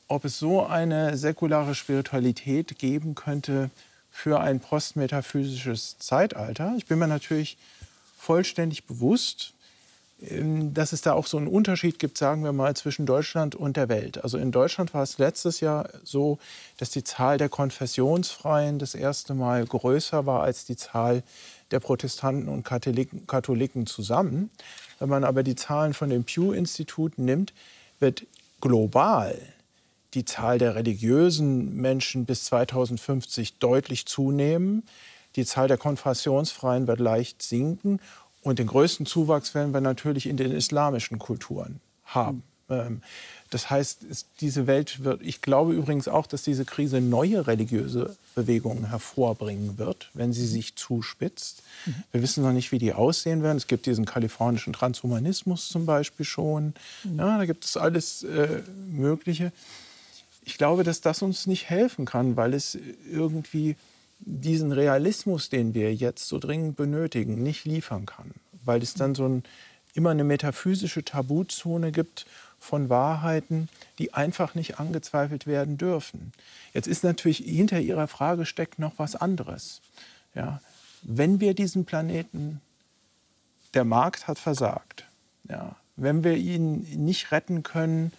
ob 0.09 0.24
es 0.24 0.39
so 0.39 0.64
eine 0.64 1.18
säkulare 1.18 1.74
Spiritualität 1.74 2.78
geben 2.78 3.14
könnte 3.14 3.70
für 4.11 4.41
ein 4.41 4.59
postmetaphysisches 4.59 5.99
Zeitalter, 5.99 6.74
ich 6.78 6.86
bin 6.86 6.99
mir 6.99 7.09
natürlich 7.09 7.59
vollständig 8.16 8.86
bewusst, 8.86 9.53
dass 10.21 10.93
es 10.93 11.01
da 11.01 11.12
auch 11.12 11.29
so 11.29 11.37
einen 11.37 11.47
Unterschied 11.47 12.01
gibt, 12.01 12.19
sagen 12.19 12.43
wir 12.43 12.53
mal, 12.53 12.75
zwischen 12.75 13.07
Deutschland 13.07 13.55
und 13.55 13.77
der 13.77 13.89
Welt. 13.89 14.25
Also 14.25 14.37
in 14.37 14.51
Deutschland 14.51 14.93
war 14.93 15.05
es 15.05 15.19
letztes 15.19 15.61
Jahr 15.61 15.91
so, 16.03 16.39
dass 16.77 16.91
die 16.91 17.05
Zahl 17.05 17.39
der 17.39 17.49
Konfessionsfreien 17.49 18.81
das 18.81 18.97
erste 18.97 19.35
Mal 19.35 19.64
größer 19.64 20.27
war 20.27 20.43
als 20.43 20.64
die 20.64 20.77
Zahl 20.77 21.23
der 21.71 21.79
Protestanten 21.79 22.49
und 22.49 22.64
Katholiken, 22.64 23.29
Katholiken 23.29 23.87
zusammen. 23.87 24.51
Wenn 24.99 25.09
man 25.09 25.23
aber 25.23 25.45
die 25.45 25.55
Zahlen 25.55 25.95
von 25.95 26.11
dem 26.11 26.25
Pew-Institut 26.25 27.19
nimmt, 27.19 27.53
wird 28.01 28.27
global 28.61 29.39
die 30.14 30.25
Zahl 30.25 30.59
der 30.59 30.75
religiösen 30.75 31.77
Menschen 31.77 32.25
bis 32.25 32.45
2050 32.47 33.59
deutlich 33.59 34.07
zunehmen. 34.07 34.83
Die 35.37 35.45
Zahl 35.45 35.69
der 35.69 35.79
Konfessionsfreien 35.79 36.89
wird 36.89 36.99
leicht 36.99 37.41
sinken 37.43 38.01
und 38.49 38.59
den 38.59 38.66
größten 38.66 39.07
Zuwachs 39.07 39.55
werden 39.55 39.74
wir 39.74 39.80
natürlich 39.80 40.26
in 40.26 40.36
den 40.36 40.53
islamischen 40.53 41.18
Kulturen 41.18 41.80
haben. 42.05 42.42
Mhm. 42.68 43.03
Das 43.51 43.70
heißt, 43.70 44.01
diese 44.40 44.66
Welt 44.66 45.05
wird, 45.05 45.22
ich 45.22 45.40
glaube 45.40 45.72
übrigens 45.72 46.07
auch, 46.07 46.26
dass 46.26 46.42
diese 46.42 46.64
Krise 46.64 47.01
neue 47.01 47.46
religiöse 47.46 48.16
Bewegungen 48.34 48.90
hervorbringen 48.90 49.78
wird, 49.78 50.11
wenn 50.12 50.32
sie 50.32 50.46
sich 50.46 50.76
zuspitzt. 50.76 51.62
Mhm. 51.86 51.94
Wir 52.12 52.22
wissen 52.22 52.42
noch 52.42 52.53
nicht, 52.53 52.72
wie 52.72 52.78
die 52.78 52.92
aussehen 52.92 53.42
werden. 53.42 53.57
Es 53.57 53.66
gibt 53.66 53.86
diesen 53.86 54.05
kalifornischen 54.05 54.72
Transhumanismus 54.72 55.68
zum 55.68 55.86
Beispiel 55.86 56.26
schon. 56.26 56.74
Mhm. 57.05 57.18
Ja, 57.18 57.38
da 57.38 57.46
gibt 57.46 57.64
es 57.64 57.76
alles 57.76 58.22
äh, 58.22 58.62
Mögliche. 58.90 59.53
Ich 60.44 60.59
glaube, 60.59 60.84
dass 60.84 61.01
das 61.01 61.22
uns 61.22 61.46
nicht 61.46 61.68
helfen 61.68 62.05
kann, 62.05 62.36
weil 62.36 62.55
es 62.55 62.78
irgendwie 63.11 63.76
diesen 64.21 64.73
Realismus, 64.73 65.49
den 65.49 65.75
wir 65.75 65.95
jetzt 65.95 66.29
so 66.29 66.39
dringend 66.39 66.77
benötigen, 66.77 67.43
nicht 67.43 67.64
liefern 67.64 68.07
kann, 68.07 68.33
weil 68.64 68.83
es 68.83 68.95
dann 68.95 69.14
so 69.14 69.27
ein, 69.27 69.43
immer 69.95 70.11
eine 70.11 70.25
metaphysische 70.25 71.05
Tabuzone 71.05 71.93
gibt 71.93 72.27
von 72.59 72.89
Wahrheiten, 72.89 73.69
die 73.99 74.14
einfach 74.14 74.55
nicht 74.55 74.81
angezweifelt 74.81 75.47
werden 75.47 75.79
dürfen. 75.79 76.33
Jetzt 76.73 76.89
ist 76.89 77.05
natürlich 77.05 77.39
hinter 77.39 77.81
Ihrer 77.81 78.09
Frage 78.09 78.47
steckt 78.47 78.79
noch 78.79 78.95
was 78.99 79.14
anderes. 79.14 79.81
Ja, 80.35 80.61
wenn 81.03 81.41
wir 81.41 81.55
diesen 81.55 81.85
Planeten, 81.85 82.61
der 83.75 83.85
Markt 83.85 84.27
hat 84.27 84.39
versagt, 84.39 85.05
ja, 85.49 85.77
wenn 85.97 86.25
wir 86.25 86.37
ihn 86.37 86.81
nicht 87.05 87.33
retten 87.33 87.62
können 87.62 88.12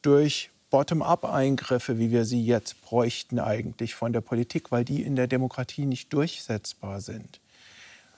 durch 0.00 0.50
Bottom-up-Eingriffe, 0.72 1.98
wie 1.98 2.10
wir 2.10 2.24
sie 2.24 2.44
jetzt 2.44 2.82
bräuchten 2.82 3.38
eigentlich 3.38 3.94
von 3.94 4.12
der 4.12 4.22
Politik, 4.22 4.72
weil 4.72 4.84
die 4.84 5.02
in 5.02 5.16
der 5.16 5.26
Demokratie 5.26 5.84
nicht 5.84 6.12
durchsetzbar 6.12 7.02
sind. 7.02 7.40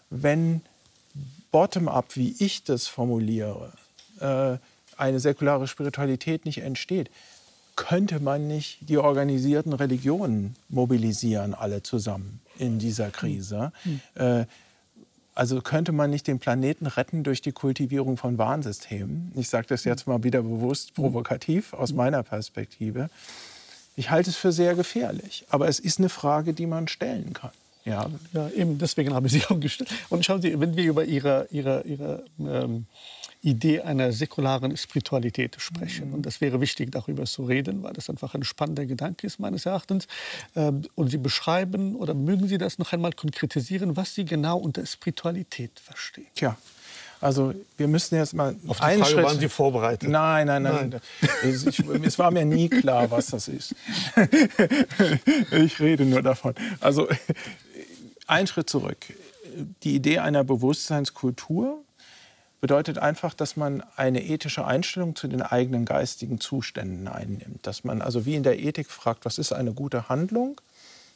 Wenn 0.08 0.62
Bottom-up, 1.50 2.16
wie 2.16 2.34
ich 2.38 2.62
das 2.62 2.86
formuliere, 2.86 3.72
äh, 4.20 4.56
eine 4.96 5.18
säkulare 5.18 5.66
Spiritualität 5.66 6.44
nicht 6.44 6.58
entsteht, 6.58 7.10
könnte 7.74 8.20
man 8.20 8.46
nicht 8.46 8.88
die 8.88 8.98
organisierten 8.98 9.72
Religionen 9.72 10.54
mobilisieren, 10.68 11.54
alle 11.54 11.82
zusammen 11.82 12.40
in 12.56 12.78
dieser 12.78 13.10
Krise. 13.10 13.72
Mhm. 13.84 14.00
Also 15.34 15.60
könnte 15.60 15.92
man 15.92 16.10
nicht 16.10 16.26
den 16.28 16.38
Planeten 16.38 16.86
retten 16.86 17.24
durch 17.24 17.42
die 17.42 17.52
Kultivierung 17.52 18.16
von 18.16 18.38
Warnsystemen? 18.38 19.32
Ich 19.34 19.48
sage 19.48 19.66
das 19.68 19.84
jetzt 19.84 20.06
mal 20.06 20.22
wieder 20.22 20.42
bewusst 20.42 20.94
provokativ 20.94 21.72
aus 21.72 21.92
meiner 21.92 22.22
Perspektive. 22.22 23.10
Ich 23.96 24.10
halte 24.10 24.30
es 24.30 24.36
für 24.36 24.52
sehr 24.52 24.74
gefährlich. 24.74 25.44
Aber 25.48 25.68
es 25.68 25.80
ist 25.80 25.98
eine 25.98 26.08
Frage, 26.08 26.52
die 26.52 26.66
man 26.66 26.86
stellen 26.86 27.32
kann. 27.32 27.50
Ja, 27.84 28.10
ja 28.32 28.48
eben 28.50 28.78
deswegen 28.78 29.14
habe 29.14 29.26
ich 29.26 29.34
sie 29.34 29.44
auch 29.48 29.60
gestellt. 29.60 29.90
Und 30.08 30.24
schauen 30.24 30.40
Sie, 30.40 30.58
wenn 30.58 30.76
wir 30.76 30.84
über 30.84 31.04
Ihre, 31.04 31.46
Ihre, 31.50 31.82
Ihre 31.82 32.24
ähm, 32.38 32.86
Idee 33.42 33.82
einer 33.82 34.12
säkularen 34.12 34.76
Spiritualität 34.76 35.56
sprechen. 35.58 36.08
Mhm. 36.08 36.14
Und 36.14 36.26
das 36.26 36.40
wäre 36.40 36.60
wichtig, 36.60 36.90
darüber 36.92 37.24
zu 37.24 37.44
reden, 37.44 37.82
weil 37.82 37.92
das 37.92 38.08
einfach 38.08 38.34
ein 38.34 38.42
spannender 38.42 38.86
Gedanke 38.86 39.26
ist, 39.26 39.38
meines 39.38 39.66
Erachtens. 39.66 40.08
Ähm, 40.56 40.82
und 40.94 41.10
Sie 41.10 41.18
beschreiben 41.18 41.94
oder 41.96 42.14
mögen 42.14 42.48
Sie 42.48 42.58
das 42.58 42.78
noch 42.78 42.92
einmal 42.92 43.12
konkretisieren, 43.12 43.96
was 43.96 44.14
Sie 44.14 44.24
genau 44.24 44.58
unter 44.58 44.84
Spiritualität 44.86 45.78
verstehen? 45.78 46.26
Tja, 46.34 46.56
also 47.20 47.54
wir 47.76 47.88
müssen 47.88 48.16
jetzt 48.16 48.34
mal 48.34 48.56
Auf 48.66 48.78
die 48.78 48.82
einen 48.82 49.00
Frage 49.00 49.14
Schritt. 49.14 49.24
waren 49.24 49.40
Sie 49.40 49.48
vorbereitet? 49.48 50.08
Nein, 50.08 50.46
nein, 50.46 50.62
nein. 50.62 50.90
nein. 50.90 51.00
Ich, 51.42 51.78
es 52.04 52.18
war 52.18 52.30
mir 52.30 52.44
nie 52.44 52.68
klar, 52.68 53.10
was 53.10 53.28
das 53.28 53.48
ist. 53.48 53.74
ich 55.50 55.80
rede 55.80 56.04
nur 56.04 56.22
davon. 56.22 56.54
Also 56.80 57.08
ein 58.26 58.46
Schritt 58.46 58.70
zurück. 58.70 58.96
Die 59.82 59.94
Idee 59.94 60.18
einer 60.18 60.44
Bewusstseinskultur 60.44 61.84
bedeutet 62.60 62.98
einfach, 62.98 63.34
dass 63.34 63.56
man 63.56 63.82
eine 63.96 64.24
ethische 64.24 64.66
Einstellung 64.66 65.14
zu 65.14 65.28
den 65.28 65.42
eigenen 65.42 65.84
geistigen 65.84 66.40
Zuständen 66.40 67.08
einnimmt. 67.08 67.66
Dass 67.66 67.84
man 67.84 68.00
also 68.00 68.24
wie 68.24 68.36
in 68.36 68.42
der 68.42 68.58
Ethik 68.58 68.90
fragt, 68.90 69.26
was 69.26 69.36
ist 69.36 69.52
eine 69.52 69.74
gute 69.74 70.08
Handlung, 70.08 70.60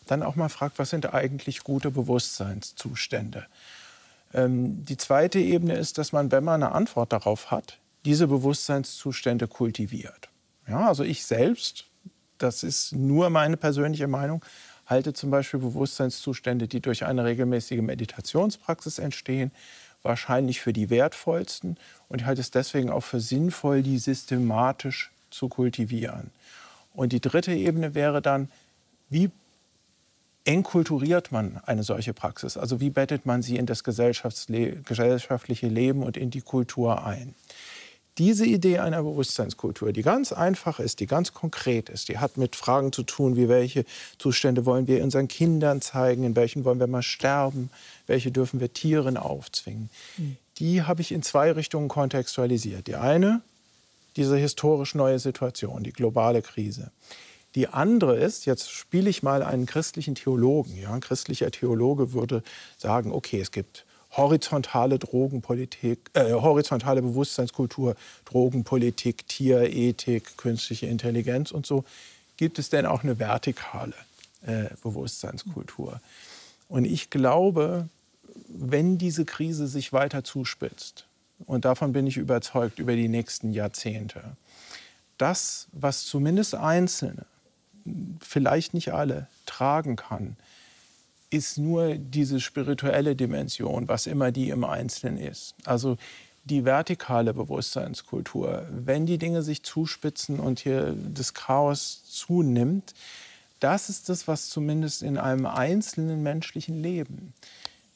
dann 0.07 0.23
auch 0.23 0.37
mal 0.37 0.49
fragt, 0.49 0.79
was 0.79 0.91
sind 0.91 1.15
eigentlich 1.15 1.65
gute 1.65 1.91
Bewusstseinszustände. 1.91 3.47
Ähm, 4.35 4.85
die 4.85 4.97
zweite 4.97 5.39
Ebene 5.39 5.75
ist, 5.75 5.99
dass 5.99 6.13
man, 6.13 6.31
wenn 6.33 6.45
man 6.45 6.63
eine 6.63 6.73
Antwort 6.73 7.13
darauf 7.13 7.51
hat, 7.51 7.79
diese 8.05 8.27
Bewusstseinszustände 8.27 9.49
kultiviert. 9.49 10.29
Ja, 10.69 10.87
also 10.87 11.03
ich 11.03 11.25
selbst, 11.25 11.87
das 12.37 12.63
ist 12.63 12.93
nur 12.93 13.31
meine 13.31 13.57
persönliche 13.57 14.07
Meinung, 14.07 14.45
halte 14.89 15.13
zum 15.13 15.31
Beispiel 15.31 15.61
Bewusstseinszustände, 15.61 16.67
die 16.67 16.81
durch 16.81 17.05
eine 17.05 17.25
regelmäßige 17.25 17.81
Meditationspraxis 17.81 18.99
entstehen, 18.99 19.53
wahrscheinlich 20.03 20.61
für 20.61 20.73
die 20.73 20.91
wertvollsten 20.91 21.77
und 22.09 22.21
ich 22.21 22.27
halte 22.27 22.41
es 22.41 22.51
deswegen 22.51 22.91
auch 22.91 23.03
für 23.03 23.21
sinnvoll, 23.21 23.83
die 23.83 23.99
systematisch 23.99 25.11
zu 25.31 25.49
kultivieren. 25.49 26.31
Und 26.95 27.13
die 27.13 27.21
dritte 27.21 27.53
Ebene 27.53 27.95
wäre 27.95 28.23
dann, 28.23 28.49
wie 29.11 29.31
enkulturiert 30.45 31.31
man 31.31 31.61
eine 31.67 31.83
solche 31.83 32.15
Praxis? 32.15 32.57
Also 32.57 32.81
wie 32.81 32.91
bettet 32.91 33.27
man 33.27 33.43
sie 33.43 33.57
in 33.57 33.67
das 33.67 33.85
gesellschaftliche 33.85 35.69
Leben 35.69 36.03
und 36.03 36.17
in 36.17 36.31
die 36.31 36.41
Kultur 36.41 37.05
ein? 37.05 37.35
Diese 38.19 38.45
Idee 38.45 38.81
einer 38.81 39.03
Bewusstseinskultur, 39.03 39.93
die 39.93 40.03
ganz 40.03 40.33
einfach 40.33 40.81
ist, 40.81 40.99
die 40.99 41.07
ganz 41.07 41.33
konkret 41.33 41.89
ist, 41.89 42.09
die 42.09 42.19
hat 42.19 42.37
mit 42.37 42.57
Fragen 42.57 42.93
zu 42.93 43.05
tun, 43.05 43.37
wie 43.37 43.49
welche 43.49 43.85
Zustände 44.19 44.67
wollen 44.67 44.89
wir 44.89 45.05
unseren 45.05 45.29
Kindern 45.29 45.81
zeigen, 45.81 46.25
in 46.25 46.35
welchen 46.35 46.65
wollen 46.65 46.81
wir 46.81 46.89
mal 46.89 47.03
sterben, 47.03 47.71
welche 48.09 48.33
dürfen 48.33 48.59
wir 48.59 48.73
Tieren 48.73 49.17
aufzwingen. 49.17 49.89
Mhm. 50.17 50.37
Die 50.59 50.83
habe 50.83 51.01
ich 51.01 51.13
in 51.13 51.23
zwei 51.23 51.53
Richtungen 51.53 51.89
kontextualisiert. 51.89 52.89
Die 52.89 52.97
eine, 52.97 53.41
diese 54.17 54.37
historisch 54.37 54.97
neue 54.97 55.21
Situation, 55.21 55.85
die 55.85 55.93
globale 55.93 56.43
Krise. 56.43 56.91
Die 57.55 57.69
andere 57.69 58.17
ist, 58.17 58.47
jetzt 58.47 58.71
spiele 58.71 59.09
ich 59.09 59.23
mal 59.23 59.45
einen 59.45 59.67
christlichen 59.67 60.17
Theologen. 60.17 60.77
Ja, 60.77 60.93
ein 60.93 61.01
christlicher 61.01 61.53
Theologe 61.53 62.13
würde 62.13 62.43
sagen, 62.77 63.13
okay, 63.13 63.41
es 63.41 63.53
gibt 63.53 63.85
horizontale 64.13 64.99
Drogenpolitik, 64.99 66.11
äh, 66.15 66.33
horizontale 66.33 67.03
Bewusstseinskultur, 67.03 67.95
Drogenpolitik, 68.25 69.29
Tierethik, 69.29 70.37
künstliche 70.37 70.87
Intelligenz 70.87 71.51
und 71.51 71.67
so. 71.67 71.85
Gibt 72.37 72.59
es 72.59 72.71
denn 72.71 72.87
auch 72.87 73.03
eine 73.03 73.19
vertikale 73.19 73.95
äh, 74.47 74.67
Bewusstseinskultur? 74.83 76.01
Und 76.69 76.85
ich 76.85 77.11
glaube, 77.11 77.89
wenn 78.49 78.99
diese 78.99 79.25
Krise 79.25 79.67
sich 79.67 79.93
weiter 79.93 80.25
zuspitzt, 80.25 81.05
und 81.47 81.65
davon 81.65 81.93
bin 81.93 82.07
ich 82.07 82.17
überzeugt 82.17 82.79
über 82.79 82.97
die 82.97 83.09
nächsten 83.09 83.53
Jahrzehnte, 83.53 84.37
das, 85.19 85.69
was 85.73 86.05
zumindest 86.05 86.55
Einzelne, 86.55 87.27
vielleicht 88.21 88.75
nicht 88.75 88.93
alle, 88.93 89.27
tragen 89.47 89.97
kann, 89.97 90.37
ist 91.31 91.59
nur 91.59 91.95
diese 91.95 92.41
spirituelle 92.41 93.15
Dimension, 93.15 93.89
was 93.89 94.07
immer 94.07 94.33
die 94.33 94.49
im 94.51 94.65
Einzelnen 94.65 95.19
ist. 95.19 95.55
Also 95.65 95.99
die 96.45 96.65
vertikale 96.65 97.35
Bewusstseinskultur. 97.35 98.67
Wenn 98.71 99.05
die 99.05 99.19
Dinge 99.19 99.43
sich 99.43 99.63
zuspitzen 99.63 100.41
und 100.41 100.61
hier 100.61 100.97
das 101.15 101.35
Chaos 101.35 102.03
zunimmt, 102.09 102.95
das 103.61 103.89
ist 103.91 104.09
das, 104.09 104.29
was 104.29 104.49
zumindest 104.49 105.03
in 105.03 105.19
einem 105.19 105.47
einzelnen 105.47 106.23
menschlichen 106.23 106.81
Leben 106.83 107.35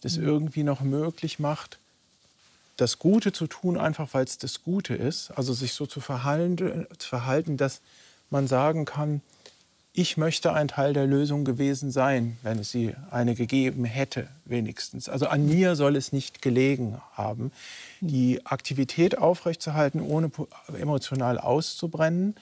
das 0.03 0.19
mhm. 0.19 0.27
irgendwie 0.27 0.65
noch 0.65 0.83
möglich 0.83 1.39
macht, 1.39 1.79
das 2.77 2.99
Gute 2.99 3.33
zu 3.33 3.47
tun, 3.47 3.79
einfach 3.79 4.09
weil 4.13 4.25
es 4.25 4.39
das 4.39 4.63
Gute 4.63 4.95
ist. 4.95 5.31
Also 5.31 5.55
sich 5.55 5.73
so 5.73 5.87
zu 5.87 6.01
verhalten, 6.01 6.87
zu 6.99 7.09
verhalten, 7.09 7.57
dass 7.57 7.81
man 8.31 8.47
sagen 8.49 8.85
kann, 8.85 9.23
ich 9.95 10.17
möchte 10.17 10.53
ein 10.55 10.69
Teil 10.69 10.95
der 10.95 11.07
Lösung 11.07 11.45
gewesen 11.45 11.91
sein, 11.91 12.39
wenn 12.43 12.59
es 12.59 12.71
sie 12.71 12.95
eine 13.11 13.35
gegeben 13.35 13.85
hätte, 13.85 14.27
wenigstens. 14.47 15.09
Also 15.09 15.27
an 15.27 15.47
mir 15.47 15.77
soll 15.77 15.97
es 15.97 16.13
nicht 16.13 16.41
gelegen 16.41 16.99
haben, 17.13 17.53
die 18.01 18.45
Aktivität 18.47 19.19
aufrechtzuerhalten, 19.19 20.01
ohne 20.01 20.31
emotional 20.81 21.39
auszubrennen 21.39 22.37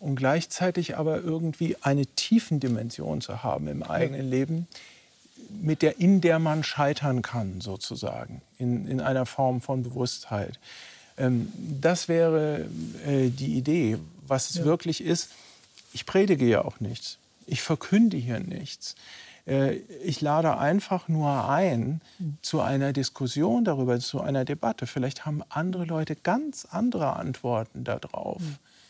und 0.00 0.16
gleichzeitig 0.16 0.96
aber 0.96 1.22
irgendwie 1.22 1.76
eine 1.82 2.04
Tiefendimension 2.06 3.20
zu 3.20 3.44
haben 3.44 3.68
im 3.68 3.84
eigenen 3.84 4.28
Leben, 4.28 4.66
mit 5.60 5.82
der, 5.82 6.00
in 6.00 6.20
der 6.20 6.40
man 6.40 6.64
scheitern 6.64 7.22
kann, 7.22 7.60
sozusagen, 7.60 8.42
in, 8.58 8.88
in 8.88 9.00
einer 9.00 9.26
Form 9.26 9.60
von 9.60 9.84
Bewusstheit. 9.84 10.58
Ähm, 11.16 11.52
das 11.80 12.08
wäre 12.08 12.66
äh, 13.06 13.28
die 13.28 13.56
Idee, 13.56 13.98
was 14.26 14.50
es 14.50 14.56
ja. 14.56 14.64
wirklich 14.64 15.04
ist 15.04 15.30
ich 15.92 16.06
predige 16.06 16.46
ja 16.46 16.64
auch 16.64 16.80
nichts. 16.80 17.18
Ich 17.46 17.62
verkünde 17.62 18.16
hier 18.16 18.40
nichts. 18.40 18.94
Äh, 19.46 19.76
ich 20.04 20.20
lade 20.20 20.58
einfach 20.58 21.06
nur 21.08 21.48
ein 21.48 22.00
zu 22.42 22.60
einer 22.60 22.92
Diskussion 22.92 23.64
darüber, 23.64 23.98
zu 24.00 24.20
einer 24.20 24.44
Debatte. 24.44 24.86
Vielleicht 24.86 25.24
haben 25.26 25.42
andere 25.48 25.84
Leute 25.84 26.14
ganz 26.16 26.66
andere 26.70 27.16
Antworten 27.16 27.82
darauf, 27.84 28.42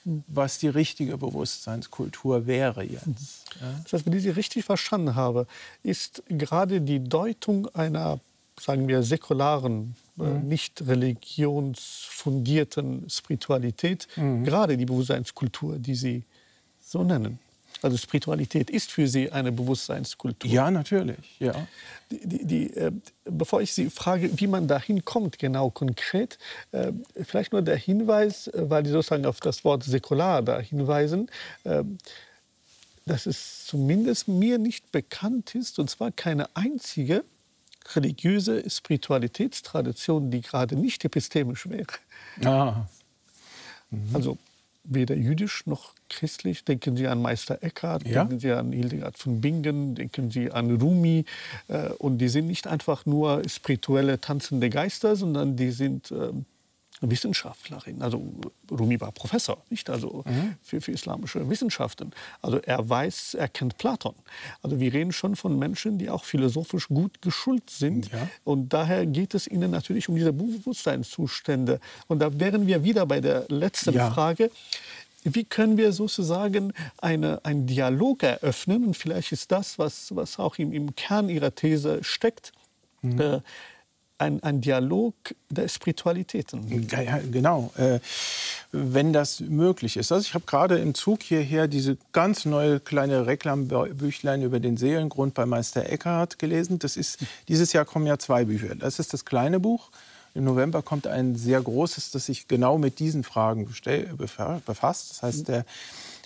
was 0.05 0.59
die 0.59 0.69
richtige 0.69 1.17
Bewusstseinskultur 1.17 2.47
wäre 2.47 2.83
jetzt. 2.83 3.47
Das 3.85 3.93
heißt, 3.93 4.05
wenn 4.07 4.15
ich 4.15 4.23
Sie 4.23 4.31
richtig 4.31 4.65
verstanden 4.65 5.15
habe, 5.15 5.47
ist 5.83 6.23
gerade 6.29 6.81
die 6.81 7.05
Deutung 7.05 7.69
einer, 7.75 8.21
sagen 8.61 8.89
wir, 8.89 9.03
säkularen, 9.03 9.97
äh, 10.19 10.25
mhm. 10.25 10.49
nicht 10.49 10.83
religionsfundierten 10.87 13.09
Spiritualität, 13.09 14.09
mhm. 14.17 14.45
gerade 14.45 14.77
die 14.77 14.87
Bewusstseinskultur, 14.87 15.79
die 15.79 15.95
Sie 15.95 16.25
so 16.93 17.03
nennen. 17.03 17.39
Also 17.81 17.97
Spiritualität 17.97 18.71
ist 18.71 18.93
für 18.93 19.09
Sie 19.09 19.33
eine 19.33 19.51
Bewusstseinskultur. 19.51 20.49
Ja, 20.49 20.71
natürlich. 20.71 21.37
Ja. 21.41 21.67
Die, 22.11 22.21
die, 22.29 22.45
die, 22.45 22.77
äh, 22.77 22.93
bevor 23.25 23.61
ich 23.61 23.73
Sie 23.73 23.91
frage, 23.91 24.31
wie 24.39 24.47
man 24.47 24.69
dahin 24.69 25.05
kommt, 25.05 25.39
genau 25.39 25.71
konkret, 25.71 26.39
äh, 26.71 26.93
vielleicht 27.25 27.53
nur 27.53 27.63
der 27.63 27.77
Hinweis, 27.77 28.47
äh, 28.47 28.71
weil 28.71 28.85
Sie 28.85 28.93
sozusagen 28.93 29.27
auf 29.27 29.41
das 29.41 29.65
Wort 29.65 29.83
säkular 29.83 30.43
da 30.43 30.61
hinweisen, 30.61 31.29
äh, 31.65 31.83
dass 33.07 33.27
es 33.27 33.67
zumindest 33.67 34.29
mir 34.29 34.59
nicht 34.59 34.93
bekannt 34.93 35.57
ist, 35.57 35.81
und 35.81 35.91
zwar 35.91 36.13
keine 36.13 36.55
einzige 36.55 37.25
religiöse 37.97 38.69
Spiritualitätstradition, 38.71 40.31
die 40.31 40.43
gerade 40.43 40.77
nicht 40.77 41.05
epistemisch 41.05 41.69
wäre. 41.69 41.87
Ah. 42.45 42.87
Mhm. 43.91 44.15
Also 44.15 44.39
weder 44.85 45.15
jüdisch 45.15 45.67
noch 45.67 45.95
christlich. 46.09 46.65
Denken 46.65 46.97
Sie 46.97 47.07
an 47.07 47.23
Meister 47.23 47.63
Eckhart, 47.63 48.07
ja? 48.07 48.25
denken 48.25 48.41
Sie 48.41 48.53
an 48.53 48.73
Hildegard 48.73 49.17
von 49.17 49.41
Bingen, 49.41 49.95
denken 49.95 50.31
Sie 50.31 50.51
an 50.51 50.71
Rumi. 50.71 51.25
Äh, 51.69 51.91
und 51.99 52.19
die 52.19 52.29
sind 52.29 52.47
nicht 52.47 52.67
einfach 52.67 53.07
nur 53.07 53.43
spirituelle, 53.49 54.21
tanzende 54.21 54.71
Geister, 54.71 55.17
sondern 55.17 55.57
die 55.57 55.71
sind 55.71 56.11
ähm, 56.11 56.45
Wissenschaftlerin. 57.03 58.03
Also 58.03 58.23
Rumi 58.71 59.01
war 59.01 59.13
Professor, 59.13 59.63
nicht 59.71 59.91
also 59.91 60.23
mhm. 60.27 60.55
für, 60.63 60.81
für, 60.81 60.93
islamische 60.93 61.49
Wissenschaften. 61.49 62.13
Also 62.41 62.59
er 62.59 62.89
weiß, 62.89 63.35
er 63.35 63.49
kennt 63.49 63.79
Platon. 63.79 64.15
Also 64.63 64.81
wir 64.81 64.93
reden 64.93 65.13
schon 65.13 65.37
von 65.37 65.59
Menschen, 65.59 65.99
die 65.99 66.09
auch 66.11 66.25
philosophisch 66.25 66.89
gut 66.89 67.21
geschult 67.23 67.71
sind. 67.71 68.11
Ja. 68.13 68.29
Und 68.45 68.73
daher 68.73 69.07
geht 69.07 69.35
es 69.35 69.47
ihnen 69.47 69.71
natürlich 69.71 70.09
um 70.09 70.15
diese 70.15 70.33
Bewusstseinszustände. 70.33 71.81
Und 72.09 72.21
da 72.21 72.39
wären 72.39 72.67
wir 72.67 72.85
wieder 72.85 73.07
bei 73.07 73.21
der 73.21 73.47
letzten 73.49 73.95
ja. 73.95 74.11
Frage. 74.11 74.51
Wie 75.25 75.45
können 75.45 75.77
wir 75.77 75.93
sozusagen 75.93 76.73
eine, 76.99 77.45
einen 77.45 77.67
Dialog 77.67 78.25
eröffnen? 78.25 78.85
Und 78.85 78.97
vielleicht 78.97 79.33
ist 79.33 79.53
das, 79.53 79.79
was, 79.79 80.15
was 80.15 80.39
auch 80.39 80.59
im, 80.59 80.73
im 80.73 80.97
Kern 80.97 81.29
Ihrer 81.29 81.55
These 81.55 82.03
steckt. 82.03 82.53
Mhm. 83.03 83.21
Äh, 83.21 83.41
ein, 84.23 84.43
ein 84.43 84.61
Dialog 84.61 85.15
der 85.51 85.69
Spiritualitäten. 85.69 86.89
Ja, 86.91 87.01
ja, 87.03 87.21
genau, 87.31 87.73
äh, 87.77 87.99
wenn 88.71 89.13
das 89.13 89.41
möglich 89.41 89.97
ist. 89.97 90.13
Also 90.13 90.25
ich 90.27 90.35
habe 90.35 90.47
gerade 90.47 90.79
im 90.79 90.95
Zug 90.95 91.23
hierher 91.23 91.67
diese 91.69 91.99
ganz 92.13 92.45
neue 92.45 92.81
kleine 92.81 93.27
Reklambüchlein 93.27 94.43
über 94.43 94.61
den 94.61 94.77
Seelengrund 94.77 95.35
bei 95.35 95.45
Meister 95.45 95.89
Eckhart 95.91 96.39
gelesen. 96.39 96.79
Das 96.79 96.97
ist, 96.97 97.19
dieses 97.49 97.73
Jahr 97.73 97.85
kommen 97.85 98.07
ja 98.07 98.19
zwei 98.19 98.45
Bücher. 98.45 98.75
Das 98.77 98.99
ist 98.99 99.13
das 99.13 99.25
kleine 99.25 99.61
Buch. 99.61 99.91
Im 100.35 100.45
November 100.45 100.81
kommt 100.81 101.07
ein 101.07 101.37
sehr 101.37 101.61
großes, 101.61 102.13
das 102.13 102.27
sich 102.27 102.49
genau 102.49 102.79
mit 102.79 103.01
diesen 103.01 103.25
Fragen 103.25 103.67
befasst. 103.67 105.11
Das 105.11 105.23
heißt, 105.23 105.49
der 105.49 105.67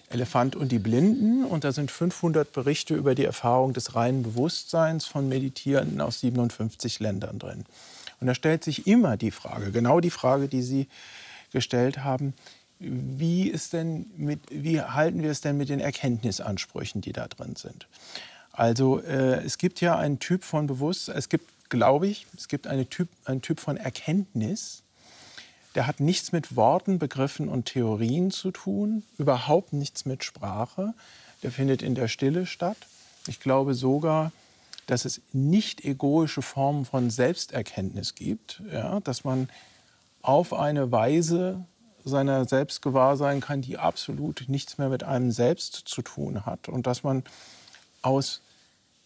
Elefant 0.08 0.56
und 0.56 0.70
die 0.72 0.78
Blinden. 0.78 1.44
Und 1.44 1.64
da 1.64 1.72
sind 1.72 1.90
500 1.90 2.52
Berichte 2.52 2.94
über 2.94 3.14
die 3.14 3.24
Erfahrung 3.24 3.72
des 3.72 3.94
reinen 3.94 4.22
Bewusstseins 4.22 5.06
von 5.06 5.28
Meditierenden 5.28 6.00
aus 6.00 6.20
57 6.20 7.00
Ländern 7.00 7.38
drin. 7.38 7.64
Und 8.20 8.26
da 8.26 8.34
stellt 8.34 8.64
sich 8.64 8.86
immer 8.86 9.16
die 9.16 9.30
Frage, 9.30 9.70
genau 9.70 10.00
die 10.00 10.10
Frage, 10.10 10.48
die 10.48 10.62
Sie 10.62 10.88
gestellt 11.52 12.04
haben, 12.04 12.34
wie, 12.78 13.48
ist 13.48 13.72
denn 13.72 14.06
mit, 14.16 14.40
wie 14.50 14.80
halten 14.80 15.22
wir 15.22 15.30
es 15.30 15.40
denn 15.40 15.56
mit 15.56 15.68
den 15.68 15.80
Erkenntnisansprüchen, 15.80 17.00
die 17.00 17.12
da 17.12 17.26
drin 17.26 17.56
sind? 17.56 17.86
Also 18.52 19.00
äh, 19.00 19.44
es 19.44 19.58
gibt 19.58 19.80
ja 19.80 19.96
einen 19.96 20.18
Typ 20.18 20.44
von 20.44 20.66
Bewusstsein, 20.66 21.16
es 21.16 21.28
gibt, 21.28 21.50
glaube 21.68 22.06
ich, 22.06 22.26
es 22.36 22.48
gibt 22.48 22.66
eine 22.66 22.88
typ, 22.88 23.08
einen 23.24 23.42
Typ 23.42 23.60
von 23.60 23.76
Erkenntnis, 23.76 24.82
der 25.76 25.86
hat 25.86 26.00
nichts 26.00 26.32
mit 26.32 26.56
Worten, 26.56 26.98
Begriffen 26.98 27.48
und 27.50 27.66
Theorien 27.66 28.30
zu 28.30 28.50
tun, 28.50 29.04
überhaupt 29.18 29.74
nichts 29.74 30.06
mit 30.06 30.24
Sprache. 30.24 30.94
Der 31.42 31.52
findet 31.52 31.82
in 31.82 31.94
der 31.94 32.08
Stille 32.08 32.46
statt. 32.46 32.78
Ich 33.28 33.40
glaube 33.40 33.74
sogar, 33.74 34.32
dass 34.86 35.04
es 35.04 35.20
nicht 35.32 35.84
egoische 35.84 36.40
Formen 36.40 36.86
von 36.86 37.10
Selbsterkenntnis 37.10 38.14
gibt, 38.14 38.62
ja, 38.72 39.00
dass 39.00 39.22
man 39.22 39.50
auf 40.22 40.54
eine 40.54 40.90
Weise 40.90 41.64
seiner 42.04 42.46
selbst 42.46 42.80
gewahr 42.80 43.18
sein 43.18 43.40
kann, 43.40 43.60
die 43.60 43.76
absolut 43.76 44.44
nichts 44.48 44.78
mehr 44.78 44.88
mit 44.88 45.04
einem 45.04 45.30
selbst 45.30 45.74
zu 45.74 46.00
tun 46.00 46.46
hat 46.46 46.70
und 46.70 46.86
dass 46.86 47.02
man 47.02 47.22
aus 48.00 48.40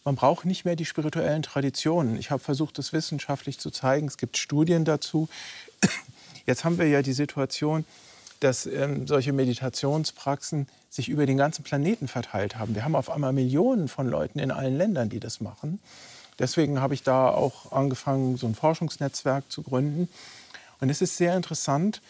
man 0.02 0.14
braucht 0.14 0.46
nicht 0.46 0.64
mehr 0.64 0.76
die 0.76 0.86
spirituellen 0.86 1.42
Traditionen. 1.42 2.16
Ich 2.16 2.30
habe 2.30 2.42
versucht, 2.42 2.78
das 2.78 2.94
wissenschaftlich 2.94 3.58
zu 3.58 3.70
zeigen. 3.70 4.06
Es 4.06 4.16
gibt 4.16 4.38
Studien 4.38 4.86
dazu. 4.86 5.28
Jetzt 6.50 6.64
haben 6.64 6.78
wir 6.78 6.88
ja 6.88 7.00
die 7.00 7.12
Situation, 7.12 7.84
dass 8.40 8.66
ähm, 8.66 9.06
solche 9.06 9.32
Meditationspraxen 9.32 10.66
sich 10.88 11.08
über 11.08 11.24
den 11.24 11.36
ganzen 11.36 11.62
Planeten 11.62 12.08
verteilt 12.08 12.58
haben. 12.58 12.74
Wir 12.74 12.82
haben 12.82 12.96
auf 12.96 13.08
einmal 13.08 13.32
Millionen 13.32 13.86
von 13.86 14.08
Leuten 14.08 14.40
in 14.40 14.50
allen 14.50 14.76
Ländern, 14.76 15.08
die 15.10 15.20
das 15.20 15.40
machen. 15.40 15.78
Deswegen 16.40 16.80
habe 16.80 16.94
ich 16.94 17.04
da 17.04 17.28
auch 17.28 17.70
angefangen, 17.70 18.36
so 18.36 18.48
ein 18.48 18.56
Forschungsnetzwerk 18.56 19.44
zu 19.48 19.62
gründen. 19.62 20.08
Und 20.80 20.90
es 20.90 21.00
ist 21.00 21.18
sehr 21.18 21.36
interessant, 21.36 22.02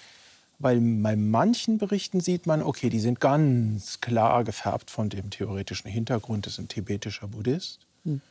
weil 0.59 0.81
bei 0.81 1.17
manchen 1.17 1.77
Berichten 1.77 2.21
sieht 2.21 2.47
man, 2.47 2.63
okay, 2.63 2.89
die 2.89 3.01
sind 3.01 3.21
ganz 3.21 4.01
klar 4.01 4.43
gefärbt 4.45 4.91
von 4.91 5.11
dem 5.11 5.29
theoretischen 5.29 5.91
Hintergrund, 5.91 6.47
das 6.47 6.55
ist 6.55 6.61
ein 6.61 6.69
tibetischer 6.69 7.29
Buddhist. 7.29 7.81
Hm. 8.07 8.23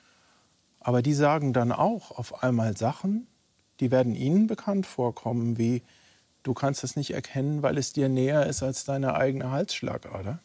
Aber 0.80 1.04
die 1.04 1.14
sagen 1.14 1.54
dann 1.54 1.72
auch 1.72 2.10
auf 2.18 2.42
einmal 2.42 2.76
Sachen, 2.76 3.28
die 3.80 3.92
werden 3.92 4.16
ihnen 4.16 4.48
bekannt 4.48 4.86
vorkommen, 4.86 5.60
wie 5.60 5.84
du 6.50 6.56
kannst 6.56 6.84
es 6.84 6.96
nicht 6.96 7.12
erkennen, 7.12 7.62
weil 7.62 7.78
es 7.78 7.94
dir 7.94 8.10
näher 8.10 8.48
ist 8.48 8.64
als 8.64 8.84
deine 8.84 9.14
eigene 9.14 9.52
Halsschlagader. 9.52 10.40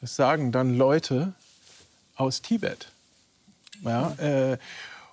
Das 0.00 0.16
sagen 0.16 0.50
dann 0.50 0.76
Leute 0.76 1.34
aus 2.16 2.42
Tibet. 2.42 2.90
Ja, 3.84 4.10
äh, 4.14 4.58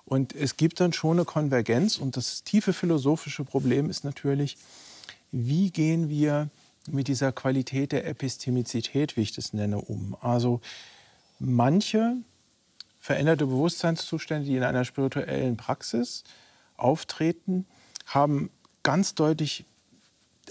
und 0.06 0.34
es 0.34 0.56
gibt 0.56 0.80
dann 0.80 0.92
schon 0.92 1.18
eine 1.18 1.24
Konvergenz. 1.24 1.98
Und 1.98 2.16
das 2.16 2.42
tiefe 2.42 2.72
philosophische 2.72 3.44
Problem 3.44 3.88
ist 3.88 4.02
natürlich, 4.02 4.56
wie 5.30 5.70
gehen 5.70 6.08
wir 6.08 6.48
mit 6.90 7.06
dieser 7.06 7.30
Qualität 7.30 7.92
der 7.92 8.04
Epistemizität, 8.04 9.16
wie 9.16 9.22
ich 9.22 9.32
das 9.32 9.52
nenne, 9.52 9.80
um? 9.80 10.16
Also 10.20 10.60
manche 11.38 12.16
veränderte 12.98 13.46
Bewusstseinszustände, 13.46 14.46
die 14.46 14.56
in 14.56 14.64
einer 14.64 14.84
spirituellen 14.84 15.56
Praxis 15.56 16.24
auftreten, 16.76 17.66
haben 18.06 18.50
ganz 18.82 19.14
deutlich 19.14 19.64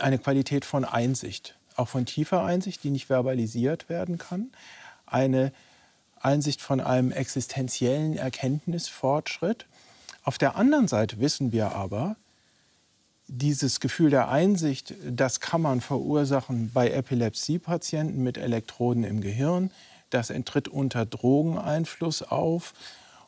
eine 0.02 0.18
Qualität 0.18 0.66
von 0.66 0.86
Einsicht, 0.86 1.56
auch 1.76 1.88
von 1.88 2.06
tiefer 2.06 2.44
Einsicht, 2.44 2.84
die 2.84 2.90
nicht 2.90 3.08
verbalisiert 3.08 3.90
werden 3.90 4.18
kann, 4.18 4.52
eine 5.06 5.52
Einsicht 6.20 6.62
von 6.62 6.80
einem 6.80 7.12
existenziellen 7.12 8.18
Erkenntnisfortschritt. 8.18 9.66
Auf 10.24 10.38
der 10.38 10.56
anderen 10.56 10.88
Seite 10.88 11.20
wissen 11.20 11.52
wir 11.52 11.74
aber, 11.74 12.16
dieses 13.28 13.80
Gefühl 13.80 14.10
der 14.10 14.30
Einsicht, 14.30 14.94
das 15.06 15.40
kann 15.40 15.62
man 15.62 15.82
verursachen 15.82 16.72
bei 16.74 16.90
Epilepsiepatienten 16.90 18.24
mit 18.24 18.38
Elektroden 18.38 19.04
im 19.04 19.22
Gehirn. 19.22 19.72
Das 20.10 20.30
enttritt 20.30 20.70
unter 20.70 21.06
Drogeneinfluss 21.06 22.24
auf. 22.24 22.74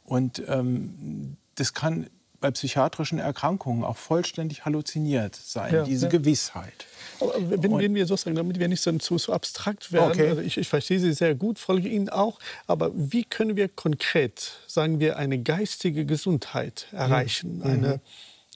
Und 0.05 0.41
ähm, 0.47 1.36
das 1.55 1.74
kann 1.74 2.07
bei 2.40 2.52
psychiatrischen 2.52 3.20
Erkrankungen 3.20 3.84
auch 3.84 3.98
vollständig 3.98 4.66
halluziniert 4.66 5.36
sein, 5.36 5.74
ja, 5.74 5.84
diese 5.84 6.06
ja. 6.06 6.12
Gewissheit. 6.12 6.86
Aber 7.20 7.34
wenn, 7.38 7.78
wenn, 7.78 7.96
wir 7.96 8.06
sozusagen, 8.06 8.36
damit 8.36 8.60
wir 8.60 8.68
nicht 8.68 8.82
so, 8.82 8.92
so, 9.00 9.18
so 9.18 9.34
abstrakt 9.34 9.92
werden, 9.92 10.12
okay. 10.12 10.30
also 10.30 10.42
ich, 10.42 10.58
ich, 10.58 10.70
verstehe 10.70 11.00
Sie 11.00 11.12
sehr 11.14 11.36
gut, 11.36 11.60
folge 11.60 11.90
Ihnen 11.90 12.10
auch, 12.10 12.40
aber 12.68 12.92
wie 12.94 13.26
können 13.26 13.56
wir 13.56 13.68
konkret, 13.68 14.54
sagen 14.68 15.00
wir, 15.00 15.18
eine 15.18 15.38
geistige 15.40 16.06
Gesundheit 16.06 16.88
erreichen? 16.92 17.58
Mhm. 17.58 17.64
Eine, 17.64 18.02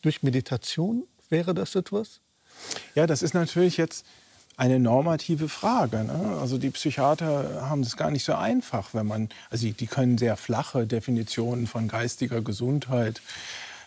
durch 0.02 0.24
Meditation, 0.24 1.08
Wäre 1.34 1.56
das 1.56 1.74
etwas? 1.74 2.20
Ja, 2.94 3.08
das 3.08 3.24
ist 3.24 3.34
natürlich 3.34 3.78
jetzt 3.78 4.06
eine 4.56 4.78
normative 4.78 5.50
Frage. 5.50 6.04
Ne? 6.04 6.38
Also 6.40 6.60
die 6.60 6.70
Psychiater 6.70 7.68
haben 7.68 7.82
es 7.82 7.98
gar 7.98 8.12
nicht 8.12 8.24
so 8.24 8.36
einfach, 8.36 8.94
wenn 8.94 9.08
man, 9.08 9.30
also 9.50 9.68
die 9.68 9.88
können 9.88 10.20
sehr 10.20 10.38
flache 10.38 10.86
Definitionen 10.86 11.66
von 11.66 11.88
geistiger 11.88 12.44
Gesundheit 12.44 13.20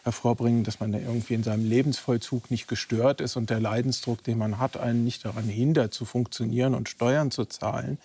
hervorbringen, 0.07 0.65
dass 0.65 0.81
man 0.81 0.93
da 0.93 0.99
irgendwie 0.99 1.35
in 1.35 1.43
seinem 1.43 1.69
Lebensvollzug 1.69 2.51
nicht 2.51 2.69
gestört 2.69 3.21
ist 3.21 3.37
und 3.37 3.51
der 3.51 3.61
Leidensdruck, 3.61 4.23
den 4.23 4.39
man 4.39 4.59
hat, 4.59 4.77
einen 4.77 5.05
nicht 5.05 5.25
daran 5.25 5.49
hindert, 5.49 5.93
zu 5.93 6.05
funktionieren 6.05 6.75
und 6.75 6.89
Steuern 6.89 7.31
zu 7.31 7.45
zahlen. 7.45 7.99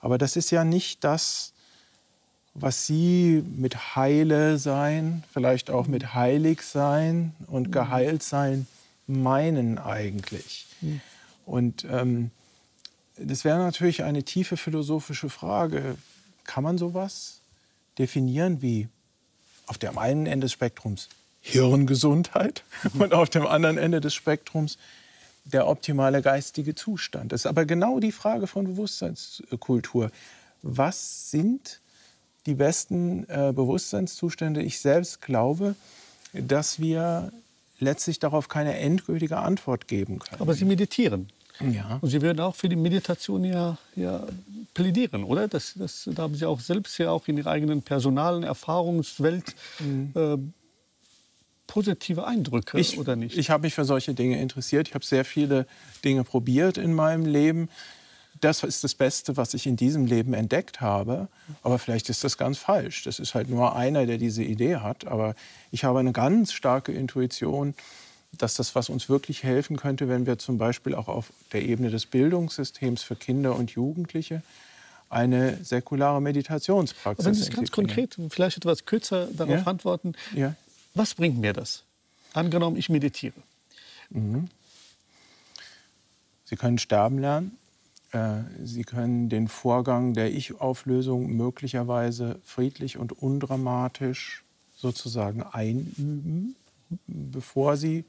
Aber 0.00 0.18
das 0.18 0.34
ist 0.34 0.50
ja 0.50 0.64
nicht 0.64 1.04
das, 1.04 1.52
was 2.54 2.86
Sie 2.86 3.42
mit 3.56 3.96
Heile 3.96 4.58
sein, 4.58 5.22
vielleicht 5.32 5.70
auch 5.70 5.86
mit 5.86 6.12
heilig 6.12 6.62
sein 6.62 7.34
und 7.46 7.68
mhm. 7.68 7.72
geheilt 7.72 8.22
sein 8.22 8.66
meinen 9.06 9.78
eigentlich. 9.78 10.66
Mhm. 10.80 11.00
Und 11.46 11.86
ähm, 11.88 12.30
das 13.16 13.44
wäre 13.44 13.58
natürlich 13.58 14.02
eine 14.02 14.24
tiefe 14.24 14.56
philosophische 14.56 15.30
Frage. 15.30 15.96
Kann 16.44 16.64
man 16.64 16.78
sowas 16.78 17.40
definieren 17.98 18.60
wie 18.60 18.88
auf 19.66 19.78
dem 19.78 19.98
einen 19.98 20.26
Ende 20.26 20.46
des 20.46 20.52
Spektrums 20.52 21.08
Hirngesundheit 21.40 22.62
und 22.98 23.14
auf 23.14 23.30
dem 23.30 23.46
anderen 23.46 23.78
Ende 23.78 24.00
des 24.00 24.14
Spektrums 24.14 24.78
der 25.44 25.66
optimale 25.66 26.22
geistige 26.22 26.74
Zustand? 26.74 27.32
Das 27.32 27.42
ist 27.42 27.46
aber 27.46 27.64
genau 27.64 28.00
die 28.00 28.12
Frage 28.12 28.46
von 28.46 28.64
Bewusstseinskultur. 28.64 30.10
Was 30.62 31.30
sind 31.30 31.80
die 32.46 32.54
besten 32.54 33.24
äh, 33.28 33.52
Bewusstseinszustände. 33.54 34.62
Ich 34.62 34.80
selbst 34.80 35.22
glaube, 35.22 35.74
dass 36.32 36.78
wir 36.80 37.32
letztlich 37.78 38.18
darauf 38.18 38.48
keine 38.48 38.76
endgültige 38.78 39.38
Antwort 39.38 39.88
geben 39.88 40.18
können. 40.18 40.40
Aber 40.40 40.54
Sie 40.54 40.64
meditieren. 40.64 41.28
Ja. 41.60 41.98
Und 42.00 42.10
Sie 42.10 42.22
würden 42.22 42.40
auch 42.40 42.54
für 42.54 42.68
die 42.68 42.76
Meditation 42.76 43.44
ja, 43.44 43.76
ja 43.94 44.26
plädieren, 44.74 45.24
oder? 45.24 45.48
Das, 45.48 45.74
das, 45.76 46.08
da 46.12 46.22
haben 46.22 46.34
Sie 46.34 46.46
auch 46.46 46.60
selbst 46.60 46.98
ja 46.98 47.10
auch 47.10 47.28
in 47.28 47.36
Ihrer 47.36 47.50
eigenen 47.50 47.82
personalen 47.82 48.42
Erfahrungswelt 48.42 49.54
mhm. 49.78 50.12
äh, 50.14 50.38
positive 51.66 52.26
Eindrücke, 52.26 52.78
ich, 52.78 52.98
oder 52.98 53.16
nicht? 53.16 53.36
Ich 53.36 53.50
habe 53.50 53.62
mich 53.62 53.74
für 53.74 53.84
solche 53.84 54.14
Dinge 54.14 54.40
interessiert. 54.40 54.88
Ich 54.88 54.94
habe 54.94 55.04
sehr 55.04 55.24
viele 55.24 55.66
Dinge 56.04 56.24
probiert 56.24 56.78
in 56.78 56.94
meinem 56.94 57.26
Leben 57.26 57.68
das 58.42 58.64
ist 58.64 58.82
das 58.82 58.94
Beste, 58.94 59.36
was 59.36 59.54
ich 59.54 59.66
in 59.66 59.76
diesem 59.76 60.04
Leben 60.04 60.34
entdeckt 60.34 60.80
habe. 60.80 61.28
Aber 61.62 61.78
vielleicht 61.78 62.08
ist 62.08 62.24
das 62.24 62.36
ganz 62.36 62.58
falsch. 62.58 63.04
Das 63.04 63.18
ist 63.20 63.34
halt 63.34 63.48
nur 63.48 63.76
einer, 63.76 64.04
der 64.04 64.18
diese 64.18 64.42
Idee 64.42 64.76
hat. 64.76 65.06
Aber 65.06 65.34
ich 65.70 65.84
habe 65.84 66.00
eine 66.00 66.12
ganz 66.12 66.52
starke 66.52 66.92
Intuition, 66.92 67.74
dass 68.38 68.54
das, 68.54 68.74
was 68.74 68.88
uns 68.88 69.08
wirklich 69.08 69.42
helfen 69.42 69.76
könnte, 69.76 70.08
wenn 70.08 70.26
wir 70.26 70.38
zum 70.38 70.58
Beispiel 70.58 70.94
auch 70.94 71.08
auf 71.08 71.32
der 71.52 71.62
Ebene 71.62 71.90
des 71.90 72.06
Bildungssystems 72.06 73.02
für 73.02 73.16
Kinder 73.16 73.56
und 73.56 73.72
Jugendliche 73.72 74.42
eine 75.10 75.62
säkulare 75.62 76.22
Meditationspraxis. 76.22 77.26
Wenn 77.26 77.34
Sie 77.34 77.50
ganz 77.50 77.70
konkret, 77.70 78.16
vielleicht 78.30 78.56
etwas 78.56 78.86
kürzer 78.86 79.26
darauf 79.26 79.60
ja? 79.60 79.66
antworten, 79.66 80.14
ja? 80.34 80.54
was 80.94 81.14
bringt 81.14 81.38
mir 81.38 81.52
das? 81.52 81.84
Angenommen, 82.32 82.76
ich 82.76 82.88
meditiere. 82.88 83.34
Mhm. 84.08 84.48
Sie 86.46 86.56
können 86.56 86.78
sterben 86.78 87.18
lernen. 87.18 87.58
Äh, 88.12 88.40
Sie 88.64 88.84
können 88.84 89.28
den 89.28 89.48
Vorgang 89.48 90.14
der 90.14 90.32
Ich-Auflösung 90.32 91.28
möglicherweise 91.36 92.40
friedlich 92.44 92.96
und 92.96 93.12
undramatisch 93.12 94.44
sozusagen 94.76 95.42
einüben, 95.42 96.56
bevor 97.06 97.76
Sie 97.76 98.04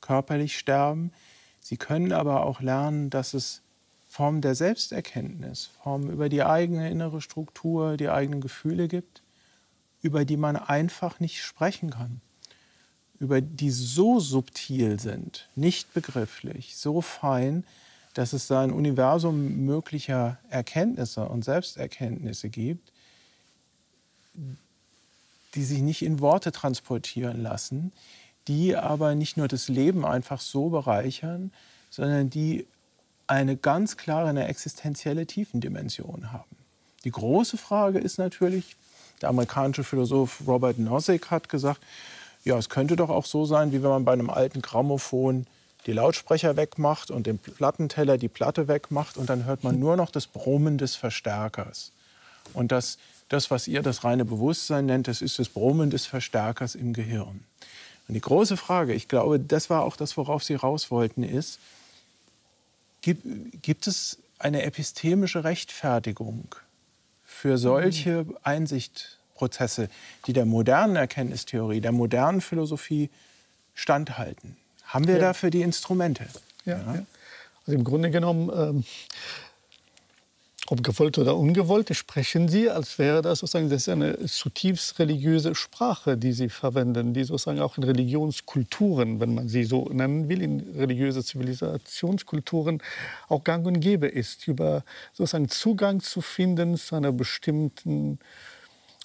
körperlich 0.00 0.58
sterben. 0.58 1.12
Sie 1.60 1.76
können 1.76 2.12
aber 2.12 2.44
auch 2.44 2.60
lernen, 2.60 3.10
dass 3.10 3.34
es 3.34 3.62
Formen 4.06 4.40
der 4.40 4.54
Selbsterkenntnis, 4.54 5.66
Formen 5.82 6.10
über 6.10 6.28
die 6.28 6.42
eigene 6.42 6.90
innere 6.90 7.20
Struktur, 7.20 7.96
die 7.96 8.08
eigenen 8.08 8.40
Gefühle 8.40 8.88
gibt, 8.88 9.22
über 10.00 10.24
die 10.24 10.36
man 10.36 10.56
einfach 10.56 11.20
nicht 11.20 11.42
sprechen 11.42 11.90
kann, 11.90 12.20
über 13.18 13.40
die 13.40 13.70
so 13.70 14.20
subtil 14.20 15.00
sind, 15.00 15.48
nicht 15.54 15.92
begrifflich, 15.92 16.76
so 16.76 17.00
fein, 17.00 17.64
dass 18.14 18.32
es 18.32 18.46
da 18.46 18.62
ein 18.62 18.72
Universum 18.72 19.66
möglicher 19.66 20.38
Erkenntnisse 20.48 21.28
und 21.28 21.44
Selbsterkenntnisse 21.44 22.48
gibt, 22.48 22.92
die 25.56 25.64
sich 25.64 25.80
nicht 25.80 26.02
in 26.02 26.20
Worte 26.20 26.52
transportieren 26.52 27.42
lassen, 27.42 27.92
die 28.48 28.76
aber 28.76 29.14
nicht 29.14 29.36
nur 29.36 29.48
das 29.48 29.68
Leben 29.68 30.04
einfach 30.04 30.40
so 30.40 30.68
bereichern, 30.68 31.52
sondern 31.90 32.30
die 32.30 32.66
eine 33.26 33.56
ganz 33.56 33.96
klare, 33.96 34.28
eine 34.28 34.46
existenzielle 34.46 35.26
Tiefendimension 35.26 36.32
haben. 36.32 36.56
Die 37.04 37.10
große 37.10 37.56
Frage 37.56 37.98
ist 37.98 38.18
natürlich, 38.18 38.76
der 39.20 39.30
amerikanische 39.30 39.84
Philosoph 39.84 40.42
Robert 40.46 40.78
Nozick 40.78 41.30
hat 41.30 41.48
gesagt, 41.48 41.80
ja, 42.44 42.56
es 42.56 42.68
könnte 42.68 42.94
doch 42.94 43.10
auch 43.10 43.26
so 43.26 43.44
sein, 43.44 43.72
wie 43.72 43.82
wenn 43.82 43.90
man 43.90 44.04
bei 44.04 44.12
einem 44.12 44.30
alten 44.30 44.62
Grammophon 44.62 45.46
die 45.86 45.92
Lautsprecher 45.92 46.56
wegmacht 46.56 47.10
und 47.10 47.26
den 47.26 47.38
Plattenteller 47.38 48.18
die 48.18 48.28
Platte 48.28 48.68
wegmacht 48.68 49.16
und 49.16 49.30
dann 49.30 49.44
hört 49.44 49.64
man 49.64 49.78
nur 49.78 49.96
noch 49.96 50.10
das 50.10 50.26
Brummen 50.26 50.78
des 50.78 50.96
Verstärkers. 50.96 51.92
Und 52.54 52.72
das, 52.72 52.98
das, 53.28 53.50
was 53.50 53.66
ihr 53.68 53.82
das 53.82 54.04
reine 54.04 54.24
Bewusstsein 54.24 54.86
nennt, 54.86 55.08
das 55.08 55.22
ist 55.22 55.38
das 55.38 55.48
Brummen 55.48 55.90
des 55.90 56.06
Verstärkers 56.06 56.74
im 56.74 56.92
Gehirn. 56.92 57.44
Und 58.08 58.14
die 58.14 58.20
große 58.20 58.56
Frage, 58.56 58.94
ich 58.94 59.08
glaube, 59.08 59.40
das 59.40 59.68
war 59.68 59.82
auch 59.82 59.96
das, 59.96 60.16
worauf 60.16 60.44
Sie 60.44 60.54
raus 60.54 60.90
wollten, 60.90 61.22
ist, 61.22 61.58
gibt, 63.00 63.24
gibt 63.62 63.86
es 63.86 64.18
eine 64.38 64.62
epistemische 64.62 65.44
Rechtfertigung 65.44 66.54
für 67.24 67.58
solche 67.58 68.26
Einsicht 68.42 69.18
Prozesse, 69.34 69.88
die 70.26 70.32
der 70.32 70.46
modernen 70.46 70.96
Erkenntnistheorie, 70.96 71.80
der 71.80 71.92
modernen 71.92 72.40
Philosophie 72.40 73.10
standhalten. 73.74 74.56
Haben 74.84 75.06
wir 75.06 75.14
ja. 75.14 75.20
dafür 75.20 75.50
die 75.50 75.62
Instrumente? 75.62 76.26
Ja, 76.64 76.78
ja. 76.78 77.06
Also 77.66 77.78
im 77.78 77.84
Grunde 77.84 78.10
genommen 78.10 78.50
ähm, 78.54 78.84
ob 80.68 80.82
gewollt 80.82 81.18
oder 81.18 81.36
ungewollt, 81.36 81.94
sprechen 81.94 82.48
Sie, 82.48 82.70
als 82.70 82.98
wäre 82.98 83.22
das 83.22 83.40
sozusagen 83.40 83.68
das 83.68 83.82
ist 83.82 83.88
eine 83.88 84.26
zutiefst 84.26 84.98
religiöse 84.98 85.54
Sprache, 85.54 86.16
die 86.16 86.32
Sie 86.32 86.48
verwenden, 86.48 87.14
die 87.14 87.24
sozusagen 87.24 87.60
auch 87.60 87.76
in 87.76 87.84
Religionskulturen, 87.84 89.20
wenn 89.20 89.34
man 89.34 89.48
sie 89.48 89.64
so 89.64 89.88
nennen 89.92 90.28
will, 90.28 90.42
in 90.42 90.60
religiöse 90.76 91.24
Zivilisationskulturen 91.24 92.82
auch 93.28 93.44
gang 93.44 93.66
und 93.66 93.80
gäbe 93.80 94.08
ist, 94.08 94.48
über 94.48 94.84
sozusagen 95.12 95.48
Zugang 95.48 96.00
zu 96.00 96.20
finden 96.20 96.76
zu 96.76 96.96
einer 96.96 97.12
bestimmten 97.12 98.18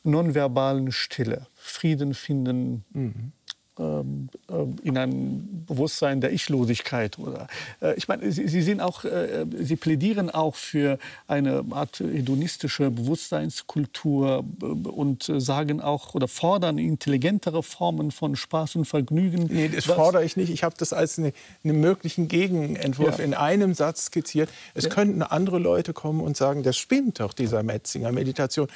nonverbalen 0.04 0.92
Stille, 0.92 1.48
Frieden 1.56 2.14
finden. 2.14 2.84
Mhm 2.92 3.34
in 3.78 4.98
ein 4.98 5.66
Bewusstsein 5.66 6.20
der 6.20 6.34
Ichlosigkeit. 6.34 7.18
Oder, 7.18 7.48
äh, 7.82 7.96
ich 7.96 8.08
meine, 8.10 8.30
Sie, 8.32 8.48
Sie, 8.48 8.62
sind 8.62 8.82
auch, 8.82 9.06
äh, 9.06 9.46
Sie 9.60 9.78
plädieren 9.78 10.30
auch 10.30 10.56
für 10.56 11.00
eine 11.28 11.64
Art 11.72 12.00
hedonistische 12.00 12.92
Bewusstseinskultur 12.92 14.44
äh, 14.62 14.66
und 14.66 15.32
sagen 15.38 15.80
auch 15.80 16.14
oder 16.16 16.28
fordern 16.28 16.78
intelligentere 16.78 17.64
Formen 17.64 18.12
von 18.12 18.36
Spaß 18.36 18.76
und 18.76 18.86
Vergnügen. 18.86 19.48
Nee, 19.50 19.70
das 19.70 19.86
fordere 19.86 20.26
ich 20.26 20.36
nicht. 20.36 20.52
Ich 20.52 20.64
habe 20.64 20.76
das 20.78 20.92
als 20.92 21.18
einen 21.18 21.32
eine 21.64 21.74
möglichen 21.74 22.28
Gegenentwurf 22.28 23.20
ja. 23.20 23.24
in 23.24 23.34
einem 23.34 23.74
Satz 23.74 24.06
skizziert. 24.06 24.50
Es 24.74 24.86
ja. 24.86 24.90
könnten 24.90 25.22
andere 25.22 25.60
Leute 25.60 25.94
kommen 25.94 26.20
und 26.20 26.36
sagen, 26.36 26.64
das 26.64 26.78
spinnt 26.78 27.20
doch, 27.20 27.34
dieser 27.34 27.64
Metzinger 27.64 28.12
Meditation 28.12 28.68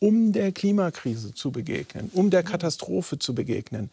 um 0.00 0.32
der 0.32 0.50
Klimakrise 0.50 1.32
zu 1.32 1.52
begegnen, 1.52 2.10
um 2.12 2.30
der 2.30 2.42
Katastrophe 2.42 3.20
zu 3.20 3.36
begegnen 3.36 3.88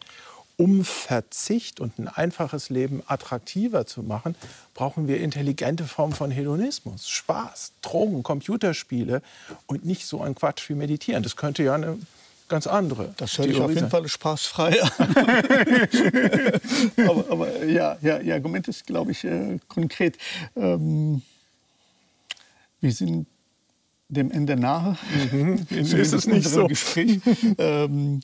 um 0.60 0.84
Verzicht 0.84 1.80
und 1.80 1.98
ein 1.98 2.06
einfaches 2.06 2.68
Leben 2.68 3.02
attraktiver 3.06 3.86
zu 3.86 4.02
machen, 4.02 4.34
brauchen 4.74 5.08
wir 5.08 5.18
intelligente 5.18 5.84
Formen 5.84 6.12
von 6.12 6.30
Hedonismus, 6.30 7.08
Spaß, 7.08 7.72
Drogen, 7.80 8.22
Computerspiele 8.22 9.22
und 9.66 9.86
nicht 9.86 10.04
so 10.04 10.20
ein 10.20 10.34
Quatsch 10.34 10.68
wie 10.68 10.74
Meditieren. 10.74 11.22
Das 11.22 11.36
könnte 11.36 11.62
ja 11.62 11.76
eine 11.76 11.98
ganz 12.48 12.66
andere. 12.66 13.14
Das 13.16 13.38
hört 13.38 13.48
sich 13.48 13.58
auf 13.58 13.70
jeden 13.70 13.88
Fall 13.88 14.06
spaßfrei 14.06 14.82
an. 14.82 14.90
aber, 17.08 17.24
aber, 17.30 17.64
ja, 17.64 17.96
ja, 18.02 18.18
Ihr 18.18 18.34
Argument 18.34 18.68
ist, 18.68 18.86
glaube 18.86 19.12
ich, 19.12 19.24
äh, 19.24 19.58
konkret. 19.66 20.18
Ähm, 20.56 21.22
wir 22.82 22.92
sind 22.92 23.26
dem 24.10 24.30
Ende 24.30 24.56
nahe. 24.56 24.98
Mhm. 25.32 25.66
ist 25.70 26.12
es 26.12 26.26
nicht 26.26 26.46
so. 26.46 26.66
Gespräch. 26.66 27.20
ähm, 27.56 28.20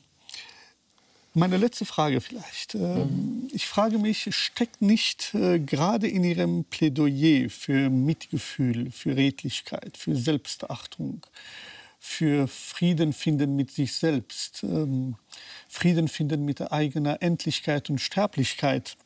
meine 1.36 1.58
letzte 1.58 1.84
Frage 1.84 2.20
vielleicht. 2.20 2.74
Ähm, 2.74 3.48
ich 3.52 3.66
frage 3.66 3.98
mich, 3.98 4.34
steckt 4.34 4.82
nicht 4.82 5.34
äh, 5.34 5.58
gerade 5.58 6.08
in 6.08 6.24
Ihrem 6.24 6.64
Plädoyer 6.64 7.50
für 7.50 7.90
Mitgefühl, 7.90 8.90
für 8.90 9.16
Redlichkeit, 9.16 9.96
für 9.96 10.16
Selbstachtung, 10.16 11.24
für 11.98 12.48
Frieden 12.48 13.12
finden 13.12 13.54
mit 13.54 13.70
sich 13.70 13.92
selbst, 13.92 14.62
ähm, 14.62 15.16
Frieden 15.68 16.08
finden 16.08 16.44
mit 16.44 16.58
der 16.58 16.72
eigenen 16.72 17.16
Endlichkeit 17.20 17.90
und 17.90 18.00
Sterblichkeit, 18.00 18.96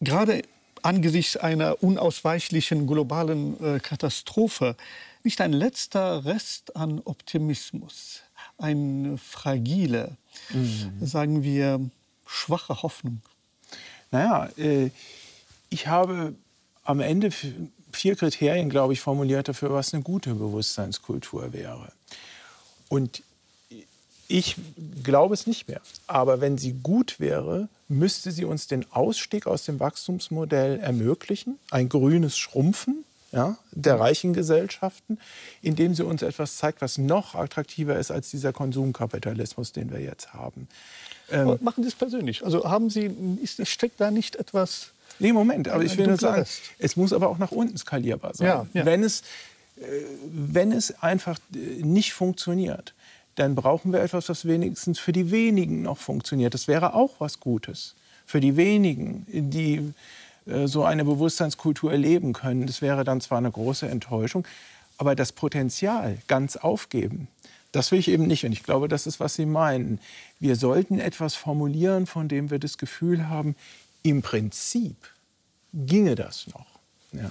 gerade 0.00 0.42
angesichts 0.82 1.36
einer 1.36 1.82
unausweichlichen 1.82 2.86
globalen 2.86 3.58
äh, 3.62 3.80
Katastrophe, 3.80 4.76
nicht 5.22 5.40
ein 5.40 5.52
letzter 5.52 6.24
Rest 6.24 6.76
an 6.76 7.00
Optimismus, 7.04 8.22
eine 8.60 9.18
fragile, 9.18 10.16
mhm. 10.50 11.04
sagen 11.04 11.42
wir, 11.42 11.80
schwache 12.26 12.82
Hoffnung? 12.82 13.20
Naja, 14.10 14.48
äh, 14.56 14.90
ich 15.68 15.86
habe 15.86 16.34
am 16.84 17.00
Ende 17.00 17.30
vier 17.92 18.16
Kriterien, 18.16 18.70
glaube 18.70 18.92
ich, 18.92 19.00
formuliert 19.00 19.48
dafür, 19.48 19.72
was 19.72 19.94
eine 19.94 20.02
gute 20.02 20.34
Bewusstseinskultur 20.34 21.52
wäre. 21.52 21.92
Und 22.88 23.22
ich 24.28 24.56
glaube 25.02 25.34
es 25.34 25.46
nicht 25.46 25.68
mehr. 25.68 25.80
Aber 26.06 26.40
wenn 26.40 26.56
sie 26.56 26.72
gut 26.72 27.18
wäre, 27.18 27.68
müsste 27.88 28.30
sie 28.30 28.44
uns 28.44 28.68
den 28.68 28.90
Ausstieg 28.92 29.46
aus 29.46 29.64
dem 29.64 29.80
Wachstumsmodell 29.80 30.78
ermöglichen, 30.78 31.58
ein 31.70 31.88
grünes 31.88 32.38
Schrumpfen 32.38 33.04
ja, 33.32 33.56
der 33.70 34.00
reichen 34.00 34.32
Gesellschaften, 34.32 35.18
indem 35.62 35.94
sie 35.94 36.04
uns 36.04 36.22
etwas 36.22 36.56
zeigt, 36.56 36.80
was 36.80 36.98
noch 36.98 37.34
attraktiver 37.34 37.98
ist 37.98 38.10
als 38.10 38.30
dieser 38.30 38.52
Konsumkapitalismus, 38.52 39.72
den 39.72 39.92
wir 39.92 40.00
jetzt 40.00 40.34
haben. 40.34 40.68
Ähm, 41.30 41.58
machen 41.60 41.84
Sie 41.84 41.88
es 41.88 41.94
persönlich. 41.94 42.44
Also 42.44 42.68
haben 42.68 42.90
Sie, 42.90 43.10
ist, 43.42 43.64
steckt 43.68 44.00
da 44.00 44.10
nicht 44.10 44.36
etwas. 44.36 44.90
Nee, 45.20 45.32
Moment, 45.32 45.68
aber 45.68 45.84
ich 45.84 45.96
will 45.96 46.08
nur 46.08 46.16
sagen, 46.16 46.44
es 46.78 46.96
muss 46.96 47.12
aber 47.12 47.28
auch 47.28 47.38
nach 47.38 47.52
unten 47.52 47.76
skalierbar 47.76 48.34
sein. 48.34 48.46
Ja, 48.46 48.66
ja. 48.72 48.84
Wenn, 48.84 49.04
es, 49.04 49.20
äh, 49.76 49.84
wenn 50.24 50.72
es 50.72 51.02
einfach 51.02 51.38
äh, 51.54 51.82
nicht 51.82 52.12
funktioniert, 52.14 52.94
dann 53.36 53.54
brauchen 53.54 53.92
wir 53.92 54.00
etwas, 54.00 54.28
was 54.28 54.44
wenigstens 54.44 54.98
für 54.98 55.12
die 55.12 55.30
wenigen 55.30 55.82
noch 55.82 55.98
funktioniert. 55.98 56.52
Das 56.54 56.66
wäre 56.66 56.94
auch 56.94 57.20
was 57.20 57.38
Gutes. 57.38 57.94
Für 58.26 58.40
die 58.40 58.56
wenigen, 58.56 59.24
die 59.28 59.92
so 60.66 60.84
eine 60.84 61.04
Bewusstseinskultur 61.04 61.92
erleben 61.92 62.32
können. 62.32 62.66
Das 62.66 62.82
wäre 62.82 63.04
dann 63.04 63.20
zwar 63.20 63.38
eine 63.38 63.50
große 63.50 63.88
Enttäuschung, 63.88 64.46
aber 64.98 65.14
das 65.14 65.32
Potenzial 65.32 66.18
ganz 66.26 66.56
aufgeben, 66.56 67.28
das 67.72 67.92
will 67.92 67.98
ich 67.98 68.08
eben 68.08 68.26
nicht. 68.26 68.44
Und 68.44 68.52
ich 68.52 68.62
glaube, 68.62 68.88
das 68.88 69.06
ist, 69.06 69.20
was 69.20 69.34
Sie 69.34 69.46
meinen. 69.46 70.00
Wir 70.40 70.56
sollten 70.56 70.98
etwas 70.98 71.34
formulieren, 71.34 72.06
von 72.06 72.28
dem 72.28 72.50
wir 72.50 72.58
das 72.58 72.78
Gefühl 72.78 73.28
haben, 73.28 73.54
im 74.02 74.22
Prinzip 74.22 74.96
ginge 75.72 76.14
das 76.14 76.46
noch. 76.48 76.66
Ja. 77.12 77.30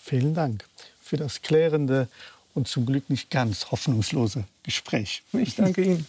Vielen 0.00 0.34
Dank 0.34 0.64
für 1.00 1.16
das 1.16 1.42
klärende 1.42 2.08
und 2.54 2.68
zum 2.68 2.86
Glück 2.86 3.10
nicht 3.10 3.30
ganz 3.30 3.70
hoffnungslose 3.70 4.44
Gespräch. 4.62 5.22
Ich 5.32 5.56
danke 5.56 5.82
Ihnen. 5.82 6.06